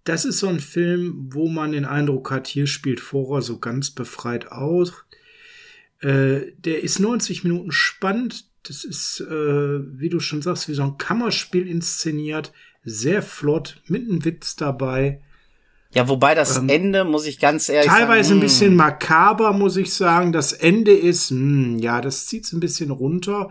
das 0.05 0.25
ist 0.25 0.39
so 0.39 0.47
ein 0.47 0.59
Film, 0.59 1.29
wo 1.31 1.47
man 1.49 1.71
den 1.71 1.85
Eindruck 1.85 2.31
hat, 2.31 2.47
hier 2.47 2.65
spielt 2.65 2.99
Vorer 2.99 3.43
so 3.43 3.59
ganz 3.59 3.91
befreit 3.91 4.51
aus. 4.51 4.91
Äh, 5.99 6.53
der 6.57 6.81
ist 6.81 6.97
90 6.99 7.43
Minuten 7.43 7.71
spannend. 7.71 8.49
Das 8.63 8.85
ist, 8.85 9.19
äh, 9.19 9.99
wie 9.99 10.09
du 10.09 10.19
schon 10.19 10.41
sagst, 10.41 10.67
wie 10.67 10.73
so 10.73 10.81
ein 10.81 10.97
Kammerspiel 10.97 11.67
inszeniert. 11.67 12.53
Sehr 12.83 13.21
flott, 13.21 13.83
mit 13.85 14.09
einem 14.09 14.25
Witz 14.25 14.55
dabei. 14.55 15.21
Ja, 15.93 16.07
wobei 16.07 16.35
das 16.35 16.57
ähm, 16.57 16.69
Ende, 16.69 17.03
muss 17.03 17.25
ich 17.25 17.39
ganz 17.39 17.67
ehrlich 17.67 17.91
teilweise 17.91 18.29
sagen, 18.29 18.39
ein 18.39 18.43
bisschen 18.43 18.69
hm. 18.69 18.77
makaber, 18.77 19.51
muss 19.51 19.75
ich 19.75 19.93
sagen. 19.93 20.31
Das 20.31 20.53
Ende 20.53 20.93
ist, 20.93 21.31
mh, 21.31 21.37
hm, 21.37 21.79
ja, 21.79 22.01
das 22.01 22.27
zieht's 22.27 22.53
ein 22.53 22.61
bisschen 22.61 22.91
runter. 22.91 23.49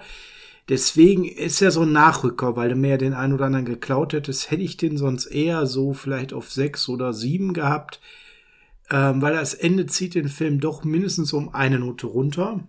Deswegen 0.68 1.24
ist 1.24 1.60
er 1.60 1.70
so 1.70 1.82
ein 1.82 1.92
Nachrücker, 1.92 2.56
weil 2.56 2.70
du 2.70 2.76
mir 2.76 2.90
ja 2.90 2.96
den 2.96 3.12
einen 3.12 3.34
oder 3.34 3.46
anderen 3.46 3.64
geklaut 3.66 4.12
hättest, 4.12 4.50
hätte 4.50 4.62
ich 4.62 4.76
den 4.76 4.96
sonst 4.96 5.26
eher 5.26 5.66
so 5.66 5.92
vielleicht 5.92 6.32
auf 6.32 6.50
sechs 6.50 6.88
oder 6.88 7.12
sieben 7.12 7.52
gehabt. 7.52 8.00
Ähm, 8.90 9.20
weil 9.20 9.34
das 9.34 9.54
Ende 9.54 9.86
zieht 9.86 10.14
den 10.14 10.28
Film 10.28 10.60
doch 10.60 10.82
mindestens 10.84 11.32
um 11.32 11.54
eine 11.54 11.78
Note 11.78 12.06
runter. 12.06 12.60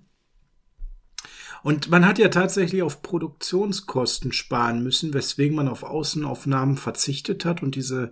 Und 1.64 1.90
man 1.90 2.08
hat 2.08 2.18
ja 2.18 2.30
tatsächlich 2.30 2.82
auf 2.82 3.02
Produktionskosten 3.02 4.32
sparen 4.32 4.84
müssen, 4.84 5.14
weswegen 5.14 5.56
man 5.56 5.68
auf 5.68 5.84
Außenaufnahmen 5.84 6.78
verzichtet 6.78 7.46
hat 7.46 7.62
und 7.62 7.76
diese 7.76 8.12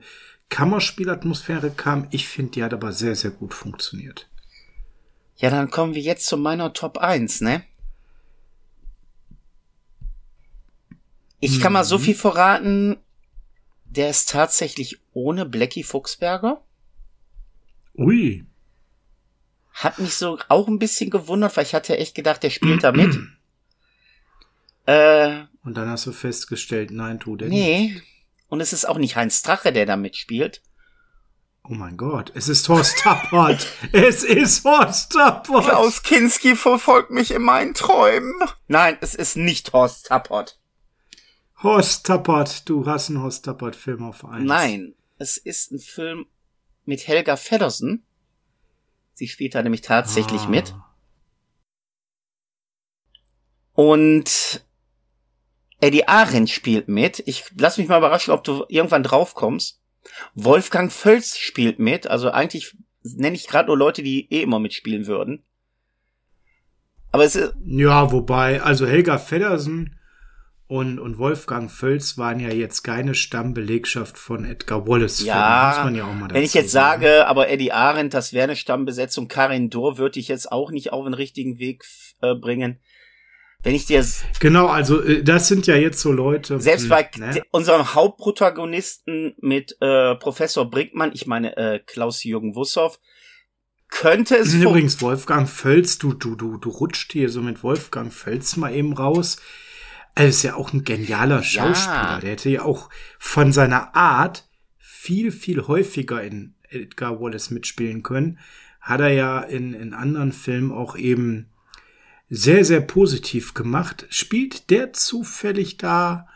Kammerspielatmosphäre 0.49 1.71
kam. 1.71 2.07
Ich 2.11 2.27
finde, 2.27 2.51
die 2.51 2.63
hat 2.63 2.73
aber 2.73 2.91
sehr, 2.91 3.15
sehr 3.15 3.31
gut 3.31 3.53
funktioniert. 3.53 4.29
Ja, 5.37 5.49
dann 5.49 5.69
kommen 5.69 5.95
wir 5.95 6.01
jetzt 6.01 6.25
zu 6.25 6.37
meiner 6.37 6.73
Top 6.73 6.97
1, 6.97 7.41
ne? 7.41 7.63
Ich 11.39 11.57
mhm. 11.57 11.61
kann 11.61 11.73
mal 11.73 11.85
so 11.85 11.97
mhm. 11.97 12.01
viel 12.01 12.15
verraten, 12.15 12.97
der 13.85 14.09
ist 14.09 14.29
tatsächlich 14.29 14.99
ohne 15.13 15.45
Blackie 15.45 15.83
Fuchsberger. 15.83 16.61
Ui. 17.95 18.45
Hat 19.73 19.99
mich 19.99 20.15
so 20.15 20.37
auch 20.49 20.67
ein 20.67 20.79
bisschen 20.79 21.09
gewundert, 21.09 21.55
weil 21.55 21.63
ich 21.63 21.73
hatte 21.73 21.97
echt 21.97 22.15
gedacht, 22.15 22.43
der 22.43 22.49
spielt 22.49 22.83
da 22.83 22.91
mit. 22.91 23.17
äh, 24.85 25.43
Und 25.63 25.75
dann 25.75 25.89
hast 25.89 26.05
du 26.05 26.11
festgestellt, 26.11 26.91
nein, 26.91 27.19
tu 27.19 27.37
der 27.37 27.47
nee. 27.47 27.79
nicht. 27.79 27.95
Nee. 27.95 28.08
Und 28.49 28.61
es 28.61 28.73
ist 28.73 28.85
auch 28.85 28.97
nicht 28.97 29.15
Heinz 29.15 29.41
Drache, 29.41 29.71
der 29.71 29.85
da 29.85 29.95
mitspielt. 29.95 30.61
Oh 31.63 31.73
mein 31.73 31.97
Gott, 31.97 32.31
es 32.33 32.49
ist 32.49 32.67
Horst 32.67 32.97
Tappert. 32.97 33.67
es 33.91 34.23
ist 34.23 34.65
Horst 34.65 35.11
Tappert. 35.11 35.65
Klaus 35.65 36.01
Kinski 36.01 36.55
verfolgt 36.55 37.11
mich 37.11 37.31
in 37.31 37.43
meinen 37.43 37.75
Träumen. 37.75 38.33
Nein, 38.67 38.97
es 39.01 39.13
ist 39.13 39.37
nicht 39.37 39.71
Horst 39.71 40.07
Tappert. 40.07 40.59
Horst 41.61 42.07
Tappert, 42.07 42.67
du 42.67 42.87
hast 42.87 43.09
einen 43.09 43.21
Horst 43.21 43.45
Tappert-Film 43.45 44.03
auf 44.03 44.25
eins. 44.25 44.47
Nein, 44.47 44.95
es 45.19 45.37
ist 45.37 45.71
ein 45.71 45.79
Film 45.79 46.25
mit 46.85 47.07
Helga 47.07 47.35
Feddersen. 47.35 48.03
Sie 49.13 49.27
spielt 49.27 49.53
da 49.53 49.61
nämlich 49.61 49.81
tatsächlich 49.81 50.43
ah. 50.43 50.49
mit. 50.49 50.73
Und 53.73 54.65
Eddie 55.81 56.07
Arendt 56.07 56.49
spielt 56.49 56.87
mit. 56.87 57.23
Ich 57.25 57.45
lass 57.57 57.77
mich 57.77 57.87
mal 57.87 57.97
überraschen, 57.97 58.33
ob 58.33 58.43
du 58.43 58.65
irgendwann 58.67 59.03
drauf 59.03 59.33
kommst. 59.33 59.81
Wolfgang 60.33 60.91
Völz 60.91 61.37
spielt 61.37 61.79
mit. 61.79 62.07
Also 62.07 62.31
eigentlich 62.31 62.75
nenne 63.03 63.35
ich 63.35 63.47
gerade 63.47 63.67
nur 63.67 63.77
Leute, 63.77 64.03
die 64.03 64.31
eh 64.31 64.41
immer 64.41 64.59
mitspielen 64.59 65.07
würden. 65.07 65.43
Aber 67.11 67.23
es 67.23 67.35
ist. 67.35 67.53
Ja, 67.65 68.11
wobei, 68.11 68.61
also 68.61 68.85
Helga 68.85 69.17
Feddersen 69.17 69.95
und, 70.67 70.99
und 70.99 71.17
Wolfgang 71.17 71.71
Völz 71.71 72.17
waren 72.19 72.39
ja 72.39 72.49
jetzt 72.49 72.83
keine 72.83 73.15
Stammbelegschaft 73.15 74.19
von 74.19 74.45
Edgar 74.45 74.87
Wallace. 74.87 75.23
Ja, 75.23 75.73
muss 75.75 75.85
man 75.85 75.95
ja 75.95 76.03
auch 76.03 76.13
mal 76.13 76.31
wenn 76.31 76.43
ich 76.43 76.53
jetzt 76.53 76.71
sagen. 76.71 77.01
sage, 77.01 77.27
aber 77.27 77.49
Eddie 77.49 77.71
Arendt, 77.71 78.13
das 78.13 78.33
wäre 78.33 78.43
eine 78.43 78.55
Stammbesetzung. 78.55 79.27
Karin 79.27 79.71
Dohr 79.71 79.97
würde 79.97 80.19
ich 80.19 80.27
jetzt 80.27 80.51
auch 80.51 80.69
nicht 80.69 80.93
auf 80.93 81.05
den 81.05 81.15
richtigen 81.15 81.57
Weg 81.57 81.85
äh, 82.21 82.35
bringen. 82.35 82.79
Wenn 83.61 83.75
ich 83.75 83.85
dir 83.85 84.05
genau, 84.39 84.67
also 84.67 85.03
äh, 85.03 85.21
das 85.21 85.49
sind 85.49 85.67
ja 85.67 85.75
jetzt 85.75 85.99
so 85.99 86.11
Leute. 86.11 86.59
Selbst 86.61 86.83
hm, 86.83 86.89
bei 86.89 87.09
ne? 87.17 87.43
unserem 87.51 87.93
Hauptprotagonisten 87.93 89.35
mit 89.41 89.75
äh, 89.81 90.15
Professor 90.15 90.69
Brinkmann, 90.69 91.11
ich 91.13 91.27
meine 91.27 91.57
äh, 91.57 91.79
Klaus-Jürgen 91.79 92.55
Wussow, 92.55 92.97
könnte 93.89 94.37
es 94.37 94.53
übrigens 94.53 95.01
Wolfgang 95.01 95.49
Völz. 95.49 95.97
Du 95.97 96.13
du 96.13 96.35
du 96.35 96.57
du 96.57 96.69
rutscht 96.69 97.11
hier 97.11 97.29
so 97.29 97.41
mit 97.41 97.61
Wolfgang 97.63 98.13
Völz 98.13 98.55
mal 98.55 98.73
eben 98.73 98.93
raus. 98.93 99.41
Er 100.15 100.27
ist 100.27 100.43
ja 100.43 100.55
auch 100.55 100.71
ein 100.71 100.85
genialer 100.85 101.43
Schauspieler. 101.43 101.95
Ja. 101.95 102.19
Der 102.19 102.31
hätte 102.31 102.49
ja 102.49 102.63
auch 102.63 102.89
von 103.17 103.51
seiner 103.51 103.93
Art 103.95 104.47
viel 104.77 105.31
viel 105.31 105.67
häufiger 105.67 106.21
in 106.23 106.55
Edgar 106.69 107.19
Wallace 107.19 107.49
mitspielen 107.49 108.03
können. 108.03 108.39
Hat 108.79 109.01
er 109.01 109.09
ja 109.09 109.41
in 109.41 109.73
in 109.73 109.93
anderen 109.93 110.31
Filmen 110.31 110.71
auch 110.71 110.95
eben 110.95 111.49
sehr, 112.29 112.63
sehr 112.63 112.81
positiv 112.81 113.53
gemacht. 113.53 114.05
Spielt 114.09 114.69
der 114.69 114.93
zufällig 114.93 115.77
da 115.77 116.27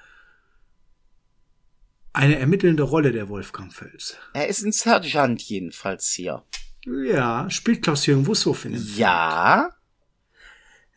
eine 2.14 2.38
ermittelnde 2.38 2.84
Rolle, 2.84 3.12
der 3.12 3.30
Wolfgang 3.30 3.74
Fels? 3.74 4.18
Er 4.34 4.48
ist 4.48 4.64
ein 4.64 4.72
Sergeant 4.72 5.42
jedenfalls 5.42 6.12
hier. 6.12 6.44
Ja, 6.86 7.50
spielt 7.50 7.82
Klaus-Jürgen 7.82 8.28
Wussow 8.28 8.66
in 8.66 8.74
dem 8.74 8.96
Ja. 8.96 9.72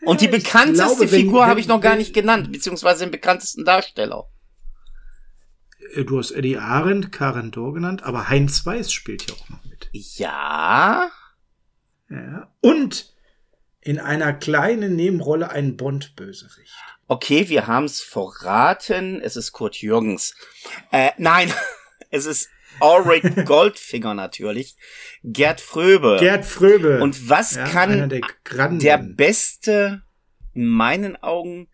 Und 0.03 0.21
die 0.21 0.29
bekannteste 0.29 1.07
glaube, 1.07 1.09
Figur 1.09 1.47
habe 1.47 1.61
ich 1.61 1.69
noch 1.69 1.81
gar 1.81 1.97
nicht 1.97 2.13
genannt, 2.13 2.53
beziehungsweise 2.53 3.05
den 3.05 3.11
bekanntesten 3.11 3.65
Darsteller. 3.65 4.29
Äh, 5.95 6.05
du 6.05 6.19
hast 6.19 6.33
Eddie 6.33 6.59
Arendt, 6.59 7.13
Karen 7.13 7.51
Dor 7.51 7.75
genannt, 7.75 8.03
aber 8.03 8.29
Heinz 8.29 8.65
Weiß 8.65 8.93
spielt 8.93 9.23
hier 9.23 9.35
auch 9.35 9.49
noch 9.49 9.65
mit. 9.65 9.89
Ja. 9.93 11.11
Ja. 12.11 12.53
Und 12.61 13.16
in 13.87 14.01
einer 14.01 14.33
kleinen 14.33 14.97
Nebenrolle 14.97 15.51
ein 15.51 15.77
Bond-Bösewicht. 15.77 16.75
Okay, 17.07 17.49
wir 17.49 17.69
haben's 17.69 18.01
verraten. 18.01 19.21
Es 19.21 19.37
ist 19.37 19.53
Kurt 19.53 19.77
Jürgens. 19.77 20.35
Äh, 20.91 21.13
nein, 21.19 21.53
es 22.11 22.27
ist 22.27 22.49
Ulrich 22.81 23.23
Goldfinger 23.45 24.15
natürlich. 24.15 24.77
Gerd 25.23 25.61
Fröbe. 25.61 26.17
Gerd 26.19 26.45
Fröbe. 26.45 27.01
Und 27.01 27.29
was 27.29 27.55
ja, 27.55 27.65
kann 27.65 28.09
der, 28.09 28.23
der, 28.71 28.99
beste, 28.99 30.03
in 30.53 30.67
meinen 30.67 31.15
Augen, 31.23 31.69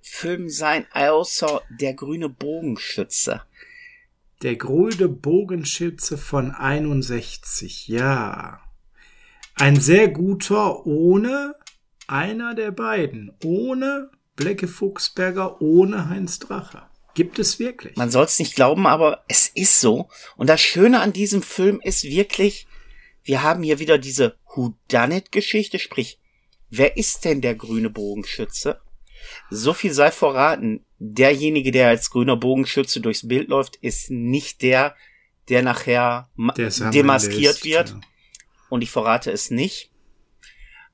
Film 0.00 0.48
sein, 0.48 0.86
außer 0.92 1.62
der 1.68 1.94
grüne 1.94 2.28
Bogenschütze? 2.28 3.42
Der 4.42 4.54
grüne 4.54 5.08
Bogenschütze 5.08 6.16
von 6.16 6.52
61, 6.52 7.88
ja. 7.88 8.62
Ein 9.60 9.80
sehr 9.80 10.06
guter 10.06 10.86
ohne 10.86 11.56
einer 12.06 12.54
der 12.54 12.70
beiden. 12.70 13.32
Ohne 13.42 14.08
Blecke 14.36 14.68
Fuchsberger, 14.68 15.60
ohne 15.60 16.08
Heinz 16.08 16.38
Drache. 16.38 16.82
Gibt 17.14 17.40
es 17.40 17.58
wirklich. 17.58 17.96
Man 17.96 18.10
soll 18.10 18.24
es 18.24 18.38
nicht 18.38 18.54
glauben, 18.54 18.86
aber 18.86 19.24
es 19.26 19.48
ist 19.48 19.80
so. 19.80 20.08
Und 20.36 20.46
das 20.48 20.60
Schöne 20.60 21.00
an 21.00 21.12
diesem 21.12 21.42
Film 21.42 21.80
ist 21.82 22.04
wirklich, 22.04 22.68
wir 23.24 23.42
haben 23.42 23.64
hier 23.64 23.80
wieder 23.80 23.98
diese 23.98 24.36
Whodunit-Geschichte, 24.54 25.80
sprich, 25.80 26.20
wer 26.70 26.96
ist 26.96 27.24
denn 27.24 27.40
der 27.40 27.56
grüne 27.56 27.90
Bogenschütze? 27.90 28.80
So 29.50 29.74
viel 29.74 29.92
sei 29.92 30.12
verraten. 30.12 30.84
Derjenige, 31.00 31.72
der 31.72 31.88
als 31.88 32.10
grüner 32.10 32.36
Bogenschütze 32.36 33.00
durchs 33.00 33.26
Bild 33.26 33.48
läuft, 33.48 33.74
ist 33.76 34.08
nicht 34.08 34.62
der, 34.62 34.94
der 35.48 35.64
nachher 35.64 36.28
der 36.56 36.70
demaskiert 36.92 37.64
wird. 37.64 37.90
Ja 37.90 38.00
und 38.68 38.82
ich 38.82 38.90
verrate 38.90 39.30
es 39.30 39.50
nicht. 39.50 39.90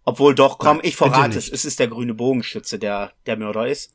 Obwohl 0.05 0.35
doch, 0.35 0.59
komm, 0.59 0.79
Nein, 0.79 0.87
ich 0.87 0.97
verrate 0.97 1.39
es. 1.39 1.49
Es 1.49 1.65
ist 1.65 1.79
der 1.79 1.89
grüne 1.89 2.15
Bogenschütze, 2.15 2.79
der 2.79 3.13
der 3.27 3.37
Mörder 3.37 3.67
ist. 3.67 3.95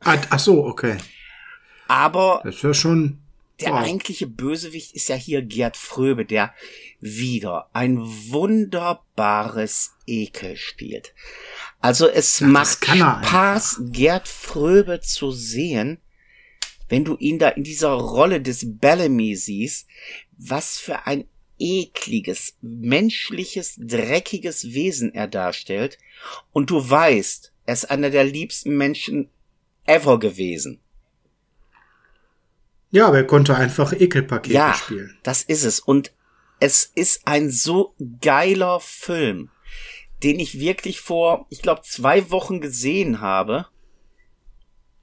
Ah, 0.00 0.16
ach 0.30 0.38
so, 0.38 0.64
okay. 0.64 0.96
Aber 1.88 2.40
das 2.44 2.62
wäre 2.62 2.74
schon 2.74 3.20
der 3.60 3.74
eigentliche 3.74 4.26
Bösewicht 4.26 4.94
ist 4.94 5.08
ja 5.08 5.16
hier 5.16 5.42
Gerd 5.42 5.76
Fröbe, 5.76 6.24
der 6.24 6.54
wieder 6.98 7.68
ein 7.72 7.98
wunderbares 8.00 9.92
Ekel 10.06 10.56
spielt. 10.56 11.14
Also 11.78 12.08
es 12.08 12.40
Ach, 12.42 12.46
macht 12.46 12.84
Spaß, 12.84 13.82
Gerd 13.90 14.28
Fröbe 14.28 15.00
zu 15.00 15.30
sehen, 15.30 15.98
wenn 16.88 17.04
du 17.04 17.16
ihn 17.16 17.38
da 17.38 17.50
in 17.50 17.62
dieser 17.62 17.90
Rolle 17.90 18.40
des 18.40 18.78
Bellamy 18.78 19.36
siehst, 19.36 19.86
was 20.36 20.78
für 20.78 21.06
ein 21.06 21.26
ekliges, 21.60 22.56
menschliches, 22.60 23.76
dreckiges 23.78 24.72
Wesen 24.72 25.14
er 25.14 25.28
darstellt. 25.28 25.98
Und 26.52 26.70
du 26.70 26.90
weißt, 26.90 27.52
er 27.66 27.74
ist 27.74 27.90
einer 27.90 28.10
der 28.10 28.24
liebsten 28.24 28.76
Menschen 28.76 29.28
ever 29.84 30.18
gewesen. 30.18 30.80
Ja, 32.90 33.06
aber 33.06 33.18
er 33.18 33.26
konnte 33.26 33.54
einfach 33.54 33.92
Ekelpakete 33.92 34.54
ja, 34.54 34.74
spielen. 34.74 35.16
Das 35.22 35.42
ist 35.42 35.62
es. 35.62 35.78
Und 35.78 36.12
es 36.58 36.90
ist 36.94 37.26
ein 37.26 37.50
so 37.50 37.94
geiler 38.20 38.80
Film. 38.80 39.50
den 40.22 40.38
ich 40.38 40.60
wirklich 40.60 41.00
vor, 41.00 41.46
ich 41.48 41.62
glaube, 41.62 41.82
zwei 41.82 42.30
Wochen 42.30 42.60
gesehen 42.60 43.20
habe 43.20 43.66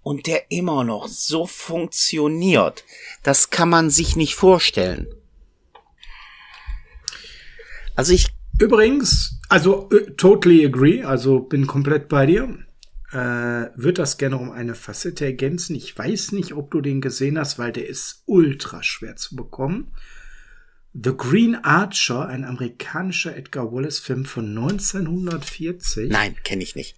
und 0.04 0.28
der 0.28 0.52
immer 0.52 0.84
noch 0.84 1.08
so 1.08 1.46
funktioniert. 1.46 2.84
Das 3.24 3.50
kann 3.50 3.70
man 3.70 3.90
sich 3.90 4.16
nicht 4.16 4.36
vorstellen. 4.36 5.08
Also 7.98 8.14
ich. 8.14 8.28
Übrigens, 8.60 9.40
also 9.50 9.90
äh, 9.92 10.12
totally 10.16 10.66
agree, 10.66 11.04
also 11.04 11.42
bin 11.42 11.68
komplett 11.68 12.08
bei 12.08 12.26
dir. 12.26 12.58
Äh, 13.12 13.70
wird 13.76 14.00
das 14.00 14.18
gerne 14.18 14.38
um 14.38 14.52
eine 14.52 14.74
Facette 14.74 15.26
ergänzen. 15.26 15.76
Ich 15.76 15.98
weiß 15.98 16.32
nicht, 16.32 16.54
ob 16.54 16.72
du 16.72 16.82
den 16.82 17.02
gesehen 17.02 17.38
hast, 17.38 17.60
weil 17.60 17.72
der 17.72 17.88
ist 17.88 18.24
ultra 18.26 18.82
schwer 18.84 19.16
zu 19.16 19.36
bekommen. 19.36 19.92
The 20.94 21.14
Green 21.16 21.56
Archer, 21.56 22.28
ein 22.28 22.44
amerikanischer 22.44 23.36
Edgar 23.36 23.72
Wallace-Film 23.72 24.26
von 24.26 24.50
1940. 24.58 26.10
Nein, 26.10 26.36
kenne 26.44 26.64
ich 26.64 26.76
nicht. 26.76 26.96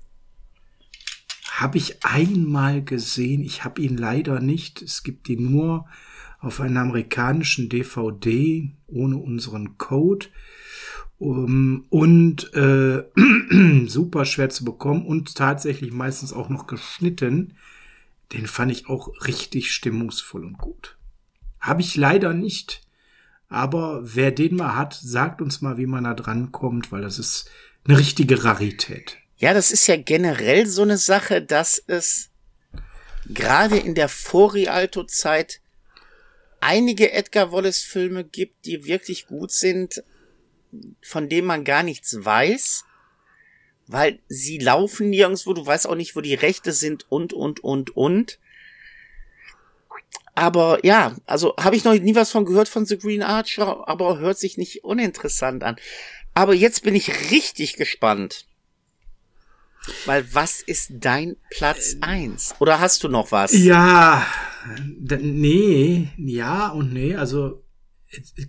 Habe 1.51 1.77
ich 1.77 2.03
einmal 2.05 2.81
gesehen. 2.83 3.43
Ich 3.43 3.63
habe 3.65 3.81
ihn 3.81 3.97
leider 3.97 4.39
nicht. 4.39 4.81
Es 4.81 5.03
gibt 5.03 5.27
ihn 5.27 5.51
nur 5.51 5.87
auf 6.39 6.61
einer 6.61 6.81
amerikanischen 6.81 7.67
DVD 7.67 8.71
ohne 8.87 9.17
unseren 9.17 9.77
Code. 9.77 10.27
Um, 11.19 11.85
und 11.89 12.53
äh, 12.53 13.03
super 13.87 14.23
schwer 14.23 14.49
zu 14.49 14.63
bekommen 14.63 15.05
und 15.05 15.35
tatsächlich 15.35 15.91
meistens 15.91 16.31
auch 16.31 16.47
noch 16.47 16.65
geschnitten. 16.65 17.57
Den 18.31 18.47
fand 18.47 18.71
ich 18.71 18.87
auch 18.87 19.09
richtig 19.25 19.71
stimmungsvoll 19.73 20.45
und 20.45 20.57
gut. 20.57 20.97
Habe 21.59 21.81
ich 21.81 21.95
leider 21.95 22.33
nicht. 22.33 22.81
Aber 23.49 24.01
wer 24.03 24.31
den 24.31 24.55
mal 24.55 24.75
hat, 24.75 24.93
sagt 24.93 25.41
uns 25.41 25.61
mal, 25.61 25.77
wie 25.77 25.87
man 25.87 26.05
da 26.05 26.13
dran 26.13 26.51
kommt, 26.53 26.91
weil 26.91 27.01
das 27.01 27.19
ist 27.19 27.49
eine 27.83 27.97
richtige 27.97 28.45
Rarität. 28.45 29.17
Ja, 29.37 29.53
das 29.53 29.71
ist 29.71 29.87
ja 29.87 29.97
generell 29.97 30.67
so 30.67 30.83
eine 30.83 30.97
Sache, 30.97 31.41
dass 31.41 31.83
es 31.87 32.29
gerade 33.25 33.77
in 33.77 33.95
der 33.95 34.07
Vor-Rialto-Zeit 34.07 35.61
einige 36.61 37.11
Edgar 37.11 37.51
Wallace-Filme 37.51 38.23
gibt, 38.23 38.65
die 38.65 38.85
wirklich 38.85 39.27
gut 39.27 39.51
sind, 39.51 40.03
von 41.01 41.29
denen 41.29 41.47
man 41.47 41.63
gar 41.63 41.83
nichts 41.83 42.23
weiß, 42.23 42.85
weil 43.87 44.19
sie 44.27 44.59
laufen 44.59 45.09
nirgendwo, 45.09 45.53
du 45.53 45.65
weißt 45.65 45.87
auch 45.87 45.95
nicht, 45.95 46.15
wo 46.15 46.21
die 46.21 46.35
Rechte 46.35 46.73
sind 46.73 47.05
und, 47.09 47.33
und, 47.33 47.63
und, 47.63 47.95
und. 47.95 48.39
Aber 50.35 50.85
ja, 50.85 51.15
also 51.25 51.55
habe 51.59 51.75
ich 51.75 51.83
noch 51.83 51.93
nie 51.93 52.15
was 52.15 52.31
von 52.31 52.45
gehört 52.45 52.69
von 52.69 52.85
The 52.85 52.97
Green 52.97 53.23
Archer, 53.23 53.87
aber 53.87 54.19
hört 54.19 54.37
sich 54.37 54.57
nicht 54.57 54.83
uninteressant 54.83 55.63
an. 55.63 55.75
Aber 56.33 56.53
jetzt 56.53 56.83
bin 56.83 56.95
ich 56.95 57.31
richtig 57.31 57.75
gespannt. 57.75 58.45
Weil 60.05 60.33
was 60.33 60.61
ist 60.61 60.91
dein 60.93 61.35
Platz 61.49 61.97
eins? 62.01 62.55
Oder 62.59 62.79
hast 62.79 63.03
du 63.03 63.09
noch 63.09 63.31
was? 63.31 63.53
Ja, 63.53 64.25
nee, 64.97 66.09
ja 66.17 66.69
und 66.69 66.93
nee. 66.93 67.15
Also 67.15 67.63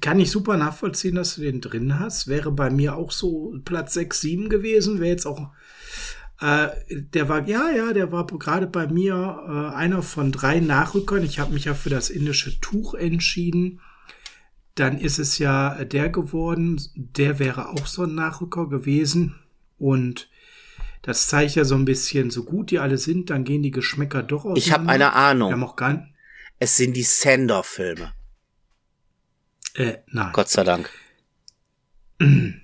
kann 0.00 0.20
ich 0.20 0.30
super 0.30 0.56
nachvollziehen, 0.56 1.14
dass 1.14 1.34
du 1.34 1.42
den 1.42 1.60
drin 1.60 1.98
hast. 1.98 2.28
Wäre 2.28 2.50
bei 2.52 2.70
mir 2.70 2.96
auch 2.96 3.10
so 3.10 3.54
Platz 3.64 3.94
6, 3.94 4.20
7 4.20 4.48
gewesen. 4.48 5.00
Wäre 5.00 5.10
jetzt 5.10 5.26
auch 5.26 5.50
äh, 6.40 6.68
der 6.88 7.28
war, 7.28 7.46
ja, 7.46 7.70
ja, 7.70 7.92
der 7.92 8.12
war 8.12 8.26
gerade 8.26 8.66
bei 8.66 8.86
mir 8.86 9.44
äh, 9.46 9.76
einer 9.76 10.02
von 10.02 10.32
drei 10.32 10.60
Nachrückern. 10.60 11.22
Ich 11.22 11.38
habe 11.38 11.52
mich 11.52 11.66
ja 11.66 11.74
für 11.74 11.90
das 11.90 12.08
indische 12.08 12.58
Tuch 12.60 12.94
entschieden. 12.94 13.80
Dann 14.74 14.98
ist 14.98 15.18
es 15.18 15.38
ja 15.38 15.84
der 15.84 16.08
geworden. 16.08 16.80
Der 16.94 17.38
wäre 17.38 17.68
auch 17.68 17.86
so 17.86 18.04
ein 18.04 18.14
Nachrücker 18.14 18.68
gewesen. 18.68 19.34
Und 19.78 20.30
das 21.02 21.28
zeigt 21.28 21.54
ja 21.56 21.64
so 21.64 21.74
ein 21.74 21.84
bisschen, 21.84 22.30
so 22.30 22.44
gut 22.44 22.70
die 22.70 22.78
alle 22.78 22.98
sind, 22.98 23.30
dann 23.30 23.44
gehen 23.44 23.62
die 23.62 23.70
Geschmäcker 23.70 24.22
doch 24.22 24.44
aus. 24.44 24.58
Ich 24.58 24.72
habe 24.72 24.88
eine 24.88 25.12
Ahnung. 25.12 25.50
Wir 25.50 25.54
haben 25.54 25.64
auch 25.64 25.76
gar 25.76 26.06
es 26.62 26.76
sind 26.76 26.94
die 26.94 27.02
Sender-Filme. 27.02 28.12
Äh, 29.74 29.98
nein. 30.08 30.32
Gott 30.32 30.48
sei 30.48 30.64
Dank. 30.64 30.90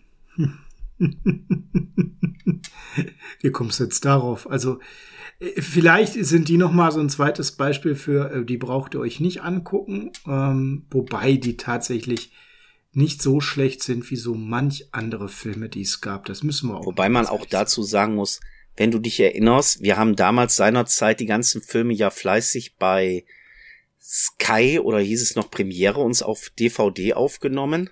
Wie 3.40 3.50
kommst 3.52 3.80
du 3.80 3.84
jetzt 3.84 4.04
darauf? 4.04 4.50
Also, 4.50 4.80
äh, 5.38 5.60
vielleicht 5.60 6.12
sind 6.14 6.48
die 6.48 6.56
noch 6.56 6.72
mal 6.72 6.90
so 6.92 7.00
ein 7.00 7.08
zweites 7.08 7.52
Beispiel 7.52 7.94
für, 7.94 8.30
äh, 8.30 8.44
die 8.44 8.56
braucht 8.56 8.94
ihr 8.94 9.00
euch 9.00 9.20
nicht 9.20 9.42
angucken, 9.42 10.12
ähm, 10.26 10.86
wobei 10.90 11.34
die 11.34 11.56
tatsächlich 11.56 12.32
nicht 12.92 13.20
so 13.20 13.40
schlecht 13.40 13.82
sind 13.82 14.10
wie 14.10 14.16
so 14.16 14.34
manch 14.34 14.88
andere 14.92 15.28
Filme, 15.28 15.68
die 15.68 15.82
es 15.82 16.00
gab. 16.00 16.24
Das 16.24 16.42
müssen 16.42 16.70
wir 16.70 16.76
auch. 16.76 16.86
Wobei 16.86 17.10
man 17.10 17.26
auch 17.26 17.44
dazu 17.44 17.82
sagen 17.82 18.14
muss, 18.14 18.40
wenn 18.76 18.90
du 18.90 18.98
dich 18.98 19.20
erinnerst, 19.20 19.82
wir 19.82 19.98
haben 19.98 20.16
damals 20.16 20.56
seinerzeit 20.56 21.20
die 21.20 21.26
ganzen 21.26 21.60
Filme 21.62 21.92
ja 21.92 22.10
fleißig 22.10 22.76
bei 22.76 23.24
Sky 24.08 24.78
oder 24.78 25.00
hieß 25.00 25.20
es 25.20 25.34
noch 25.34 25.50
Premiere 25.50 25.98
uns 25.98 26.22
auf 26.22 26.50
DVD 26.58 27.14
aufgenommen. 27.14 27.90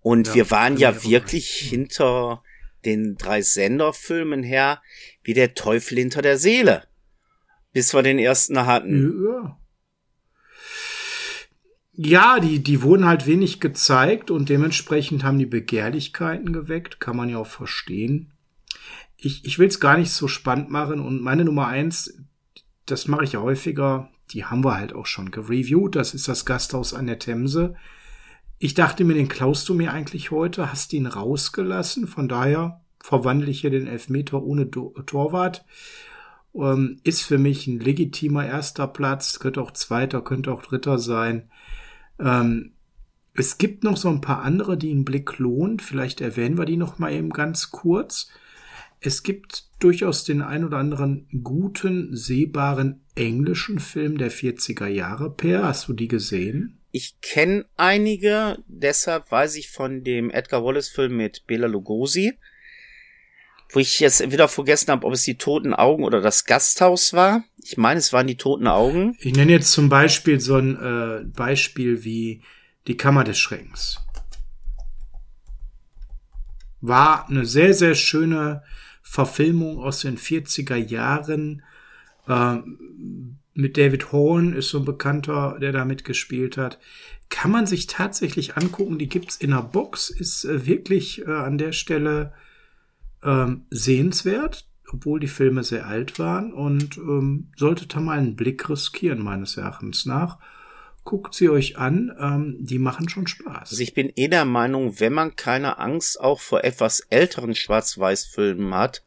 Und 0.00 0.28
ja, 0.28 0.34
wir 0.34 0.50
waren 0.50 0.76
ja 0.76 1.02
wirklich 1.02 1.48
hinter 1.48 2.42
den 2.84 3.16
drei 3.16 3.40
Senderfilmen 3.40 4.42
her 4.42 4.82
wie 5.22 5.32
der 5.32 5.54
Teufel 5.54 5.96
hinter 5.96 6.20
der 6.20 6.36
Seele. 6.36 6.86
Bis 7.72 7.94
wir 7.94 8.02
den 8.02 8.18
ersten 8.18 8.66
hatten. 8.66 9.24
Ja. 9.24 9.58
Ja, 11.94 12.40
die, 12.40 12.62
die 12.62 12.82
wurden 12.82 13.06
halt 13.06 13.26
wenig 13.26 13.60
gezeigt 13.60 14.30
und 14.30 14.48
dementsprechend 14.48 15.24
haben 15.24 15.38
die 15.38 15.46
Begehrlichkeiten 15.46 16.52
geweckt, 16.52 17.00
kann 17.00 17.16
man 17.16 17.28
ja 17.28 17.38
auch 17.38 17.46
verstehen. 17.46 18.32
Ich, 19.16 19.44
ich 19.44 19.58
will 19.58 19.68
es 19.68 19.78
gar 19.78 19.98
nicht 19.98 20.10
so 20.10 20.26
spannend 20.26 20.70
machen 20.70 21.00
und 21.00 21.22
meine 21.22 21.44
Nummer 21.44 21.66
eins, 21.66 22.18
das 22.86 23.08
mache 23.08 23.24
ich 23.24 23.32
ja 23.32 23.42
häufiger, 23.42 24.10
die 24.32 24.44
haben 24.44 24.64
wir 24.64 24.76
halt 24.76 24.94
auch 24.94 25.06
schon 25.06 25.30
gereviewt, 25.30 25.96
das 25.96 26.14
ist 26.14 26.28
das 26.28 26.44
Gasthaus 26.44 26.94
an 26.94 27.06
der 27.06 27.18
Themse. 27.18 27.74
Ich 28.58 28.74
dachte 28.74 29.04
mir, 29.04 29.14
den 29.14 29.28
klaust 29.28 29.68
du 29.68 29.74
mir 29.74 29.92
eigentlich 29.92 30.30
heute, 30.30 30.70
hast 30.70 30.92
ihn 30.92 31.06
rausgelassen. 31.06 32.06
Von 32.06 32.28
daher 32.28 32.80
verwandle 33.00 33.50
ich 33.50 33.60
hier 33.60 33.70
den 33.70 33.88
Elfmeter 33.88 34.42
ohne 34.42 34.70
Torwart. 34.70 35.64
Ähm, 36.54 36.98
ist 37.02 37.22
für 37.22 37.38
mich 37.38 37.66
ein 37.66 37.80
legitimer 37.80 38.46
erster 38.46 38.86
Platz, 38.86 39.40
könnte 39.40 39.60
auch 39.60 39.72
zweiter, 39.72 40.22
könnte 40.22 40.52
auch 40.52 40.62
dritter 40.62 40.98
sein. 40.98 41.50
Ähm, 42.20 42.72
es 43.34 43.58
gibt 43.58 43.82
noch 43.82 43.96
so 43.96 44.08
ein 44.08 44.20
paar 44.20 44.42
andere, 44.42 44.76
die 44.76 44.90
einen 44.90 45.04
Blick 45.04 45.38
lohnt. 45.38 45.82
Vielleicht 45.82 46.20
erwähnen 46.20 46.58
wir 46.58 46.66
die 46.66 46.76
noch 46.76 46.98
mal 46.98 47.12
eben 47.12 47.30
ganz 47.30 47.70
kurz. 47.70 48.28
Es 49.00 49.22
gibt 49.22 49.70
durchaus 49.80 50.24
den 50.24 50.42
ein 50.42 50.64
oder 50.64 50.76
anderen 50.76 51.26
guten, 51.42 52.14
sehbaren 52.14 53.01
englischen 53.14 53.78
Film 53.78 54.18
der 54.18 54.30
40er 54.30 54.86
Jahre. 54.86 55.30
Per, 55.30 55.64
hast 55.64 55.88
du 55.88 55.92
die 55.92 56.08
gesehen? 56.08 56.78
Ich 56.90 57.20
kenne 57.20 57.64
einige, 57.76 58.58
deshalb 58.66 59.30
weiß 59.30 59.56
ich 59.56 59.70
von 59.70 60.04
dem 60.04 60.30
Edgar 60.30 60.64
Wallace-Film 60.64 61.16
mit 61.16 61.46
Bela 61.46 61.66
Lugosi, 61.66 62.34
wo 63.70 63.80
ich 63.80 63.98
jetzt 64.00 64.30
wieder 64.30 64.48
vergessen 64.48 64.90
habe, 64.90 65.06
ob 65.06 65.14
es 65.14 65.22
die 65.22 65.38
Toten 65.38 65.72
Augen 65.72 66.04
oder 66.04 66.20
das 66.20 66.44
Gasthaus 66.44 67.14
war. 67.14 67.44
Ich 67.62 67.78
meine, 67.78 67.98
es 67.98 68.12
waren 68.12 68.26
die 68.26 68.36
Toten 68.36 68.66
Augen. 68.66 69.16
Ich 69.20 69.34
nenne 69.34 69.52
jetzt 69.52 69.72
zum 69.72 69.88
Beispiel 69.88 70.38
so 70.38 70.56
ein 70.56 70.76
äh, 70.76 71.24
Beispiel 71.24 72.04
wie 72.04 72.42
die 72.86 72.96
Kammer 72.98 73.24
des 73.24 73.38
Schreckens. 73.38 73.98
War 76.82 77.28
eine 77.28 77.46
sehr, 77.46 77.72
sehr 77.72 77.94
schöne 77.94 78.62
Verfilmung 79.02 79.78
aus 79.78 80.00
den 80.00 80.18
40er 80.18 80.76
Jahren. 80.76 81.62
Ähm, 82.32 83.38
mit 83.54 83.76
David 83.76 84.12
Horn 84.12 84.54
ist 84.54 84.70
so 84.70 84.78
ein 84.78 84.84
Bekannter, 84.84 85.58
der 85.60 85.72
da 85.72 85.84
mitgespielt 85.84 86.56
hat. 86.56 86.78
Kann 87.28 87.50
man 87.50 87.66
sich 87.66 87.86
tatsächlich 87.86 88.56
angucken. 88.56 88.98
Die 88.98 89.08
gibt's 89.08 89.36
in 89.36 89.50
der 89.50 89.62
Box. 89.62 90.10
Ist 90.10 90.44
äh, 90.44 90.66
wirklich 90.66 91.26
äh, 91.26 91.30
an 91.30 91.58
der 91.58 91.72
Stelle 91.72 92.32
ähm, 93.22 93.66
sehenswert, 93.70 94.66
obwohl 94.90 95.20
die 95.20 95.28
Filme 95.28 95.64
sehr 95.64 95.86
alt 95.86 96.18
waren 96.18 96.52
und 96.52 96.96
ähm, 96.98 97.48
solltet 97.56 97.94
da 97.94 98.00
mal 98.00 98.18
einen 98.18 98.36
Blick 98.36 98.68
riskieren, 98.68 99.22
meines 99.22 99.56
Erachtens 99.56 100.06
nach. 100.06 100.38
Guckt 101.04 101.34
sie 101.34 101.48
euch 101.48 101.78
an, 101.78 102.12
ähm, 102.18 102.56
die 102.60 102.78
machen 102.78 103.08
schon 103.08 103.26
Spaß. 103.26 103.70
Also 103.70 103.82
ich 103.82 103.92
bin 103.92 104.12
eh 104.14 104.28
der 104.28 104.44
Meinung, 104.44 105.00
wenn 105.00 105.12
man 105.12 105.34
keine 105.34 105.78
Angst 105.78 106.20
auch 106.20 106.40
vor 106.40 106.64
etwas 106.64 107.00
älteren 107.00 107.54
Schwarz-Weiß-Filmen 107.54 108.72
hat, 108.74 109.02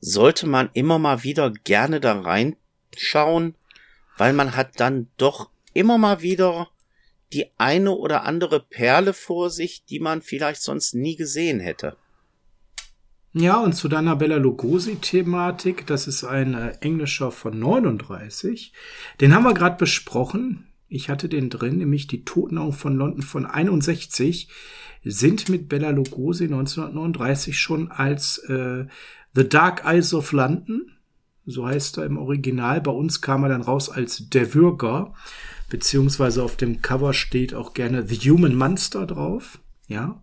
sollte 0.00 0.46
man 0.46 0.70
immer 0.72 0.98
mal 0.98 1.22
wieder 1.22 1.50
gerne 1.50 2.00
da 2.00 2.20
rein 2.20 2.56
schauen, 2.96 3.54
weil 4.16 4.32
man 4.32 4.56
hat 4.56 4.80
dann 4.80 5.08
doch 5.16 5.50
immer 5.72 5.98
mal 5.98 6.22
wieder 6.22 6.68
die 7.32 7.46
eine 7.58 7.92
oder 7.92 8.24
andere 8.24 8.60
Perle 8.60 9.12
vor 9.12 9.50
sich, 9.50 9.84
die 9.84 10.00
man 10.00 10.22
vielleicht 10.22 10.62
sonst 10.62 10.94
nie 10.94 11.16
gesehen 11.16 11.60
hätte. 11.60 11.96
Ja, 13.32 13.60
und 13.60 13.74
zu 13.74 13.86
deiner 13.86 14.16
Bella 14.16 14.38
Lugosi-Thematik, 14.38 15.86
das 15.86 16.08
ist 16.08 16.24
ein 16.24 16.54
äh, 16.54 16.70
englischer 16.80 17.30
von 17.30 17.56
39. 17.56 18.72
Den 19.20 19.32
haben 19.32 19.44
wir 19.44 19.54
gerade 19.54 19.76
besprochen. 19.76 20.66
Ich 20.88 21.08
hatte 21.08 21.28
den 21.28 21.48
drin, 21.48 21.78
nämlich 21.78 22.08
die 22.08 22.24
Totenaugen 22.24 22.72
von 22.72 22.96
London 22.96 23.22
von 23.22 23.46
61 23.46 24.48
sind 25.04 25.48
mit 25.48 25.68
Bella 25.68 25.90
Lugosi 25.90 26.44
1939 26.44 27.56
schon 27.56 27.92
als 27.92 28.38
äh, 28.48 28.86
The 29.34 29.48
Dark 29.48 29.84
Eyes 29.84 30.12
of 30.14 30.32
London, 30.32 30.92
so 31.46 31.66
heißt 31.66 31.98
er 31.98 32.06
im 32.06 32.18
Original. 32.18 32.80
Bei 32.80 32.90
uns 32.90 33.20
kam 33.20 33.44
er 33.44 33.48
dann 33.48 33.62
raus 33.62 33.88
als 33.88 34.28
Der 34.28 34.54
Würger, 34.54 35.14
beziehungsweise 35.68 36.42
auf 36.42 36.56
dem 36.56 36.82
Cover 36.82 37.12
steht 37.12 37.54
auch 37.54 37.74
gerne 37.74 38.06
The 38.06 38.30
Human 38.30 38.54
Monster 38.54 39.06
drauf. 39.06 39.60
Ja, 39.86 40.22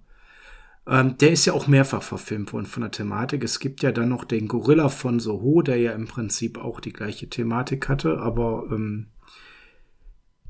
ähm, 0.87 1.17
der 1.17 1.31
ist 1.31 1.45
ja 1.45 1.53
auch 1.53 1.67
mehrfach 1.67 2.01
verfilmt 2.01 2.53
worden 2.53 2.65
von 2.65 2.81
der 2.81 2.91
Thematik. 2.91 3.43
Es 3.43 3.59
gibt 3.59 3.83
ja 3.83 3.91
dann 3.91 4.09
noch 4.09 4.23
den 4.23 4.47
Gorilla 4.47 4.89
von 4.89 5.19
Soho, 5.19 5.61
der 5.61 5.77
ja 5.77 5.91
im 5.91 6.07
Prinzip 6.07 6.57
auch 6.57 6.79
die 6.79 6.93
gleiche 6.93 7.29
Thematik 7.29 7.89
hatte, 7.89 8.19
aber 8.19 8.67
ähm, 8.71 9.07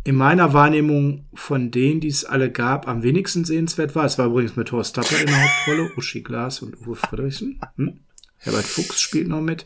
in 0.03 0.15
meiner 0.15 0.53
Wahrnehmung 0.53 1.25
von 1.33 1.71
denen, 1.71 1.99
die 1.99 2.07
es 2.07 2.23
alle 2.23 2.51
gab, 2.51 2.87
am 2.87 3.03
wenigsten 3.03 3.45
sehenswert 3.45 3.95
war. 3.95 4.05
Es 4.05 4.17
war 4.17 4.27
übrigens 4.27 4.55
mit 4.55 4.71
Horst 4.71 4.95
Tapper 4.95 5.19
in 5.19 5.27
der 5.27 5.43
Hauptrolle, 5.43 5.91
Uschi 5.97 6.21
Glas 6.21 6.61
und 6.61 6.79
Uwe 6.85 6.95
Friedrichsen. 6.95 7.59
Hm? 7.75 7.99
Herbert 8.37 8.65
Fuchs 8.65 9.01
spielt 9.01 9.27
noch 9.27 9.41
mit. 9.41 9.65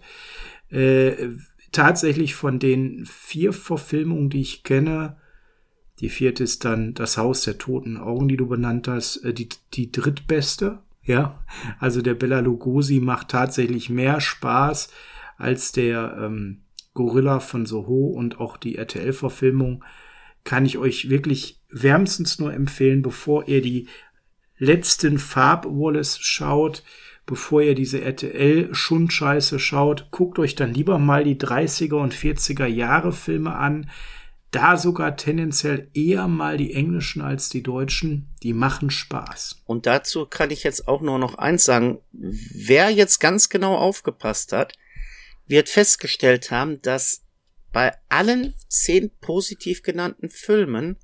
Äh, 0.70 1.30
tatsächlich 1.72 2.36
von 2.36 2.60
den 2.60 3.06
vier 3.06 3.54
Verfilmungen, 3.54 4.30
die 4.30 4.42
ich 4.42 4.64
kenne, 4.64 5.18
die 6.00 6.10
vierte 6.10 6.44
ist 6.44 6.66
dann 6.66 6.94
das 6.94 7.18
Haus 7.18 7.44
der 7.44 7.60
toten 7.60 7.98
Augen, 7.98 8.28
die 8.28 8.38
du 8.38 8.48
benannt 8.48 8.88
hast, 8.88 9.18
äh, 9.18 9.34
die, 9.34 9.50
die 9.74 9.92
drittbeste. 9.92 10.80
Ja, 11.04 11.44
also 11.80 12.02
der 12.02 12.14
Bella 12.14 12.40
Lugosi 12.40 13.00
macht 13.00 13.30
tatsächlich 13.30 13.90
mehr 13.90 14.22
Spaß 14.22 14.90
als 15.38 15.72
der 15.72 16.18
ähm, 16.20 16.62
Gorilla 16.94 17.40
von 17.40 17.66
Soho 17.66 18.08
und 18.08 18.40
auch 18.40 18.58
die 18.58 18.76
RTL-Verfilmung. 18.76 19.84
Kann 20.44 20.66
ich 20.66 20.78
euch 20.78 21.10
wirklich 21.10 21.60
wärmstens 21.70 22.40
nur 22.40 22.54
empfehlen, 22.54 23.02
bevor 23.02 23.48
ihr 23.48 23.62
die 23.62 23.88
letzten 24.58 25.18
Farb-Wallace 25.18 26.20
schaut, 26.20 26.84
bevor 27.32 27.62
ihr 27.62 27.76
diese 27.76 28.02
RTL-Schundscheiße 28.02 29.58
schaut, 29.58 30.12
guckt 30.12 30.38
euch 30.38 30.56
dann 30.56 30.74
lieber 30.74 31.00
mal 31.00 31.24
die 31.24 31.38
30er 31.38 31.96
und 31.96 32.14
40er 32.14 32.66
Jahre 32.66 33.14
Filme 33.14 33.56
an 33.56 33.90
da 34.52 34.76
sogar 34.76 35.16
tendenziell 35.16 35.90
eher 35.94 36.28
mal 36.28 36.58
die 36.58 36.74
englischen 36.74 37.22
als 37.22 37.48
die 37.48 37.64
deutschen. 37.64 38.28
Die 38.44 38.52
machen 38.52 38.90
Spaß. 38.90 39.62
Und 39.66 39.86
dazu 39.86 40.26
kann 40.26 40.52
ich 40.52 40.64
jetzt 40.64 40.90
auch 40.90 41.00
nur 41.00 41.20
noch 41.20 41.36
eins 41.36 41.64
sagen. 41.64 42.00
Wer 42.12 42.90
jetzt 42.90 43.20
ganz 43.20 43.48
genau 43.48 43.78
aufgepasst 43.78 44.52
hat, 44.52 44.74
wird 45.48 45.70
festgestellt 45.70 46.52
haben, 46.52 46.82
dass 46.82 47.24
bei 47.72 47.94
allen 48.10 48.54
zehn 48.68 49.10
positiv 49.22 49.84
genannten 49.84 50.30
Filmen 50.30 50.98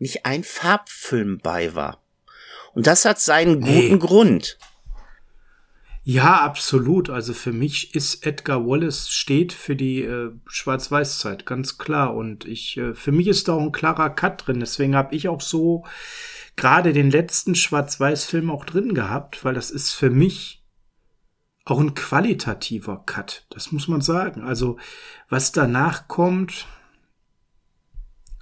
nicht 0.00 0.26
ein 0.26 0.42
Farbfilm 0.42 1.38
bei 1.40 1.76
war. 1.76 2.02
Und 2.74 2.88
das 2.88 3.04
hat 3.04 3.20
seinen 3.20 3.60
guten 3.60 3.92
nee. 3.92 3.98
Grund. 3.98 4.58
Ja, 6.04 6.40
absolut. 6.40 7.10
Also 7.10 7.32
für 7.32 7.52
mich 7.52 7.94
ist 7.94 8.26
Edgar 8.26 8.66
Wallace 8.66 9.08
steht 9.08 9.52
für 9.52 9.76
die 9.76 10.02
äh, 10.02 10.32
Schwarz-Weiß-Zeit, 10.46 11.46
ganz 11.46 11.78
klar. 11.78 12.14
Und 12.14 12.44
ich, 12.44 12.76
äh, 12.76 12.94
für 12.94 13.12
mich 13.12 13.28
ist 13.28 13.46
da 13.46 13.52
auch 13.52 13.60
ein 13.60 13.72
klarer 13.72 14.10
Cut 14.10 14.46
drin. 14.46 14.58
Deswegen 14.58 14.96
habe 14.96 15.14
ich 15.14 15.28
auch 15.28 15.40
so 15.40 15.84
gerade 16.56 16.92
den 16.92 17.10
letzten 17.10 17.54
Schwarz-Weiß-Film 17.54 18.50
auch 18.50 18.64
drin 18.64 18.94
gehabt, 18.94 19.44
weil 19.44 19.54
das 19.54 19.70
ist 19.70 19.92
für 19.92 20.10
mich 20.10 20.64
auch 21.64 21.78
ein 21.78 21.94
qualitativer 21.94 23.04
Cut. 23.06 23.46
Das 23.50 23.70
muss 23.70 23.86
man 23.86 24.00
sagen. 24.00 24.42
Also 24.42 24.78
was 25.28 25.52
danach 25.52 26.08
kommt, 26.08 26.66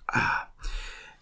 ah, 0.06 0.46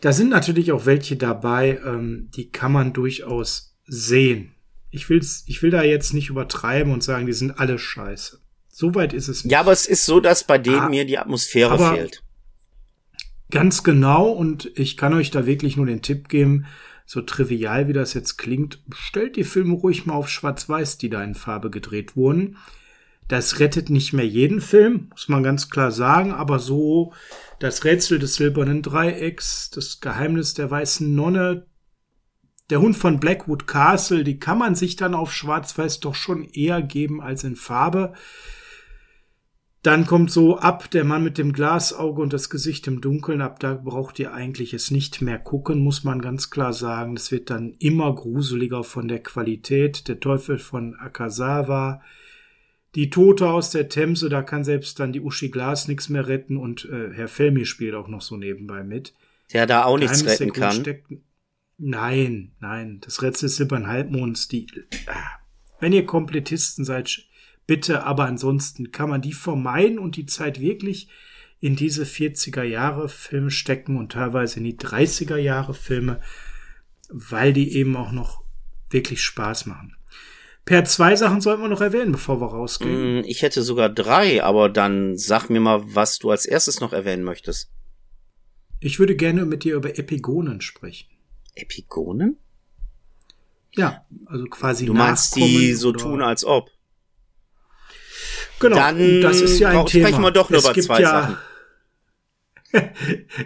da 0.01 0.13
sind 0.13 0.29
natürlich 0.29 0.71
auch 0.71 0.87
welche 0.87 1.17
dabei, 1.17 1.81
ähm, 1.85 2.31
die 2.37 2.53
kann 2.53 2.71
man 2.71 2.93
durchaus 2.93 3.77
sehen 3.87 4.55
ich 4.91 5.09
will's, 5.09 5.45
ich 5.47 5.63
will 5.63 5.71
da 5.71 5.83
jetzt 5.83 6.15
nicht 6.15 6.31
übertreiben 6.31 6.93
und 6.93 7.03
sagen, 7.03 7.27
die 7.27 7.33
sind 7.33 7.59
alle 7.59 7.79
scheiße. 7.79 8.41
So 8.69 8.95
weit 8.95 9.13
ist 9.13 9.29
es 9.29 9.45
nicht. 9.45 9.53
Ja, 9.53 9.61
aber 9.61 9.73
es 9.73 9.87
ist 9.87 10.07
so, 10.07 10.21
dass 10.21 10.45
bei 10.45 10.59
denen 10.59 10.79
ah, 10.79 10.89
mir 10.89 11.05
die 11.05 11.19
Atmosphäre 11.19 11.79
fehlt. 11.79 12.23
Ganz 13.51 13.83
genau 13.83 14.31
und 14.31 14.71
ich 14.79 14.97
kann 14.97 15.15
euch 15.15 15.31
da 15.31 15.47
wirklich 15.47 15.77
nur 15.77 15.87
den 15.87 16.03
Tipp 16.03 16.29
geben, 16.29 16.67
so 17.07 17.23
trivial 17.23 17.89
wie 17.89 17.95
das 17.95 18.13
jetzt 18.13 18.37
klingt, 18.37 18.83
stellt 18.93 19.37
die 19.37 19.45
Filme 19.45 19.75
ruhig 19.75 20.05
mal 20.05 20.15
auf 20.15 20.29
Schwarz-Weiß, 20.29 20.99
die 20.99 21.09
da 21.09 21.25
in 21.25 21.35
Farbe 21.35 21.71
gedreht 21.71 22.17
wurden. 22.17 22.59
Das 23.29 23.61
rettet 23.61 23.89
nicht 23.89 24.13
mehr 24.13 24.27
jeden 24.27 24.61
Film, 24.61 25.09
muss 25.11 25.29
man 25.29 25.43
ganz 25.43 25.71
klar 25.71 25.91
sagen, 25.91 26.33
aber 26.33 26.59
so 26.59 27.13
das 27.59 27.85
Rätsel 27.85 28.19
des 28.19 28.35
silbernen 28.35 28.83
Dreiecks, 28.83 29.71
das 29.71 30.01
Geheimnis 30.01 30.55
der 30.55 30.71
weißen 30.71 31.15
Nonne, 31.15 31.67
der 32.71 32.81
Hund 32.81 32.97
von 32.97 33.19
Blackwood 33.19 33.67
Castle, 33.67 34.25
die 34.25 34.39
kann 34.39 34.59
man 34.59 34.75
sich 34.75 34.97
dann 34.97 35.15
auf 35.15 35.33
Schwarz-Weiß 35.33 36.01
doch 36.01 36.15
schon 36.15 36.45
eher 36.45 36.83
geben 36.83 37.21
als 37.23 37.45
in 37.45 37.57
Farbe. 37.57 38.13
Dann 39.83 40.07
kommt 40.07 40.31
so 40.31 40.59
ab 40.59 40.91
der 40.91 41.05
Mann 41.05 41.23
mit 41.23 41.39
dem 41.39 41.53
Glasauge 41.53 42.21
und 42.21 42.33
das 42.33 42.51
Gesicht 42.51 42.87
im 42.89 43.01
Dunkeln. 43.01 43.41
Ab 43.41 43.61
da 43.61 43.75
braucht 43.75 44.19
ihr 44.19 44.35
eigentlich 44.35 44.75
es 44.75 44.91
nicht 44.91 45.23
mehr 45.23 45.39
gucken, 45.39 45.79
muss 45.79 46.03
man 46.03 46.21
ganz 46.21 46.51
klar 46.51 46.73
sagen. 46.73 47.15
Das 47.15 47.31
wird 47.31 47.49
dann 47.49 47.75
immer 47.79 48.13
gruseliger 48.15 48.83
von 48.83 49.07
der 49.07 49.23
Qualität. 49.23 50.09
Der 50.09 50.19
Teufel 50.19 50.59
von 50.59 50.97
Akasawa. 50.97 52.03
Die 52.97 53.09
Tote 53.09 53.49
aus 53.49 53.71
der 53.71 53.89
Themse, 53.89 54.29
da 54.29 54.43
kann 54.43 54.65
selbst 54.65 54.99
dann 54.99 55.13
die 55.13 55.21
Uschi 55.21 55.51
Glas 55.51 55.89
nichts 55.89 56.09
mehr 56.09 56.27
retten 56.27 56.57
und 56.57 56.87
äh, 56.87 57.11
Herr 57.13 57.29
Felmi 57.29 57.65
spielt 57.65 57.95
auch 57.95 58.09
noch 58.09 58.23
so 58.23 58.37
nebenbei 58.37 58.83
mit. 58.83 59.15
Der 59.53 59.67
da 59.67 59.85
auch 59.85 59.99
nichts 59.99 60.27
retten 60.27 60.53
kann. 60.53 60.73
Steckt, 60.73 61.07
Nein, 61.79 62.53
nein, 62.59 63.01
das 63.01 63.23
Rätsel 63.23 63.49
des 63.49 63.57
silbernen 63.57 63.87
Halbmonds, 63.87 64.49
die, 64.49 64.67
ah, 65.07 65.39
wenn 65.79 65.93
ihr 65.93 66.05
Komplettisten 66.05 66.85
seid, 66.85 67.25
bitte, 67.69 68.03
aber 68.03 68.25
ansonsten 68.25 68.91
kann 68.91 69.09
man 69.09 69.23
die 69.23 69.33
vermeiden 69.33 70.01
und 70.01 70.17
die 70.17 70.27
Zeit 70.27 70.61
wirklich 70.61 71.09
in 71.61 71.77
diese 71.77 72.05
40er 72.05 72.65
Jahre 72.65 73.09
Filme 73.09 73.53
stecken 73.53 73.97
und 73.97 74.13
teilweise 74.13 74.59
in 74.59 74.65
die 74.65 74.77
30er 74.77 75.37
Jahre 75.37 75.73
Filme, 75.73 76.21
weil 77.11 77.53
die 77.53 77.73
eben 77.77 77.97
auch 77.97 78.11
noch 78.11 78.43
wirklich 78.91 79.23
Spaß 79.23 79.67
machen. 79.67 79.97
Per 80.65 80.85
zwei 80.85 81.17
Sachen 81.17 81.41
sollten 81.41 81.63
wir 81.63 81.69
noch 81.69 81.81
erwähnen, 81.81 82.13
bevor 82.13 82.41
wir 82.41 82.49
rausgehen. 82.49 83.21
Mm, 83.21 83.25
ich 83.25 83.43
hätte 83.43 83.63
sogar 83.63 83.89
drei, 83.89 84.43
aber 84.43 84.69
dann 84.69 85.17
sag 85.17 85.49
mir 85.49 85.61
mal, 85.61 85.83
was 85.95 86.19
du 86.19 86.31
als 86.31 86.45
erstes 86.45 86.81
noch 86.81 86.93
erwähnen 86.93 87.23
möchtest. 87.23 87.71
Ich 88.81 88.99
würde 88.99 89.17
gerne 89.17 89.47
mit 89.47 89.65
dir 89.65 89.77
über 89.77 89.99
Epigonen 89.99 90.61
sprechen. 90.61 91.09
Epigonen? 91.61 92.37
Ja, 93.75 94.05
also 94.27 94.47
quasi. 94.47 94.87
Du 94.87 94.95
meinst 94.95 95.37
die 95.37 95.75
so 95.75 95.93
tun, 95.93 96.23
als 96.23 96.45
ob. 96.45 96.71
Genau. 98.61 98.77
Dann 98.77 99.21
das 99.21 99.41
ist 99.41 99.59
ja 99.61 99.69
ein 99.69 99.87
Thema. 99.87 100.09
sprechen 100.09 100.23
wir 100.23 100.31
doch 100.31 100.51
nur 100.51 100.59
es 100.59 100.65
über 100.65 100.75
zwei 100.75 101.01
ja, 101.01 101.11
Sachen. 101.11 101.37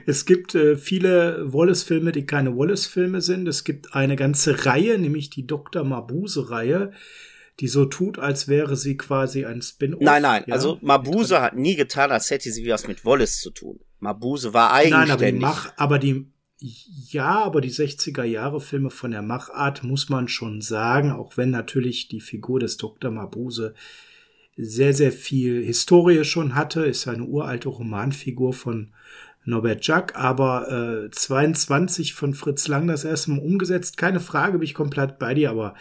es 0.07 0.25
gibt 0.25 0.55
äh, 0.55 0.77
viele 0.77 1.53
Wallace-Filme, 1.53 2.13
die 2.13 2.27
keine 2.27 2.57
Wallace-Filme 2.57 3.21
sind. 3.21 3.47
Es 3.47 3.65
gibt 3.65 3.95
eine 3.95 4.17
ganze 4.17 4.65
Reihe, 4.67 4.99
nämlich 4.99 5.31
die 5.31 5.47
Dr. 5.47 5.85
Mabuse-Reihe, 5.85 6.93
die 7.61 7.69
so 7.69 7.85
tut, 7.85 8.19
als 8.19 8.49
wäre 8.49 8.77
sie 8.77 8.97
quasi 8.97 9.45
ein 9.45 9.63
Spin-off. 9.63 10.01
Nein, 10.01 10.23
nein, 10.23 10.45
ja? 10.47 10.55
also 10.55 10.79
Mabuse 10.81 11.41
hat 11.41 11.57
nie 11.57 11.77
getan, 11.77 12.11
als 12.11 12.31
hätte 12.31 12.51
sie 12.51 12.67
was 12.69 12.89
mit 12.89 13.05
Wallace 13.05 13.39
zu 13.41 13.51
tun. 13.51 13.81
Mabuse 14.01 14.53
war 14.55 14.73
eigenständig. 14.73 15.09
Nein, 15.09 15.11
aber 15.13 15.31
die, 15.31 15.39
Mach, 15.39 15.73
aber 15.77 15.99
die 15.99 16.32
ja, 16.63 17.43
aber 17.43 17.61
die 17.61 17.71
60er 17.71 18.23
Jahre 18.23 18.61
Filme 18.61 18.91
von 18.91 19.11
der 19.11 19.23
Machart 19.23 19.83
muss 19.83 20.09
man 20.09 20.29
schon 20.29 20.61
sagen, 20.61 21.11
auch 21.11 21.37
wenn 21.37 21.51
natürlich 21.51 22.09
die 22.09 22.21
Figur 22.21 22.61
des 22.61 22.77
Dr. 22.77 23.11
Mabuse 23.11 23.75
sehr, 24.57 24.95
sehr 24.95 25.13
viel 25.13 25.65
Historie 25.65 26.25
schon 26.25 26.55
hatte, 26.55 26.85
ist 26.85 27.09
eine 27.09 27.25
uralte 27.25 27.69
Romanfigur 27.69 28.53
von 28.53 28.93
Norbert 29.45 29.85
Jack, 29.85 30.15
aber 30.15 31.07
äh, 31.07 31.11
22 31.11 32.15
von 32.15 32.35
Fritz 32.35 32.69
Lang 32.69 32.87
das 32.87 33.05
erste 33.05 33.33
Mal 33.33 33.41
umgesetzt. 33.41 33.97
Keine 33.97 34.21
Frage, 34.21 34.59
bin 34.59 34.67
ich 34.67 34.75
komplett 34.75 35.19
bei 35.19 35.35
dir, 35.35 35.51
aber 35.51 35.75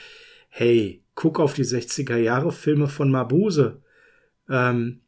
hey, 0.50 1.04
guck 1.14 1.40
auf 1.40 1.54
die 1.54 1.66
60er 1.66 2.18
Jahre 2.18 2.52
Filme 2.52 2.88
von 2.88 3.12
Mabuse. 3.12 3.82
Ähm, 4.50 5.02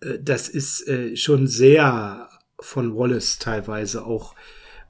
äh, 0.00 0.18
das 0.20 0.48
ist 0.48 0.88
äh, 0.88 1.14
schon 1.16 1.46
sehr 1.46 2.28
von 2.58 2.96
Wallace 2.96 3.38
teilweise 3.38 4.04
auch 4.04 4.34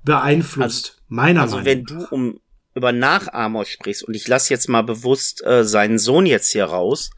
beeinflusst, 0.04 0.90
also, 0.90 1.02
meiner 1.08 1.42
also 1.42 1.56
Meinung 1.56 1.66
wenn 1.66 1.84
du 1.84 2.06
um 2.10 2.40
über 2.74 2.92
Nachahmer 2.92 3.64
sprichst 3.64 4.04
und 4.04 4.14
ich 4.14 4.28
lasse 4.28 4.52
jetzt 4.52 4.68
mal 4.68 4.82
bewusst 4.82 5.44
äh, 5.44 5.64
seinen 5.64 5.98
Sohn 5.98 6.26
jetzt 6.26 6.50
hier 6.50 6.66
raus, 6.66 7.10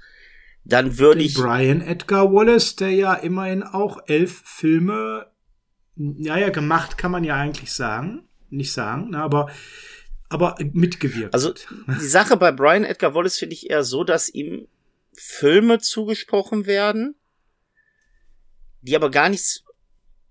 dann 0.64 0.98
würde 0.98 1.22
ich 1.22 1.34
Brian 1.34 1.80
Edgar 1.80 2.32
Wallace, 2.32 2.76
der 2.76 2.90
ja 2.90 3.14
immerhin 3.14 3.62
auch 3.62 3.98
elf 4.06 4.42
Filme, 4.44 5.26
ja 5.96 6.38
ja 6.38 6.48
gemacht, 6.48 6.96
kann 6.96 7.10
man 7.10 7.24
ja 7.24 7.36
eigentlich 7.36 7.72
sagen, 7.72 8.28
nicht 8.48 8.72
sagen, 8.72 9.10
ne, 9.10 9.18
aber 9.18 9.50
aber 10.28 10.56
mitgewirkt. 10.72 11.34
Also 11.34 11.52
die 11.52 12.06
Sache 12.06 12.38
bei 12.38 12.52
Brian 12.52 12.84
Edgar 12.84 13.14
Wallace 13.14 13.38
finde 13.38 13.54
ich 13.54 13.68
eher 13.68 13.84
so, 13.84 14.02
dass 14.02 14.30
ihm 14.30 14.66
Filme 15.12 15.78
zugesprochen 15.78 16.64
werden, 16.64 17.14
die 18.80 18.96
aber 18.96 19.10
gar 19.10 19.28
nichts 19.28 19.64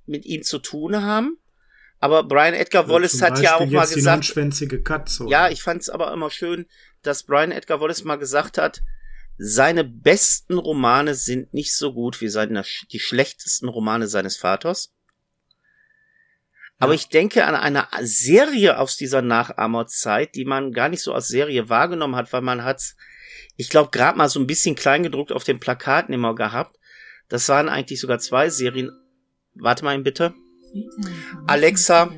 mit 0.07 0.25
ihm 0.25 0.41
zu 0.41 0.57
tun 0.57 1.03
haben 1.03 1.37
Aber 2.03 2.23
Brian 2.23 2.55
Edgar 2.55 2.89
Wallace 2.89 3.11
Zum 3.13 3.21
hat 3.21 3.39
ja 3.39 3.55
auch 3.55 3.59
Beispiel 3.59 3.77
mal 3.77 3.87
die 3.87 3.93
gesagt, 3.95 4.17
neunschwänzige 4.17 4.81
Katze. 4.81 5.27
ja, 5.29 5.49
ich 5.49 5.61
fand 5.61 5.81
es 5.81 5.89
aber 5.89 6.11
immer 6.11 6.31
schön, 6.31 6.65
dass 7.03 7.23
Brian 7.23 7.51
Edgar 7.51 7.79
Wallace 7.79 8.03
mal 8.03 8.15
gesagt 8.17 8.57
hat, 8.57 8.81
seine 9.37 9.83
besten 9.83 10.57
Romane 10.57 11.13
sind 11.15 11.53
nicht 11.53 11.75
so 11.75 11.93
gut 11.93 12.19
wie 12.19 12.27
seine, 12.27 12.63
die 12.91 12.99
schlechtesten 12.99 13.69
Romane 13.69 14.07
seines 14.07 14.35
Vaters. 14.35 14.91
Aber 16.79 16.93
Ja. 16.93 16.95
ich 16.95 17.09
denke 17.09 17.45
an 17.45 17.55
eine 17.55 17.87
Serie 18.01 18.79
aus 18.79 18.97
dieser 18.97 19.21
Nachahmerzeit, 19.21 20.33
die 20.33 20.45
man 20.45 20.71
gar 20.71 20.89
nicht 20.89 21.03
so 21.03 21.13
als 21.13 21.27
Serie 21.27 21.69
wahrgenommen 21.69 22.15
hat, 22.15 22.33
weil 22.33 22.41
man 22.41 22.63
hat's, 22.63 22.95
ich 23.57 23.69
glaube, 23.69 23.91
gerade 23.91 24.17
mal 24.17 24.27
so 24.29 24.39
ein 24.39 24.47
bisschen 24.47 24.75
kleingedruckt 24.75 25.31
auf 25.31 25.43
den 25.43 25.59
Plakaten 25.59 26.13
immer 26.13 26.33
gehabt. 26.33 26.77
Das 27.29 27.47
waren 27.49 27.69
eigentlich 27.69 27.99
sogar 27.99 28.17
zwei 28.17 28.49
Serien. 28.49 28.91
Warte 29.53 29.83
mal 29.85 29.97
bitte. 29.99 30.33
Alexa. 31.47 32.11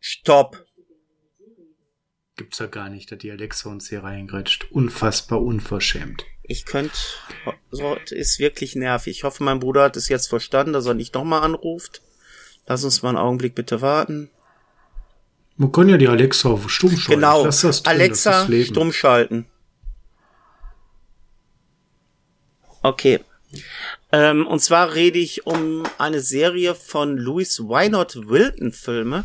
Stopp. 0.00 0.64
Gibt's 2.36 2.58
ja 2.58 2.66
gar 2.66 2.88
nicht, 2.88 3.12
dass 3.12 3.18
die 3.18 3.30
Alexa 3.30 3.70
uns 3.70 3.88
hier 3.88 4.02
reingrätscht. 4.02 4.70
Unfassbar 4.70 5.40
unverschämt. 5.40 6.24
Ich 6.42 6.66
könnte, 6.66 6.96
so 7.70 7.96
ist 8.10 8.38
wirklich 8.38 8.74
nervig. 8.74 9.16
Ich 9.16 9.24
hoffe, 9.24 9.42
mein 9.44 9.60
Bruder 9.60 9.84
hat 9.84 9.96
es 9.96 10.08
jetzt 10.08 10.28
verstanden, 10.28 10.74
dass 10.74 10.84
er 10.84 10.94
nicht 10.94 11.14
nochmal 11.14 11.42
anruft. 11.42 12.02
Lass 12.66 12.84
uns 12.84 13.02
mal 13.02 13.10
einen 13.10 13.18
Augenblick 13.18 13.54
bitte 13.54 13.80
warten. 13.80 14.30
Man 15.56 15.70
kann 15.70 15.88
ja 15.88 15.96
die 15.96 16.08
Alexa 16.08 16.48
auf 16.48 16.68
stumm 16.68 16.96
schalten. 16.96 17.20
Genau. 17.20 17.48
Drin, 17.48 17.74
Alexa, 17.84 18.46
stumm 18.64 18.92
schalten. 18.92 19.46
Okay. 22.82 23.20
Ähm, 24.14 24.46
und 24.46 24.60
zwar 24.60 24.94
rede 24.94 25.18
ich 25.18 25.44
um 25.44 25.82
eine 25.98 26.20
Serie 26.20 26.76
von 26.76 27.18
Louis 27.18 27.58
Wynot 27.58 28.28
Wilton 28.28 28.70
Filme. 28.70 29.24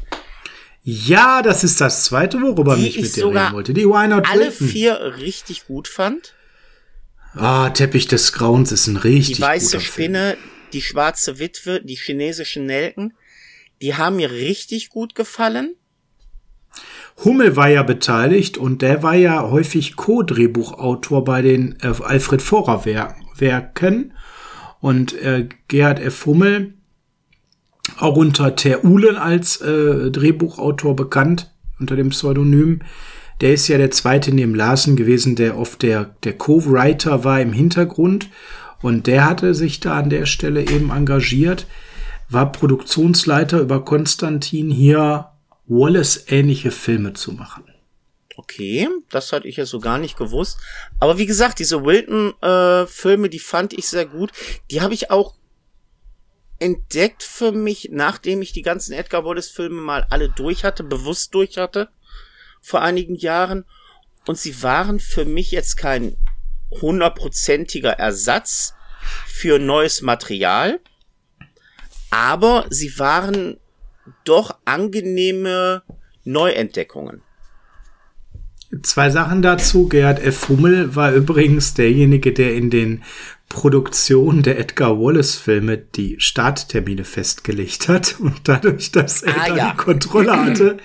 Ja, 0.82 1.44
das 1.44 1.64
ist 1.64 1.80
das 1.80 2.06
zweite, 2.06 2.42
worüber 2.42 2.76
Die 2.76 2.82
mich 2.82 2.98
ich 2.98 3.04
mit 3.04 3.16
dir 3.16 3.28
reden 3.28 3.54
wollte. 3.54 3.74
Die 3.76 3.86
Why 3.86 4.08
Not 4.08 4.28
Alle 4.28 4.46
Wilton. 4.46 4.68
vier 4.68 5.14
richtig 5.20 5.68
gut 5.68 5.88
fand. 5.88 6.34
Ah, 7.36 7.70
Teppich 7.70 8.08
des 8.08 8.34
Grauens 8.34 8.72
ist 8.72 8.88
ein 8.88 8.98
richtig 8.98 9.36
Die 9.36 9.42
weiße 9.44 9.78
guter 9.78 9.80
Film. 9.82 9.94
Spinne, 9.94 10.38
die 10.74 10.82
schwarze 10.82 11.38
Witwe, 11.38 11.82
die 11.84 11.96
chinesischen 11.96 12.66
Nelken. 12.66 13.14
Die 13.84 13.96
haben 13.96 14.16
mir 14.16 14.32
richtig 14.32 14.90
gut 14.90 15.14
gefallen. 15.14 15.76
Hummel 17.24 17.56
war 17.56 17.70
ja 17.70 17.84
beteiligt 17.84 18.58
und 18.58 18.82
der 18.82 19.04
war 19.04 19.14
ja 19.14 19.44
häufig 19.52 19.96
Co-Drehbuchautor 19.98 21.24
bei 21.24 21.44
den 21.44 21.78
äh, 21.84 21.94
Alfred 22.02 22.42
Vorer 22.42 22.86
Wer 22.86 23.16
Werken. 23.38 24.14
Und 24.82 25.14
äh, 25.22 25.50
Gerhard 25.68 26.00
F. 26.00 26.26
Hummel, 26.26 26.74
auch 27.98 28.16
unter 28.16 28.56
Ter 28.56 28.86
Uhlen 28.86 29.18
als 29.18 29.58
äh, 29.62 30.12
Drehbuchautor 30.12 30.96
bekannt, 30.96 31.52
unter 31.80 31.96
dem 31.96 32.10
Pseudonym, 32.10 32.82
der 33.42 33.54
ist 33.54 33.68
ja 33.68 33.78
der 33.78 33.92
zweite 33.92 34.34
neben 34.34 34.54
Larsen 34.54 34.96
gewesen, 34.96 35.36
der 35.36 35.58
oft 35.58 35.82
der, 35.82 36.16
der 36.24 36.34
Co-Writer 36.34 37.24
war 37.24 37.40
im 37.40 37.54
Hintergrund. 37.54 38.30
Und 38.82 39.08
der 39.08 39.26
hatte 39.26 39.54
sich 39.54 39.80
da 39.80 39.98
an 39.98 40.10
der 40.10 40.26
Stelle 40.26 40.62
eben 40.62 40.90
engagiert, 40.92 41.68
war 42.30 42.52
Produktionsleiter 42.52 43.60
über 43.60 43.84
Konstantin 43.84 44.70
hier 44.70 45.30
Wallace-ähnliche 45.68 46.72
Filme 46.72 47.14
zu 47.14 47.34
machen. 47.34 47.64
Okay, 48.40 48.88
das 49.10 49.34
hatte 49.34 49.50
ich 49.50 49.58
ja 49.58 49.66
so 49.66 49.82
gar 49.82 49.98
nicht 49.98 50.18
gewusst. 50.18 50.60
Aber 50.98 51.18
wie 51.18 51.26
gesagt, 51.26 51.60
diese 51.60 51.84
Wilton-Filme, 51.84 53.28
die 53.28 53.40
fand 53.40 53.74
ich 53.74 53.90
sehr 53.90 54.06
gut. 54.06 54.32
Die 54.72 54.80
habe 54.80 54.94
ich 54.94 55.12
auch 55.12 55.36
entdeckt 56.58 57.22
für 57.22 57.52
mich, 57.52 57.90
nachdem 57.92 58.42
ich 58.42 58.54
die 58.54 58.62
ganzen 58.62 58.94
Edgar 58.94 59.26
Wallace-Filme 59.26 59.82
mal 59.82 60.08
alle 60.10 60.30
durch 60.30 60.64
hatte, 60.64 60.86
bewusst 60.86 61.34
durch 61.34 61.58
hatte, 61.58 61.90
vor 62.62 62.82
einigen 62.82 63.16
Jahren. 63.16 63.66
Und 64.26 64.38
sie 64.38 64.64
waren 64.64 65.02
für 65.02 65.26
mich 65.26 65.52
jetzt 65.52 65.76
kein 65.76 66.16
hundertprozentiger 66.72 67.92
Ersatz 67.92 68.74
für 69.28 69.60
neues 69.60 70.02
Material. 70.02 70.80
Aber 72.10 72.68
sie 72.70 72.98
waren 73.00 73.60
doch 74.24 74.58
angenehme 74.64 75.84
Neuentdeckungen. 76.24 77.22
Zwei 78.84 79.10
Sachen 79.10 79.42
dazu. 79.42 79.88
Gerhard 79.90 80.20
F. 80.20 80.50
Hummel 80.50 80.96
war 80.96 81.12
übrigens 81.14 81.74
derjenige, 81.74 82.34
der 82.34 82.54
in 82.56 82.70
den 82.70 83.04
Produktionen 83.50 84.44
der 84.44 84.60
Edgar 84.60 85.00
Wallace-Filme 85.00 85.78
die 85.78 86.20
Starttermine 86.20 87.04
festgelegt 87.04 87.88
hat. 87.88 88.18
Und 88.20 88.48
dadurch, 88.48 88.92
dass 88.92 89.24
er 89.24 89.36
Ah, 89.42 89.48
da 89.48 89.56
ja. 89.56 89.72
die 89.72 89.78
Kontrolle 89.78 90.46
hatte, 90.46 90.78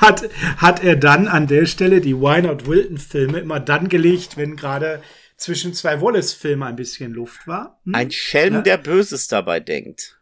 hat, 0.00 0.28
hat 0.56 0.82
er 0.82 0.96
dann 0.96 1.28
an 1.28 1.46
der 1.46 1.66
Stelle 1.66 2.00
die 2.00 2.16
Why 2.16 2.42
Not 2.42 2.66
Wilton-Filme 2.66 3.38
immer 3.38 3.60
dann 3.60 3.88
gelegt, 3.88 4.36
wenn 4.36 4.56
gerade 4.56 5.00
zwischen 5.36 5.74
zwei 5.74 6.00
Wallace-Filme 6.02 6.66
ein 6.66 6.74
bisschen 6.74 7.12
Luft 7.12 7.46
war. 7.46 7.78
Hm? 7.84 7.94
Ein 7.94 8.10
Schelm, 8.10 8.54
Ja. 8.54 8.60
der 8.62 8.78
Böses 8.78 9.28
dabei 9.28 9.60
denkt. 9.60 10.18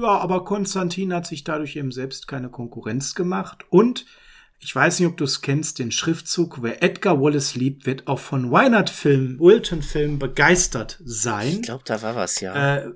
Ja, 0.00 0.18
aber 0.18 0.44
Konstantin 0.44 1.12
hat 1.14 1.26
sich 1.28 1.44
dadurch 1.44 1.76
eben 1.76 1.92
selbst 1.92 2.26
keine 2.26 2.48
Konkurrenz 2.50 3.14
gemacht. 3.14 3.64
Und 3.70 4.06
ich 4.62 4.74
weiß 4.74 5.00
nicht, 5.00 5.08
ob 5.08 5.16
du 5.16 5.24
es 5.24 5.42
kennst, 5.42 5.80
den 5.80 5.90
Schriftzug, 5.90 6.62
wer 6.62 6.84
Edgar 6.84 7.20
Wallace 7.20 7.56
liebt, 7.56 7.84
wird 7.84 8.06
auch 8.06 8.20
von 8.20 8.52
Wynard-Filmen, 8.52 9.40
Wilton-Filmen 9.40 10.20
begeistert 10.20 11.00
sein. 11.04 11.48
Ich 11.48 11.62
glaube, 11.62 11.82
da 11.84 12.00
war 12.00 12.14
was, 12.14 12.40
ja. 12.40 12.76
Äh, 12.76 12.92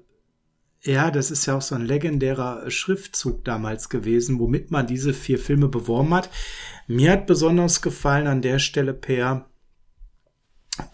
ja, 0.83 1.11
das 1.11 1.33
ist 1.33 1.45
ja 1.47 1.57
auch 1.57 1.63
so 1.63 1.75
ein 1.75 1.85
legendärer 1.85 2.71
Schriftzug 2.71 3.45
damals 3.45 3.89
gewesen, 3.89 4.39
womit 4.39 4.71
man 4.71 4.87
diese 4.87 5.13
vier 5.13 5.41
Filme 5.41 5.67
beworben 5.67 6.15
hat. 6.15 6.31
Mir 6.87 7.11
hat 7.11 7.27
besonders 7.27 7.83
gefallen 7.83 8.29
an 8.29 8.43
der 8.43 8.61
Stelle, 8.61 8.95
Per, 8.95 9.51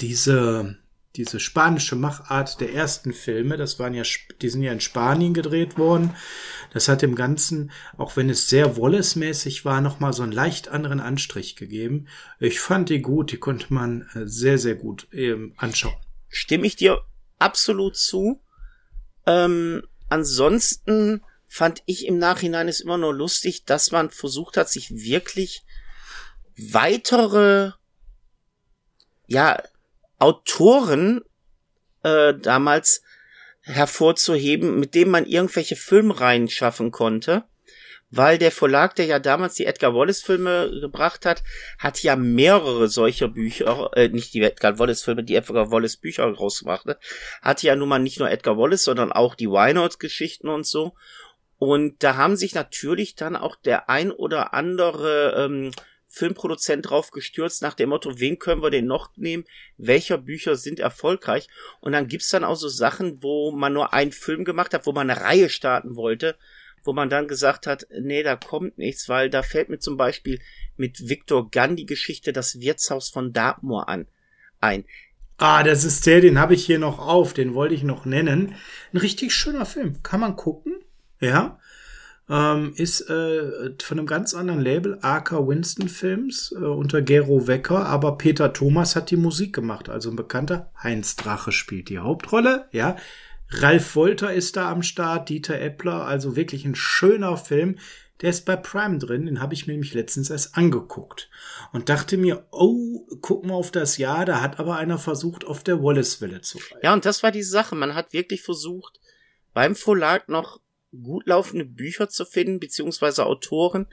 diese, 0.00 0.78
diese 1.16 1.40
spanische 1.40 1.96
Machart 1.96 2.60
der 2.60 2.72
ersten 2.72 3.12
Filme. 3.12 3.56
Das 3.56 3.78
waren 3.78 3.94
ja, 3.94 4.02
die 4.40 4.48
sind 4.48 4.62
ja 4.62 4.72
in 4.72 4.80
Spanien 4.80 5.34
gedreht 5.34 5.76
worden. 5.76 6.14
Das 6.72 6.88
hat 6.88 7.02
dem 7.02 7.14
Ganzen, 7.14 7.70
auch 7.98 8.16
wenn 8.16 8.30
es 8.30 8.48
sehr 8.48 8.76
Wallace-mäßig 8.76 9.64
war, 9.64 9.80
nochmal 9.80 10.12
so 10.12 10.22
einen 10.22 10.32
leicht 10.32 10.68
anderen 10.68 11.00
Anstrich 11.00 11.56
gegeben. 11.56 12.08
Ich 12.40 12.60
fand 12.60 12.88
die 12.88 13.02
gut, 13.02 13.32
die 13.32 13.36
konnte 13.36 13.72
man 13.72 14.08
äh, 14.14 14.26
sehr, 14.26 14.58
sehr 14.58 14.74
gut 14.74 15.06
ähm, 15.12 15.54
anschauen. 15.58 15.96
Stimme 16.28 16.66
ich 16.66 16.76
dir 16.76 17.02
absolut 17.38 17.96
zu. 17.96 18.40
Ähm, 19.26 19.82
ansonsten 20.08 21.22
fand 21.46 21.82
ich 21.84 22.06
im 22.06 22.16
Nachhinein 22.16 22.68
es 22.68 22.80
immer 22.80 22.96
nur 22.96 23.12
lustig, 23.12 23.66
dass 23.66 23.90
man 23.90 24.10
versucht 24.10 24.56
hat, 24.56 24.70
sich 24.70 24.90
wirklich 24.90 25.62
weitere, 26.56 27.72
ja, 29.26 29.62
Autoren 30.22 31.22
äh, 32.04 32.32
damals 32.32 33.02
hervorzuheben, 33.62 34.78
mit 34.78 34.94
dem 34.94 35.10
man 35.10 35.26
irgendwelche 35.26 35.74
Filmreihen 35.74 36.48
schaffen 36.48 36.92
konnte. 36.92 37.42
Weil 38.14 38.38
der 38.38 38.52
Verlag, 38.52 38.94
der 38.94 39.06
ja 39.06 39.18
damals 39.18 39.54
die 39.54 39.66
Edgar 39.66 39.94
Wallace-Filme 39.94 40.80
gebracht 40.80 41.26
hat, 41.26 41.42
hat 41.78 42.02
ja 42.04 42.14
mehrere 42.14 42.86
solcher 42.86 43.26
Bücher, 43.26 43.90
äh, 43.96 44.08
nicht 44.10 44.32
die 44.34 44.42
Edgar 44.42 44.78
Wallace-Filme, 44.78 45.24
die 45.24 45.34
Edgar 45.34 45.72
Wallace-Bücher 45.72 46.30
rausgebracht 46.30 46.86
hat, 46.86 47.00
hatte 47.40 47.66
ja 47.66 47.74
nun 47.74 47.88
mal 47.88 47.98
nicht 47.98 48.20
nur 48.20 48.30
Edgar 48.30 48.56
Wallace, 48.56 48.84
sondern 48.84 49.10
auch 49.10 49.34
die 49.34 49.48
Wynot-Geschichten 49.48 50.48
und 50.48 50.66
so. 50.66 50.94
Und 51.58 52.04
da 52.04 52.16
haben 52.16 52.36
sich 52.36 52.54
natürlich 52.54 53.16
dann 53.16 53.34
auch 53.34 53.56
der 53.56 53.88
ein 53.88 54.12
oder 54.12 54.54
andere 54.54 55.34
ähm, 55.36 55.72
Filmproduzent 56.14 56.90
drauf 56.90 57.10
gestürzt 57.10 57.62
nach 57.62 57.72
dem 57.72 57.88
Motto, 57.88 58.20
wen 58.20 58.38
können 58.38 58.62
wir 58.62 58.70
denn 58.70 58.84
noch 58.84 59.16
nehmen? 59.16 59.44
Welcher 59.78 60.18
Bücher 60.18 60.56
sind 60.56 60.78
erfolgreich? 60.78 61.48
Und 61.80 61.92
dann 61.92 62.06
gibt's 62.06 62.28
dann 62.28 62.44
auch 62.44 62.54
so 62.54 62.68
Sachen, 62.68 63.22
wo 63.22 63.50
man 63.50 63.72
nur 63.72 63.94
einen 63.94 64.12
Film 64.12 64.44
gemacht 64.44 64.74
hat, 64.74 64.86
wo 64.86 64.92
man 64.92 65.08
eine 65.08 65.20
Reihe 65.22 65.48
starten 65.48 65.96
wollte, 65.96 66.36
wo 66.84 66.92
man 66.92 67.08
dann 67.08 67.28
gesagt 67.28 67.66
hat, 67.66 67.86
nee, 67.98 68.22
da 68.22 68.36
kommt 68.36 68.76
nichts, 68.76 69.08
weil 69.08 69.30
da 69.30 69.42
fällt 69.42 69.70
mir 69.70 69.78
zum 69.78 69.96
Beispiel 69.96 70.38
mit 70.76 71.08
Victor 71.08 71.50
Gunn 71.50 71.76
die 71.76 71.86
Geschichte 71.86 72.34
Das 72.34 72.60
Wirtshaus 72.60 73.08
von 73.08 73.32
Dartmoor 73.32 73.88
an 73.88 74.06
ein. 74.60 74.84
Ah, 75.38 75.62
das 75.62 75.84
ist 75.84 76.04
der, 76.04 76.20
den 76.20 76.38
habe 76.38 76.52
ich 76.54 76.66
hier 76.66 76.78
noch 76.78 76.98
auf, 76.98 77.32
den 77.32 77.54
wollte 77.54 77.74
ich 77.74 77.84
noch 77.84 78.04
nennen. 78.04 78.54
Ein 78.92 78.98
richtig 78.98 79.34
schöner 79.34 79.64
Film, 79.64 80.02
kann 80.02 80.20
man 80.20 80.36
gucken, 80.36 80.74
ja. 81.20 81.58
Ähm, 82.28 82.72
ist 82.76 83.00
äh, 83.10 83.74
von 83.82 83.98
einem 83.98 84.06
ganz 84.06 84.32
anderen 84.32 84.60
Label, 84.60 84.98
Arca 85.02 85.46
Winston 85.46 85.88
Films, 85.88 86.52
äh, 86.52 86.64
unter 86.64 87.02
Gero 87.02 87.46
Wecker, 87.48 87.86
aber 87.86 88.16
Peter 88.16 88.52
Thomas 88.52 88.94
hat 88.94 89.10
die 89.10 89.16
Musik 89.16 89.52
gemacht, 89.52 89.88
also 89.88 90.10
ein 90.10 90.16
bekannter. 90.16 90.70
Heinz 90.80 91.16
Drache 91.16 91.50
spielt 91.50 91.88
die 91.88 91.98
Hauptrolle, 91.98 92.68
ja. 92.70 92.96
Ralf 93.50 93.96
Wolter 93.96 94.32
ist 94.32 94.56
da 94.56 94.70
am 94.70 94.82
Start, 94.82 95.28
Dieter 95.28 95.60
Eppler, 95.60 96.06
also 96.06 96.36
wirklich 96.36 96.64
ein 96.64 96.74
schöner 96.74 97.36
Film. 97.36 97.78
Der 98.22 98.30
ist 98.30 98.46
bei 98.46 98.54
Prime 98.54 98.98
drin, 98.98 99.26
den 99.26 99.40
habe 99.40 99.52
ich 99.52 99.66
mir 99.66 99.72
nämlich 99.72 99.94
letztens 99.94 100.30
erst 100.30 100.56
angeguckt 100.56 101.28
und 101.72 101.88
dachte 101.88 102.16
mir, 102.16 102.46
oh, 102.52 103.04
guck 103.20 103.44
mal 103.44 103.54
auf 103.54 103.72
das 103.72 103.98
Jahr, 103.98 104.24
da 104.24 104.40
hat 104.40 104.60
aber 104.60 104.76
einer 104.76 104.96
versucht, 104.96 105.44
auf 105.44 105.64
der 105.64 105.82
Wallace-Welle 105.82 106.40
zu 106.40 106.58
reiten. 106.58 106.78
Ja, 106.82 106.92
und 106.92 107.04
das 107.04 107.24
war 107.24 107.32
die 107.32 107.42
Sache. 107.42 107.74
Man 107.74 107.96
hat 107.96 108.12
wirklich 108.12 108.42
versucht, 108.42 109.00
beim 109.52 109.74
Verlag 109.74 110.28
noch 110.28 110.60
gut 111.00 111.26
laufende 111.26 111.64
Bücher 111.64 112.08
zu 112.08 112.24
finden, 112.24 112.60
beziehungsweise 112.60 113.26
Autoren. 113.26 113.86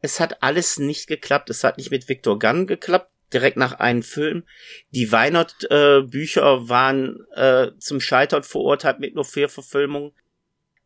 Es 0.00 0.20
hat 0.20 0.42
alles 0.42 0.78
nicht 0.78 1.08
geklappt. 1.08 1.50
Es 1.50 1.64
hat 1.64 1.78
nicht 1.78 1.90
mit 1.90 2.08
Victor 2.08 2.38
Gunn 2.38 2.66
geklappt, 2.66 3.10
direkt 3.32 3.56
nach 3.56 3.72
einem 3.72 4.02
Film. 4.02 4.44
Die 4.90 5.10
Weinert-Bücher 5.10 6.54
äh, 6.54 6.68
waren 6.68 7.26
äh, 7.34 7.72
zum 7.78 8.00
Scheitern 8.00 8.44
verurteilt 8.44 9.00
mit 9.00 9.14
nur 9.14 9.24
vier 9.24 9.48
Verfilmungen. 9.48 10.12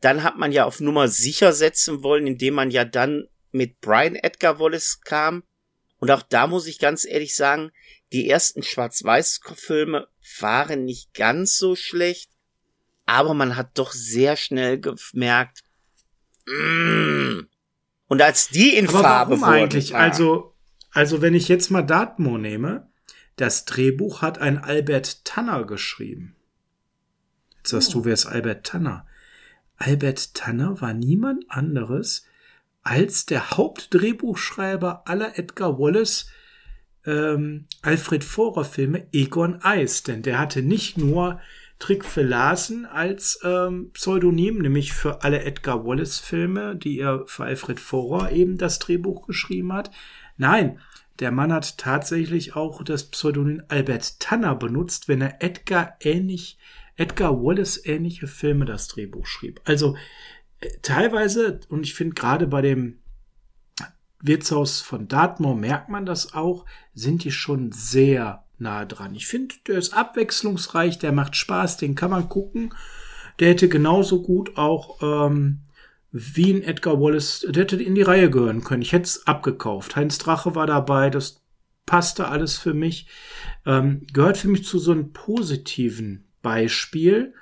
Dann 0.01 0.23
hat 0.23 0.39
man 0.39 0.51
ja 0.51 0.65
auf 0.65 0.81
Nummer 0.81 1.09
sicher 1.09 1.53
setzen 1.53 2.03
wollen, 2.03 2.27
indem 2.27 2.55
man 2.55 2.71
ja 2.71 2.85
dann 2.85 3.29
mit 3.53 3.81
Brian 3.81 4.17
Edgar 4.17 4.59
Wallace 4.59 5.01
kam. 5.03 5.45
Und 5.99 6.11
auch 6.11 6.23
da 6.23 6.49
muss 6.49 6.67
ich 6.67 6.81
ganz 6.81 7.05
ehrlich 7.05 7.37
sagen, 7.37 7.71
die 8.13 8.29
ersten 8.29 8.63
Schwarz-Weiß-Filme 8.63 10.09
waren 10.41 10.85
nicht 10.85 11.15
ganz 11.15 11.57
so 11.57 11.77
schlecht, 11.77 12.32
aber 13.07 13.35
man 13.35 13.57
hat 13.57 13.79
doch 13.79 13.93
sehr 13.93 14.37
schnell 14.37 14.81
gemerkt, 14.81 15.63
mm. 16.47 17.41
und 18.09 18.23
als 18.23 18.49
die 18.49 18.77
in 18.77 18.89
aber 18.89 19.01
Farbe 19.01 19.31
warum 19.33 19.41
wurden, 19.43 19.53
eigentlich? 19.53 19.95
ah, 19.95 20.01
Also, 20.01 20.55
also 20.91 21.23
wenn 21.23 21.35
ich 21.35 21.49
jetzt 21.49 21.71
mal 21.71 21.83
Dartmoor 21.83 22.39
nehme, 22.39 22.89
das 23.37 23.65
Drehbuch 23.65 24.23
hat 24.23 24.39
ein 24.39 24.59
Albert 24.59 25.25
Tanner 25.25 25.65
geschrieben. 25.65 26.37
Jetzt 27.59 27.71
sagst 27.71 27.95
du, 27.95 28.05
wer 28.05 28.13
ist 28.13 28.27
Albert 28.27 28.67
Tanner? 28.67 29.07
Albert 29.77 30.35
Tanner 30.35 30.81
war 30.81 30.93
niemand 30.93 31.45
anderes 31.49 32.27
als 32.83 33.27
der 33.27 33.53
Hauptdrehbuchschreiber 33.53 35.07
aller 35.07 35.39
Edgar 35.39 35.79
Wallace 35.79 36.29
ähm, 37.07 37.67
Alfred 37.81 38.25
Vorer 38.25 38.65
Filme 38.65 39.07
Egon 39.13 39.63
Eis, 39.63 40.03
denn 40.03 40.23
der 40.23 40.39
hatte 40.39 40.63
nicht 40.63 40.99
nur 40.99 41.41
Trick 41.83 42.05
für 42.05 42.23
Larsen 42.23 42.87
als 42.87 43.41
ähm, 43.43 43.91
Pseudonym, 43.91 44.59
nämlich 44.59 44.93
für 44.93 45.25
alle 45.25 45.43
Edgar 45.43 45.85
Wallace 45.85 46.21
Filme, 46.21 46.77
die 46.77 47.01
er 47.01 47.27
für 47.27 47.43
Alfred 47.43 47.81
Vorer 47.81 48.31
eben 48.31 48.57
das 48.57 48.79
Drehbuch 48.79 49.27
geschrieben 49.27 49.73
hat. 49.73 49.91
Nein, 50.37 50.79
der 51.19 51.33
Mann 51.33 51.53
hat 51.53 51.79
tatsächlich 51.79 52.55
auch 52.55 52.85
das 52.85 53.11
Pseudonym 53.11 53.65
Albert 53.67 54.21
Tanner 54.21 54.55
benutzt, 54.55 55.09
wenn 55.09 55.21
er 55.21 55.43
Edgar 55.43 55.97
ähnlich, 55.99 56.57
Edgar 56.95 57.43
Wallace 57.43 57.85
ähnliche 57.85 58.29
Filme 58.29 58.65
das 58.65 58.87
Drehbuch 58.87 59.27
schrieb. 59.27 59.61
Also 59.65 59.97
äh, 60.61 60.69
teilweise, 60.83 61.59
und 61.69 61.83
ich 61.83 61.95
finde 61.95 62.15
gerade 62.15 62.47
bei 62.47 62.63
dem 62.63 63.01
Wirtshaus 64.21 64.83
von 64.83 65.09
Dartmoor 65.09 65.57
merkt 65.57 65.89
man 65.89 66.07
das 66.07 66.33
auch, 66.33 66.65
sind 66.95 67.25
die 67.25 67.33
schon 67.33 67.73
sehr 67.73 68.45
nah 68.63 68.85
dran. 68.85 69.15
Ich 69.15 69.27
finde, 69.27 69.55
der 69.67 69.79
ist 69.79 69.93
abwechslungsreich, 69.93 70.99
der 70.99 71.13
macht 71.13 71.37
Spaß, 71.37 71.77
den 71.77 71.95
kann 71.95 72.11
man 72.11 72.29
gucken. 72.29 72.75
Der 73.39 73.49
hätte 73.49 73.69
genauso 73.69 74.23
gut 74.23 74.57
auch 74.57 75.03
ähm, 75.03 75.61
wie 76.13 76.53
ein 76.53 76.63
Edgar 76.63 77.01
Wallace, 77.01 77.47
der 77.49 77.63
hätte 77.63 77.83
in 77.83 77.95
die 77.95 78.03
Reihe 78.03 78.31
gehören 78.31 78.65
können. 78.65 78.83
Ich 78.83 78.93
hätte 78.93 79.05
es 79.05 79.27
abgekauft. 79.27 79.97
Heinz 79.97 80.19
Drache 80.19 80.55
war 80.55 80.67
dabei, 80.67 81.11
das 81.11 81.43
passte 81.87 82.29
alles 82.29 82.59
für 82.59 82.75
mich. 82.75 83.07
Ähm, 83.67 84.07
gehört 84.13 84.37
für 84.37 84.49
mich 84.49 84.65
zu 84.65 84.79
so 84.79 84.93
einem 84.93 85.13
positiven 85.13 86.25
Beispiel. 86.43 87.35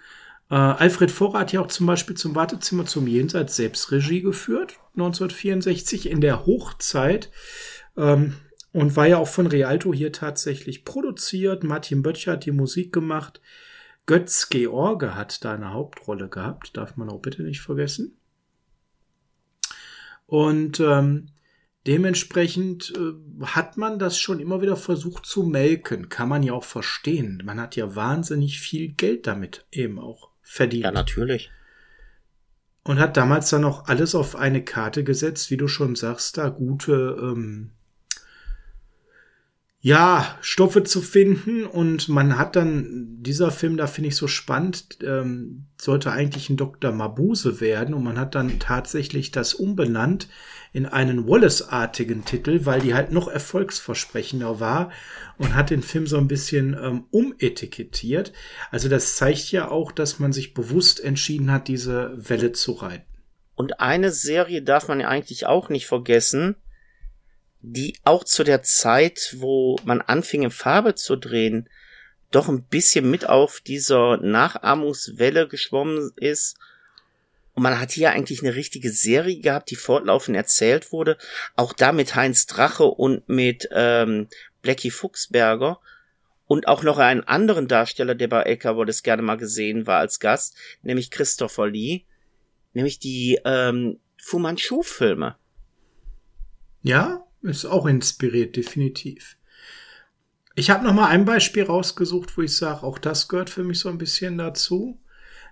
Äh, 0.50 0.54
Alfred 0.54 1.10
Vorer 1.10 1.40
hat 1.40 1.52
ja 1.52 1.60
auch 1.60 1.68
zum 1.68 1.86
Beispiel 1.86 2.16
zum 2.16 2.34
Wartezimmer 2.34 2.86
zum 2.86 3.06
Jenseits 3.06 3.56
selbst 3.56 3.90
Regie 3.92 4.22
geführt, 4.22 4.78
1964 4.94 6.08
in 6.08 6.20
der 6.20 6.46
Hochzeit. 6.46 7.30
Ähm, 7.96 8.34
und 8.72 8.96
war 8.96 9.06
ja 9.06 9.18
auch 9.18 9.28
von 9.28 9.46
Rialto 9.46 9.92
hier 9.92 10.12
tatsächlich 10.12 10.84
produziert. 10.84 11.64
Martin 11.64 12.02
Böttcher 12.02 12.32
hat 12.32 12.44
die 12.44 12.52
Musik 12.52 12.92
gemacht. 12.92 13.40
Götz 14.06 14.48
George 14.48 15.14
hat 15.14 15.44
da 15.44 15.54
eine 15.54 15.72
Hauptrolle 15.72 16.28
gehabt, 16.28 16.76
darf 16.76 16.96
man 16.96 17.10
auch 17.10 17.20
bitte 17.20 17.42
nicht 17.42 17.60
vergessen. 17.60 18.16
Und 20.26 20.78
ähm, 20.80 21.30
dementsprechend 21.86 22.92
äh, 22.96 23.44
hat 23.46 23.76
man 23.76 23.98
das 23.98 24.18
schon 24.18 24.38
immer 24.38 24.62
wieder 24.62 24.76
versucht 24.76 25.26
zu 25.26 25.42
melken. 25.42 26.08
Kann 26.08 26.28
man 26.28 26.42
ja 26.42 26.52
auch 26.52 26.64
verstehen. 26.64 27.42
Man 27.44 27.60
hat 27.60 27.74
ja 27.76 27.96
wahnsinnig 27.96 28.60
viel 28.60 28.92
Geld 28.92 29.26
damit 29.26 29.66
eben 29.72 29.98
auch 29.98 30.30
verdient. 30.40 30.84
Ja, 30.84 30.92
natürlich. 30.92 31.50
Und 32.84 32.98
hat 32.98 33.16
damals 33.16 33.50
dann 33.50 33.64
auch 33.64 33.86
alles 33.86 34.14
auf 34.14 34.36
eine 34.36 34.64
Karte 34.64 35.04
gesetzt, 35.04 35.50
wie 35.50 35.56
du 35.56 35.68
schon 35.68 35.96
sagst, 35.96 36.38
da 36.38 36.48
gute 36.48 37.18
ähm, 37.20 37.72
ja, 39.83 40.37
Stoffe 40.43 40.85
zu 40.85 41.01
finden 41.01 41.64
und 41.64 42.11
man 42.11 42.37
hat 42.37 42.55
dann, 42.55 43.16
dieser 43.22 43.51
Film, 43.51 43.78
da 43.78 43.87
finde 43.87 44.09
ich 44.09 44.16
so 44.16 44.28
spannend, 44.28 44.99
ähm, 45.03 45.68
sollte 45.81 46.12
eigentlich 46.12 46.51
ein 46.51 46.59
Dr. 46.59 46.93
Mabuse 46.93 47.62
werden 47.62 47.95
und 47.95 48.05
man 48.05 48.18
hat 48.18 48.35
dann 48.35 48.59
tatsächlich 48.59 49.31
das 49.31 49.55
umbenannt 49.55 50.28
in 50.74 50.85
einen 50.85 51.26
Wallace-artigen 51.26 52.26
Titel, 52.26 52.66
weil 52.66 52.83
die 52.83 52.93
halt 52.93 53.11
noch 53.11 53.26
erfolgsversprechender 53.26 54.61
war 54.61 54.91
und 55.39 55.55
hat 55.55 55.70
den 55.70 55.83
Film 55.83 56.07
so 56.07 56.18
ein 56.18 56.28
bisschen 56.28 56.74
ähm, 56.74 57.05
umetikettiert. 57.11 58.35
Also 58.70 58.91
das 58.91 59.16
zeigt 59.16 59.51
ja 59.51 59.70
auch, 59.70 59.93
dass 59.93 60.18
man 60.18 60.35
sich 60.35 60.53
bewusst 60.53 61.03
entschieden 61.03 61.51
hat, 61.51 61.68
diese 61.68 62.12
Welle 62.16 62.53
zu 62.53 62.72
reiten. 62.72 63.07
Und 63.55 63.81
eine 63.81 64.12
Serie 64.12 64.62
darf 64.62 64.89
man 64.89 65.01
ja 65.01 65.09
eigentlich 65.09 65.47
auch 65.47 65.70
nicht 65.70 65.87
vergessen, 65.87 66.57
die 67.62 67.96
auch 68.04 68.24
zu 68.24 68.44
der 68.44 68.62
Zeit, 68.62 69.36
wo 69.38 69.78
man 69.84 70.00
anfing 70.00 70.42
in 70.42 70.50
Farbe 70.50 70.94
zu 70.94 71.16
drehen, 71.16 71.68
doch 72.30 72.48
ein 72.48 72.62
bisschen 72.62 73.11
mit 73.11 73.28
auf 73.28 73.61
dieser 73.61 74.16
Nachahmungswelle 74.18 75.48
geschwommen 75.48 76.12
ist. 76.16 76.56
Und 77.54 77.64
man 77.64 77.80
hat 77.80 77.90
hier 77.90 78.12
eigentlich 78.12 78.42
eine 78.42 78.54
richtige 78.54 78.90
Serie 78.90 79.40
gehabt, 79.40 79.70
die 79.70 79.76
fortlaufend 79.76 80.36
erzählt 80.36 80.92
wurde. 80.92 81.18
Auch 81.56 81.72
da 81.72 81.92
mit 81.92 82.14
Heinz 82.14 82.46
Drache 82.46 82.84
und 82.84 83.28
mit 83.28 83.68
ähm, 83.72 84.28
Blackie 84.62 84.90
Fuchsberger. 84.90 85.80
Und 86.46 86.68
auch 86.68 86.82
noch 86.82 86.98
einen 86.98 87.24
anderen 87.24 87.68
Darsteller, 87.68 88.14
der 88.14 88.28
bei 88.28 88.42
Elka 88.42 88.76
Wallace 88.76 89.02
gerne 89.02 89.22
mal 89.22 89.36
gesehen 89.36 89.86
war 89.86 89.98
als 89.98 90.18
Gast, 90.18 90.56
nämlich 90.82 91.11
Christopher 91.11 91.68
Lee. 91.68 92.02
Nämlich 92.72 92.98
die 92.98 93.38
ähm, 93.44 93.98
Fu 94.16 94.38
Manchu-Filme. 94.38 95.36
Ja, 96.82 97.24
ist 97.43 97.64
auch 97.64 97.86
inspiriert, 97.86 98.57
definitiv. 98.57 99.36
Ich 100.55 100.70
habe 100.70 100.84
noch 100.84 100.93
mal 100.93 101.07
ein 101.07 101.24
Beispiel 101.24 101.62
rausgesucht, 101.62 102.36
wo 102.36 102.43
ich 102.43 102.57
sage, 102.57 102.82
auch 102.82 102.99
das 102.99 103.28
gehört 103.28 103.51
für 103.51 103.64
mich 103.64 103.78
so 103.78 103.88
ein 103.88 103.99
bisschen 103.99 104.36
dazu, 104.36 105.01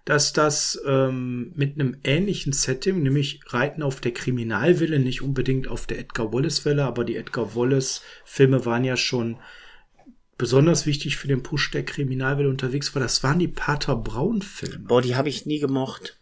dass 0.04 0.32
das 0.32 0.80
ähm, 0.86 1.52
mit 1.54 1.74
einem 1.74 1.98
ähnlichen 2.02 2.52
Setting, 2.52 3.02
nämlich 3.02 3.40
Reiten 3.46 3.82
auf 3.82 4.00
der 4.00 4.12
Kriminalwelle, 4.12 4.98
nicht 4.98 5.22
unbedingt 5.22 5.68
auf 5.68 5.86
der 5.86 5.98
Edgar 5.98 6.32
Wallace-Welle, 6.32 6.84
aber 6.84 7.04
die 7.04 7.16
Edgar 7.16 7.54
Wallace-Filme 7.54 8.64
waren 8.64 8.84
ja 8.84 8.96
schon 8.96 9.38
besonders 10.38 10.86
wichtig 10.86 11.16
für 11.16 11.28
den 11.28 11.42
Push 11.42 11.72
der 11.72 11.84
Kriminalwelle 11.84 12.48
unterwegs 12.48 12.94
war. 12.94 13.02
Das 13.02 13.22
waren 13.22 13.38
die 13.38 13.48
Pater 13.48 13.96
Braun-Filme. 13.96 14.86
Boah, 14.86 15.02
die 15.02 15.16
habe 15.16 15.28
ich 15.28 15.46
nie 15.46 15.58
gemocht. 15.58 16.16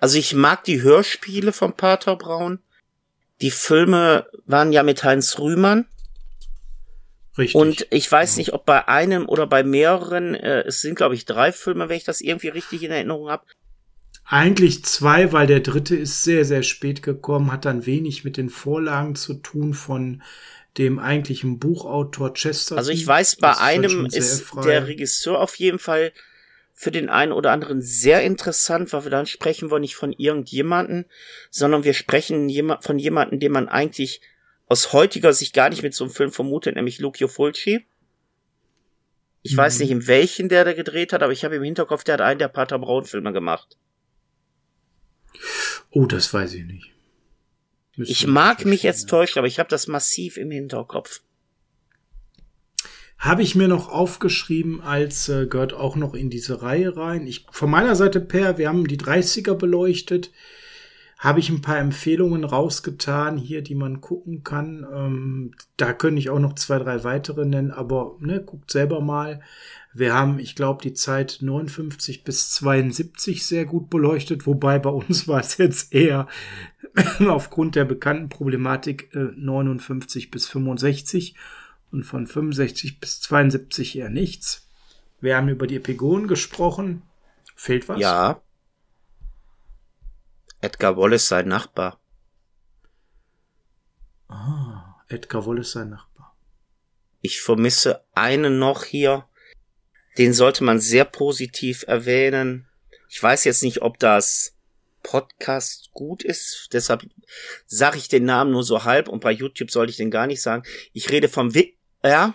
Also 0.00 0.18
ich 0.18 0.34
mag 0.34 0.64
die 0.64 0.82
Hörspiele 0.82 1.52
von 1.52 1.72
Pater 1.74 2.16
Braun. 2.16 2.60
Die 3.40 3.50
Filme 3.50 4.26
waren 4.46 4.72
ja 4.72 4.82
mit 4.82 5.04
Heinz 5.04 5.38
Rühmann. 5.38 5.86
Richtig. 7.36 7.56
Und 7.56 7.86
ich 7.90 8.10
weiß 8.10 8.36
nicht, 8.36 8.52
ob 8.52 8.64
bei 8.64 8.86
einem 8.86 9.28
oder 9.28 9.46
bei 9.46 9.64
mehreren, 9.64 10.34
äh, 10.34 10.62
es 10.62 10.80
sind 10.80 10.94
glaube 10.94 11.16
ich 11.16 11.24
drei 11.24 11.50
Filme, 11.50 11.88
wenn 11.88 11.96
ich 11.96 12.04
das 12.04 12.20
irgendwie 12.20 12.48
richtig 12.48 12.82
in 12.84 12.92
Erinnerung 12.92 13.28
habe. 13.28 13.44
Eigentlich 14.24 14.84
zwei, 14.84 15.32
weil 15.32 15.46
der 15.46 15.60
dritte 15.60 15.96
ist 15.96 16.22
sehr, 16.22 16.44
sehr 16.44 16.62
spät 16.62 17.02
gekommen, 17.02 17.52
hat 17.52 17.64
dann 17.66 17.86
wenig 17.86 18.24
mit 18.24 18.36
den 18.36 18.48
Vorlagen 18.48 19.16
zu 19.16 19.34
tun 19.34 19.74
von 19.74 20.22
dem 20.78 20.98
eigentlichen 20.98 21.58
Buchautor 21.58 22.32
Chester. 22.34 22.76
Also 22.76 22.90
ich 22.90 23.06
weiß, 23.06 23.36
bei 23.36 23.56
einem 23.58 24.06
ist 24.06 24.46
der 24.64 24.86
Regisseur 24.86 25.40
auf 25.40 25.56
jeden 25.56 25.78
Fall 25.78 26.12
für 26.74 26.90
den 26.90 27.08
einen 27.08 27.32
oder 27.32 27.52
anderen 27.52 27.80
sehr 27.80 28.22
interessant, 28.22 28.92
weil 28.92 29.04
wir 29.04 29.10
dann 29.10 29.26
sprechen 29.26 29.70
wir 29.70 29.78
nicht 29.78 29.94
von 29.94 30.12
irgendjemanden, 30.12 31.06
sondern 31.50 31.84
wir 31.84 31.94
sprechen 31.94 32.50
von 32.80 32.98
jemanden, 32.98 33.38
den 33.38 33.52
man 33.52 33.68
eigentlich 33.68 34.20
aus 34.66 34.92
heutiger 34.92 35.32
Sicht 35.32 35.54
gar 35.54 35.70
nicht 35.70 35.84
mit 35.84 35.94
so 35.94 36.04
einem 36.04 36.12
Film 36.12 36.32
vermutet, 36.32 36.74
nämlich 36.74 36.98
Lucio 36.98 37.28
Fulci. 37.28 37.86
Ich 39.42 39.52
mhm. 39.52 39.56
weiß 39.58 39.78
nicht, 39.78 39.92
in 39.92 40.08
welchen 40.08 40.48
der 40.48 40.64
der 40.64 40.74
gedreht 40.74 41.12
hat, 41.12 41.22
aber 41.22 41.32
ich 41.32 41.44
habe 41.44 41.56
im 41.56 41.62
Hinterkopf, 41.62 42.02
der 42.02 42.14
hat 42.14 42.20
einen 42.20 42.40
der 42.40 42.48
Pater 42.48 42.78
Braun 42.78 43.04
Filme 43.04 43.32
gemacht. 43.32 43.78
Oh, 45.90 46.06
das 46.06 46.34
weiß 46.34 46.54
ich 46.54 46.64
nicht. 46.64 46.92
Müsste 47.96 48.12
ich 48.12 48.26
mag 48.26 48.64
mich 48.64 48.82
jetzt 48.82 49.08
täuschen, 49.08 49.38
aber 49.38 49.46
ich 49.46 49.60
habe 49.60 49.68
das 49.68 49.86
massiv 49.86 50.36
im 50.38 50.50
Hinterkopf. 50.50 51.22
Habe 53.24 53.40
ich 53.40 53.54
mir 53.54 53.68
noch 53.68 53.88
aufgeschrieben, 53.88 54.82
als 54.82 55.30
äh, 55.30 55.46
gehört 55.46 55.72
auch 55.72 55.96
noch 55.96 56.12
in 56.12 56.28
diese 56.28 56.60
Reihe 56.60 56.94
rein. 56.94 57.26
Ich, 57.26 57.46
von 57.50 57.70
meiner 57.70 57.96
Seite, 57.96 58.20
Per, 58.20 58.58
wir 58.58 58.68
haben 58.68 58.86
die 58.86 58.98
30er 58.98 59.54
beleuchtet. 59.54 60.30
Habe 61.16 61.40
ich 61.40 61.48
ein 61.48 61.62
paar 61.62 61.78
Empfehlungen 61.78 62.44
rausgetan 62.44 63.38
hier, 63.38 63.62
die 63.62 63.76
man 63.76 64.02
gucken 64.02 64.44
kann. 64.44 64.86
Ähm, 64.92 65.52
da 65.78 65.94
könnte 65.94 66.18
ich 66.18 66.28
auch 66.28 66.38
noch 66.38 66.54
zwei, 66.56 66.78
drei 66.78 67.02
weitere 67.02 67.46
nennen, 67.46 67.70
aber 67.70 68.16
ne, 68.20 68.42
guckt 68.44 68.70
selber 68.70 69.00
mal. 69.00 69.40
Wir 69.94 70.12
haben, 70.12 70.38
ich 70.38 70.54
glaube, 70.54 70.82
die 70.82 70.92
Zeit 70.92 71.38
59 71.40 72.24
bis 72.24 72.50
72 72.50 73.46
sehr 73.46 73.64
gut 73.64 73.88
beleuchtet, 73.88 74.46
wobei 74.46 74.78
bei 74.78 74.90
uns 74.90 75.26
war 75.28 75.40
es 75.40 75.56
jetzt 75.56 75.94
eher 75.94 76.28
aufgrund 77.26 77.74
der 77.74 77.86
bekannten 77.86 78.28
Problematik 78.28 79.14
äh, 79.14 79.30
59 79.34 80.30
bis 80.30 80.46
65 80.46 81.34
und 81.94 82.02
von 82.02 82.26
65 82.26 82.98
bis 82.98 83.20
72 83.20 83.96
eher 83.96 84.10
nichts. 84.10 84.66
Wir 85.20 85.36
haben 85.36 85.48
über 85.48 85.68
die 85.68 85.76
Epigonen 85.76 86.26
gesprochen. 86.26 87.02
Fehlt 87.54 87.88
was? 87.88 88.00
Ja. 88.00 88.42
Edgar 90.60 90.96
Wallace 90.96 91.28
sein 91.28 91.46
Nachbar. 91.46 92.00
Ah, 94.28 94.96
Edgar 95.08 95.46
Wallace 95.46 95.70
sein 95.70 95.90
Nachbar. 95.90 96.36
Ich 97.20 97.40
vermisse 97.40 98.04
einen 98.12 98.58
noch 98.58 98.82
hier. 98.82 99.28
Den 100.18 100.32
sollte 100.32 100.64
man 100.64 100.80
sehr 100.80 101.04
positiv 101.04 101.84
erwähnen. 101.86 102.66
Ich 103.08 103.22
weiß 103.22 103.44
jetzt 103.44 103.62
nicht, 103.62 103.82
ob 103.82 104.00
das 104.00 104.54
Podcast 105.04 105.90
gut 105.92 106.24
ist, 106.24 106.70
deshalb 106.72 107.06
sage 107.66 107.98
ich 107.98 108.08
den 108.08 108.24
Namen 108.24 108.50
nur 108.50 108.64
so 108.64 108.84
halb 108.84 109.06
und 109.08 109.20
bei 109.20 109.30
YouTube 109.30 109.70
sollte 109.70 109.90
ich 109.90 109.96
den 109.96 110.10
gar 110.10 110.26
nicht 110.26 110.42
sagen. 110.42 110.64
Ich 110.92 111.10
rede 111.10 111.28
vom 111.28 111.54
WR 112.04 112.34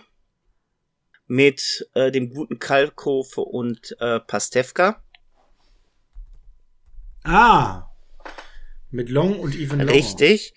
mit 1.26 1.88
äh, 1.94 2.10
dem 2.10 2.30
guten 2.30 2.58
Kalkofe 2.58 3.40
und 3.42 3.96
äh, 4.00 4.18
Pastewka. 4.18 5.00
Ah, 7.22 7.88
mit 8.90 9.08
Long 9.08 9.38
und 9.38 9.54
Even 9.54 9.78
Long. 9.78 9.88
Richtig. 9.88 10.54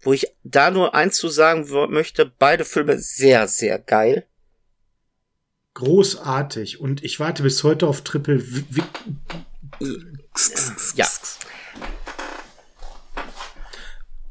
Wo 0.00 0.12
ich 0.12 0.26
da 0.42 0.70
nur 0.70 0.94
eins 0.94 1.16
zu 1.16 1.28
sagen 1.28 1.68
möchte, 1.90 2.26
beide 2.26 2.64
Filme 2.64 2.98
sehr, 2.98 3.46
sehr 3.46 3.78
geil. 3.78 4.26
Großartig. 5.74 6.80
Und 6.80 7.04
ich 7.04 7.20
warte 7.20 7.42
bis 7.42 7.62
heute 7.62 7.86
auf 7.86 8.02
Triple. 8.02 8.40
V 8.40 8.82
ja. 10.96 11.06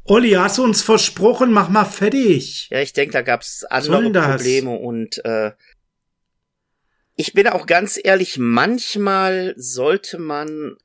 Olli, 0.04 0.30
hast 0.32 0.58
du 0.58 0.64
uns 0.64 0.82
versprochen, 0.82 1.52
mach 1.52 1.68
mal 1.68 1.84
fertig. 1.84 2.68
Ja, 2.70 2.80
ich 2.80 2.92
denke, 2.92 3.12
da 3.12 3.22
gab's 3.22 3.64
andere 3.64 4.10
Probleme 4.10 4.70
und 4.72 5.24
äh, 5.24 5.52
ich 7.14 7.34
bin 7.34 7.46
auch 7.46 7.66
ganz 7.66 8.00
ehrlich, 8.02 8.38
manchmal 8.38 9.54
sollte 9.56 10.18
man 10.18 10.76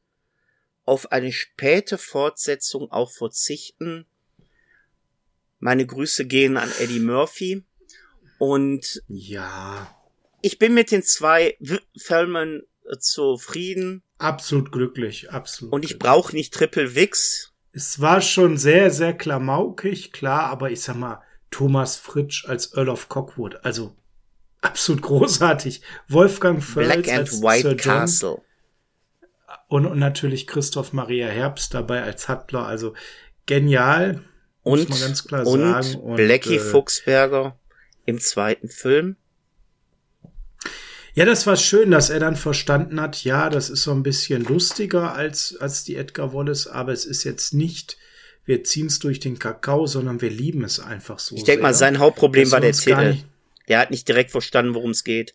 auf 0.86 1.12
eine 1.12 1.32
späte 1.32 1.98
Fortsetzung 1.98 2.92
auch 2.92 3.12
verzichten. 3.12 4.06
Meine 5.60 5.86
Grüße 5.86 6.26
gehen 6.26 6.58
an 6.58 6.72
Eddie 6.80 7.00
Murphy. 7.00 7.64
Und 8.38 9.02
ja, 9.08 9.94
ich 10.42 10.60
bin 10.60 10.74
mit 10.74 10.92
den 10.92 11.02
zwei 11.02 11.58
Filmen 11.98 12.64
äh, 12.86 12.98
zufrieden. 13.00 14.04
Absolut 14.20 14.72
glücklich, 14.72 15.32
absolut. 15.32 15.74
Und 15.74 15.84
ich 15.84 15.98
brauche 15.98 16.36
nicht 16.36 16.54
Triple 16.54 16.96
Wix. 16.96 17.52
Es 17.72 18.00
war 18.00 18.22
schon 18.22 18.58
sehr, 18.58 18.92
sehr 18.92 19.14
klamaukig, 19.14 20.12
klar, 20.12 20.46
aber 20.46 20.72
ich 20.72 20.82
sag 20.82 20.96
mal, 20.96 21.22
Thomas 21.52 21.96
Fritsch 21.98 22.46
als 22.48 22.76
Earl 22.76 22.90
of 22.90 23.10
Cockwood, 23.10 23.64
also 23.64 23.96
absolut 24.62 25.02
großartig. 25.02 25.82
Wolfgang 26.08 26.64
Völz 26.64 26.88
Black 26.88 27.08
and 27.10 27.20
als 27.20 27.42
White 27.42 27.70
Sir 27.70 27.76
Castle. 27.76 28.42
Und, 29.68 29.86
und 29.86 30.00
natürlich 30.00 30.48
Christoph 30.48 30.94
Maria 30.94 31.28
Herbst 31.28 31.74
dabei 31.74 32.04
als 32.04 32.28
Hattler, 32.28 32.66
also 32.66 32.94
genial, 33.46 34.24
und, 34.64 34.80
muss 34.80 34.90
man 34.90 35.00
ganz 35.00 35.24
klar 35.24 35.46
und 35.46 35.60
sagen. 35.60 35.96
Und 36.02 36.16
Blackie 36.16 36.56
äh, 36.56 36.60
Fuchsberger 36.60 37.58
im 38.06 38.20
zweiten 38.20 38.70
Film. 38.70 39.18
Ja, 41.18 41.26
das 41.26 41.48
war 41.48 41.58
schön, 41.58 41.90
dass 41.90 42.12
er 42.12 42.20
dann 42.20 42.36
verstanden 42.36 43.02
hat, 43.02 43.24
ja, 43.24 43.50
das 43.50 43.72
ist 43.72 43.82
so 43.82 43.92
ein 43.92 44.04
bisschen 44.04 44.44
lustiger 44.44 45.16
als, 45.16 45.58
als 45.60 45.84
die 45.84 45.96
Edgar 45.96 46.32
Wallace, 46.32 46.68
aber 46.68 46.92
es 46.92 47.06
ist 47.06 47.24
jetzt 47.24 47.56
nicht, 47.56 47.98
wir 48.46 48.64
ziehen 48.64 48.86
es 48.86 49.00
durch 49.00 49.20
den 49.20 49.40
Kakao, 49.40 49.88
sondern 49.88 50.22
wir 50.22 50.30
lieben 50.30 50.64
es 50.64 50.80
einfach 50.80 51.18
so. 51.18 51.36
Ich 51.36 51.44
denke 51.44 51.64
mal, 51.64 51.74
sein 51.74 51.98
Hauptproblem 51.98 52.52
war 52.52 52.62
der 52.62 52.74
Titel. 52.74 53.18
Der 53.68 53.80
hat 53.80 53.90
nicht 53.90 54.08
direkt 54.08 54.30
verstanden, 54.30 54.76
worum 54.76 54.92
es 54.92 55.04
geht. 55.04 55.34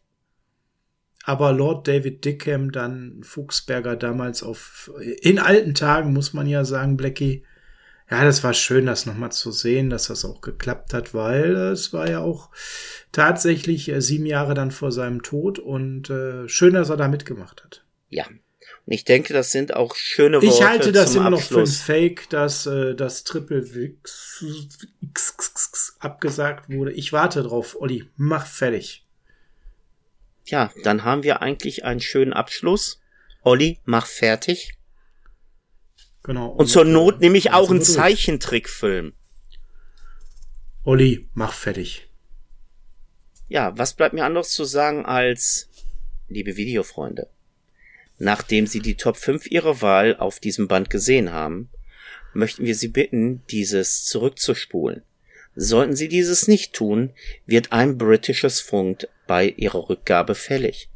Aber 1.24 1.52
Lord 1.52 1.88
David 1.88 2.24
Dickham, 2.24 2.70
dann 2.70 3.24
Fuchsberger 3.24 3.96
damals 3.96 4.44
auf, 4.44 4.88
in 5.20 5.40
alten 5.40 5.74
Tagen 5.74 6.12
muss 6.12 6.32
man 6.32 6.46
ja 6.46 6.64
sagen, 6.64 6.96
Blackie, 6.96 7.42
ja, 8.10 8.24
das 8.24 8.44
war 8.44 8.52
schön, 8.54 8.86
das 8.86 9.06
nochmal 9.06 9.32
zu 9.32 9.52
sehen, 9.52 9.90
dass 9.90 10.08
das 10.08 10.24
auch 10.24 10.40
geklappt 10.40 10.92
hat, 10.92 11.14
weil 11.14 11.54
es 11.54 11.92
war 11.92 12.08
ja 12.08 12.20
auch 12.20 12.50
tatsächlich 13.10 13.88
äh, 13.88 14.00
sieben 14.00 14.26
Jahre 14.26 14.54
dann 14.54 14.70
vor 14.70 14.92
seinem 14.92 15.22
Tod 15.22 15.58
und 15.58 16.10
äh, 16.10 16.48
schön, 16.48 16.74
dass 16.74 16.90
er 16.90 16.96
da 16.96 17.08
mitgemacht 17.08 17.64
hat. 17.64 17.84
Ja. 18.08 18.26
Und 18.84 18.92
ich 18.92 19.04
denke, 19.04 19.32
das 19.32 19.52
sind 19.52 19.74
auch 19.74 19.94
schöne 19.94 20.42
Worte. 20.42 20.46
Ich 20.46 20.64
halte 20.64 20.92
das 20.92 21.14
immer 21.14 21.26
Abschluss. 21.26 21.50
noch 21.50 21.56
für 21.56 21.60
ein 21.60 21.66
Fake, 21.66 22.28
dass 22.30 22.66
äh, 22.66 22.94
das 22.94 23.24
Triple 23.24 23.64
X 25.00 25.96
abgesagt 26.00 26.68
wurde. 26.68 26.92
Ich 26.92 27.12
warte 27.12 27.42
drauf, 27.42 27.76
Olli. 27.80 28.08
Mach 28.16 28.46
fertig. 28.46 29.06
Ja, 30.46 30.72
dann 30.82 31.04
haben 31.04 31.22
wir 31.22 31.42
eigentlich 31.42 31.84
einen 31.84 32.00
schönen 32.00 32.32
Abschluss. 32.32 33.00
Olli, 33.42 33.78
mach 33.84 34.06
fertig. 34.06 34.74
Genau. 36.22 36.50
Und, 36.50 36.60
und 36.60 36.66
zur 36.66 36.84
Not 36.84 37.20
nehme 37.20 37.38
ich 37.38 37.52
auch 37.52 37.70
einen 37.70 37.82
Zeichentrickfilm. 37.82 39.12
Olli, 40.84 41.28
mach 41.34 41.52
fertig. 41.52 42.08
Ja, 43.48 43.76
was 43.76 43.94
bleibt 43.94 44.14
mir 44.14 44.24
anderes 44.24 44.50
zu 44.50 44.64
sagen 44.64 45.04
als, 45.04 45.68
liebe 46.28 46.56
Videofreunde, 46.56 47.28
nachdem 48.18 48.66
Sie 48.66 48.80
die 48.80 48.96
Top 48.96 49.16
5 49.16 49.46
Ihrer 49.50 49.82
Wahl 49.82 50.16
auf 50.16 50.40
diesem 50.40 50.68
Band 50.68 50.90
gesehen 50.90 51.32
haben, 51.32 51.70
möchten 52.34 52.64
wir 52.64 52.74
Sie 52.74 52.88
bitten, 52.88 53.42
dieses 53.50 54.04
zurückzuspulen. 54.06 55.02
Sollten 55.54 55.94
Sie 55.94 56.08
dieses 56.08 56.48
nicht 56.48 56.72
tun, 56.72 57.10
wird 57.46 57.72
ein 57.72 57.98
britisches 57.98 58.60
Fund 58.60 59.08
bei 59.26 59.48
Ihrer 59.48 59.88
Rückgabe 59.88 60.34
fällig. 60.34 60.88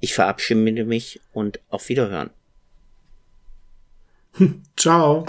Ich 0.00 0.14
verabschiede 0.14 0.84
mich 0.84 1.20
und 1.32 1.60
auf 1.68 1.88
Wiederhören. 1.88 2.30
Ciao. 4.76 5.26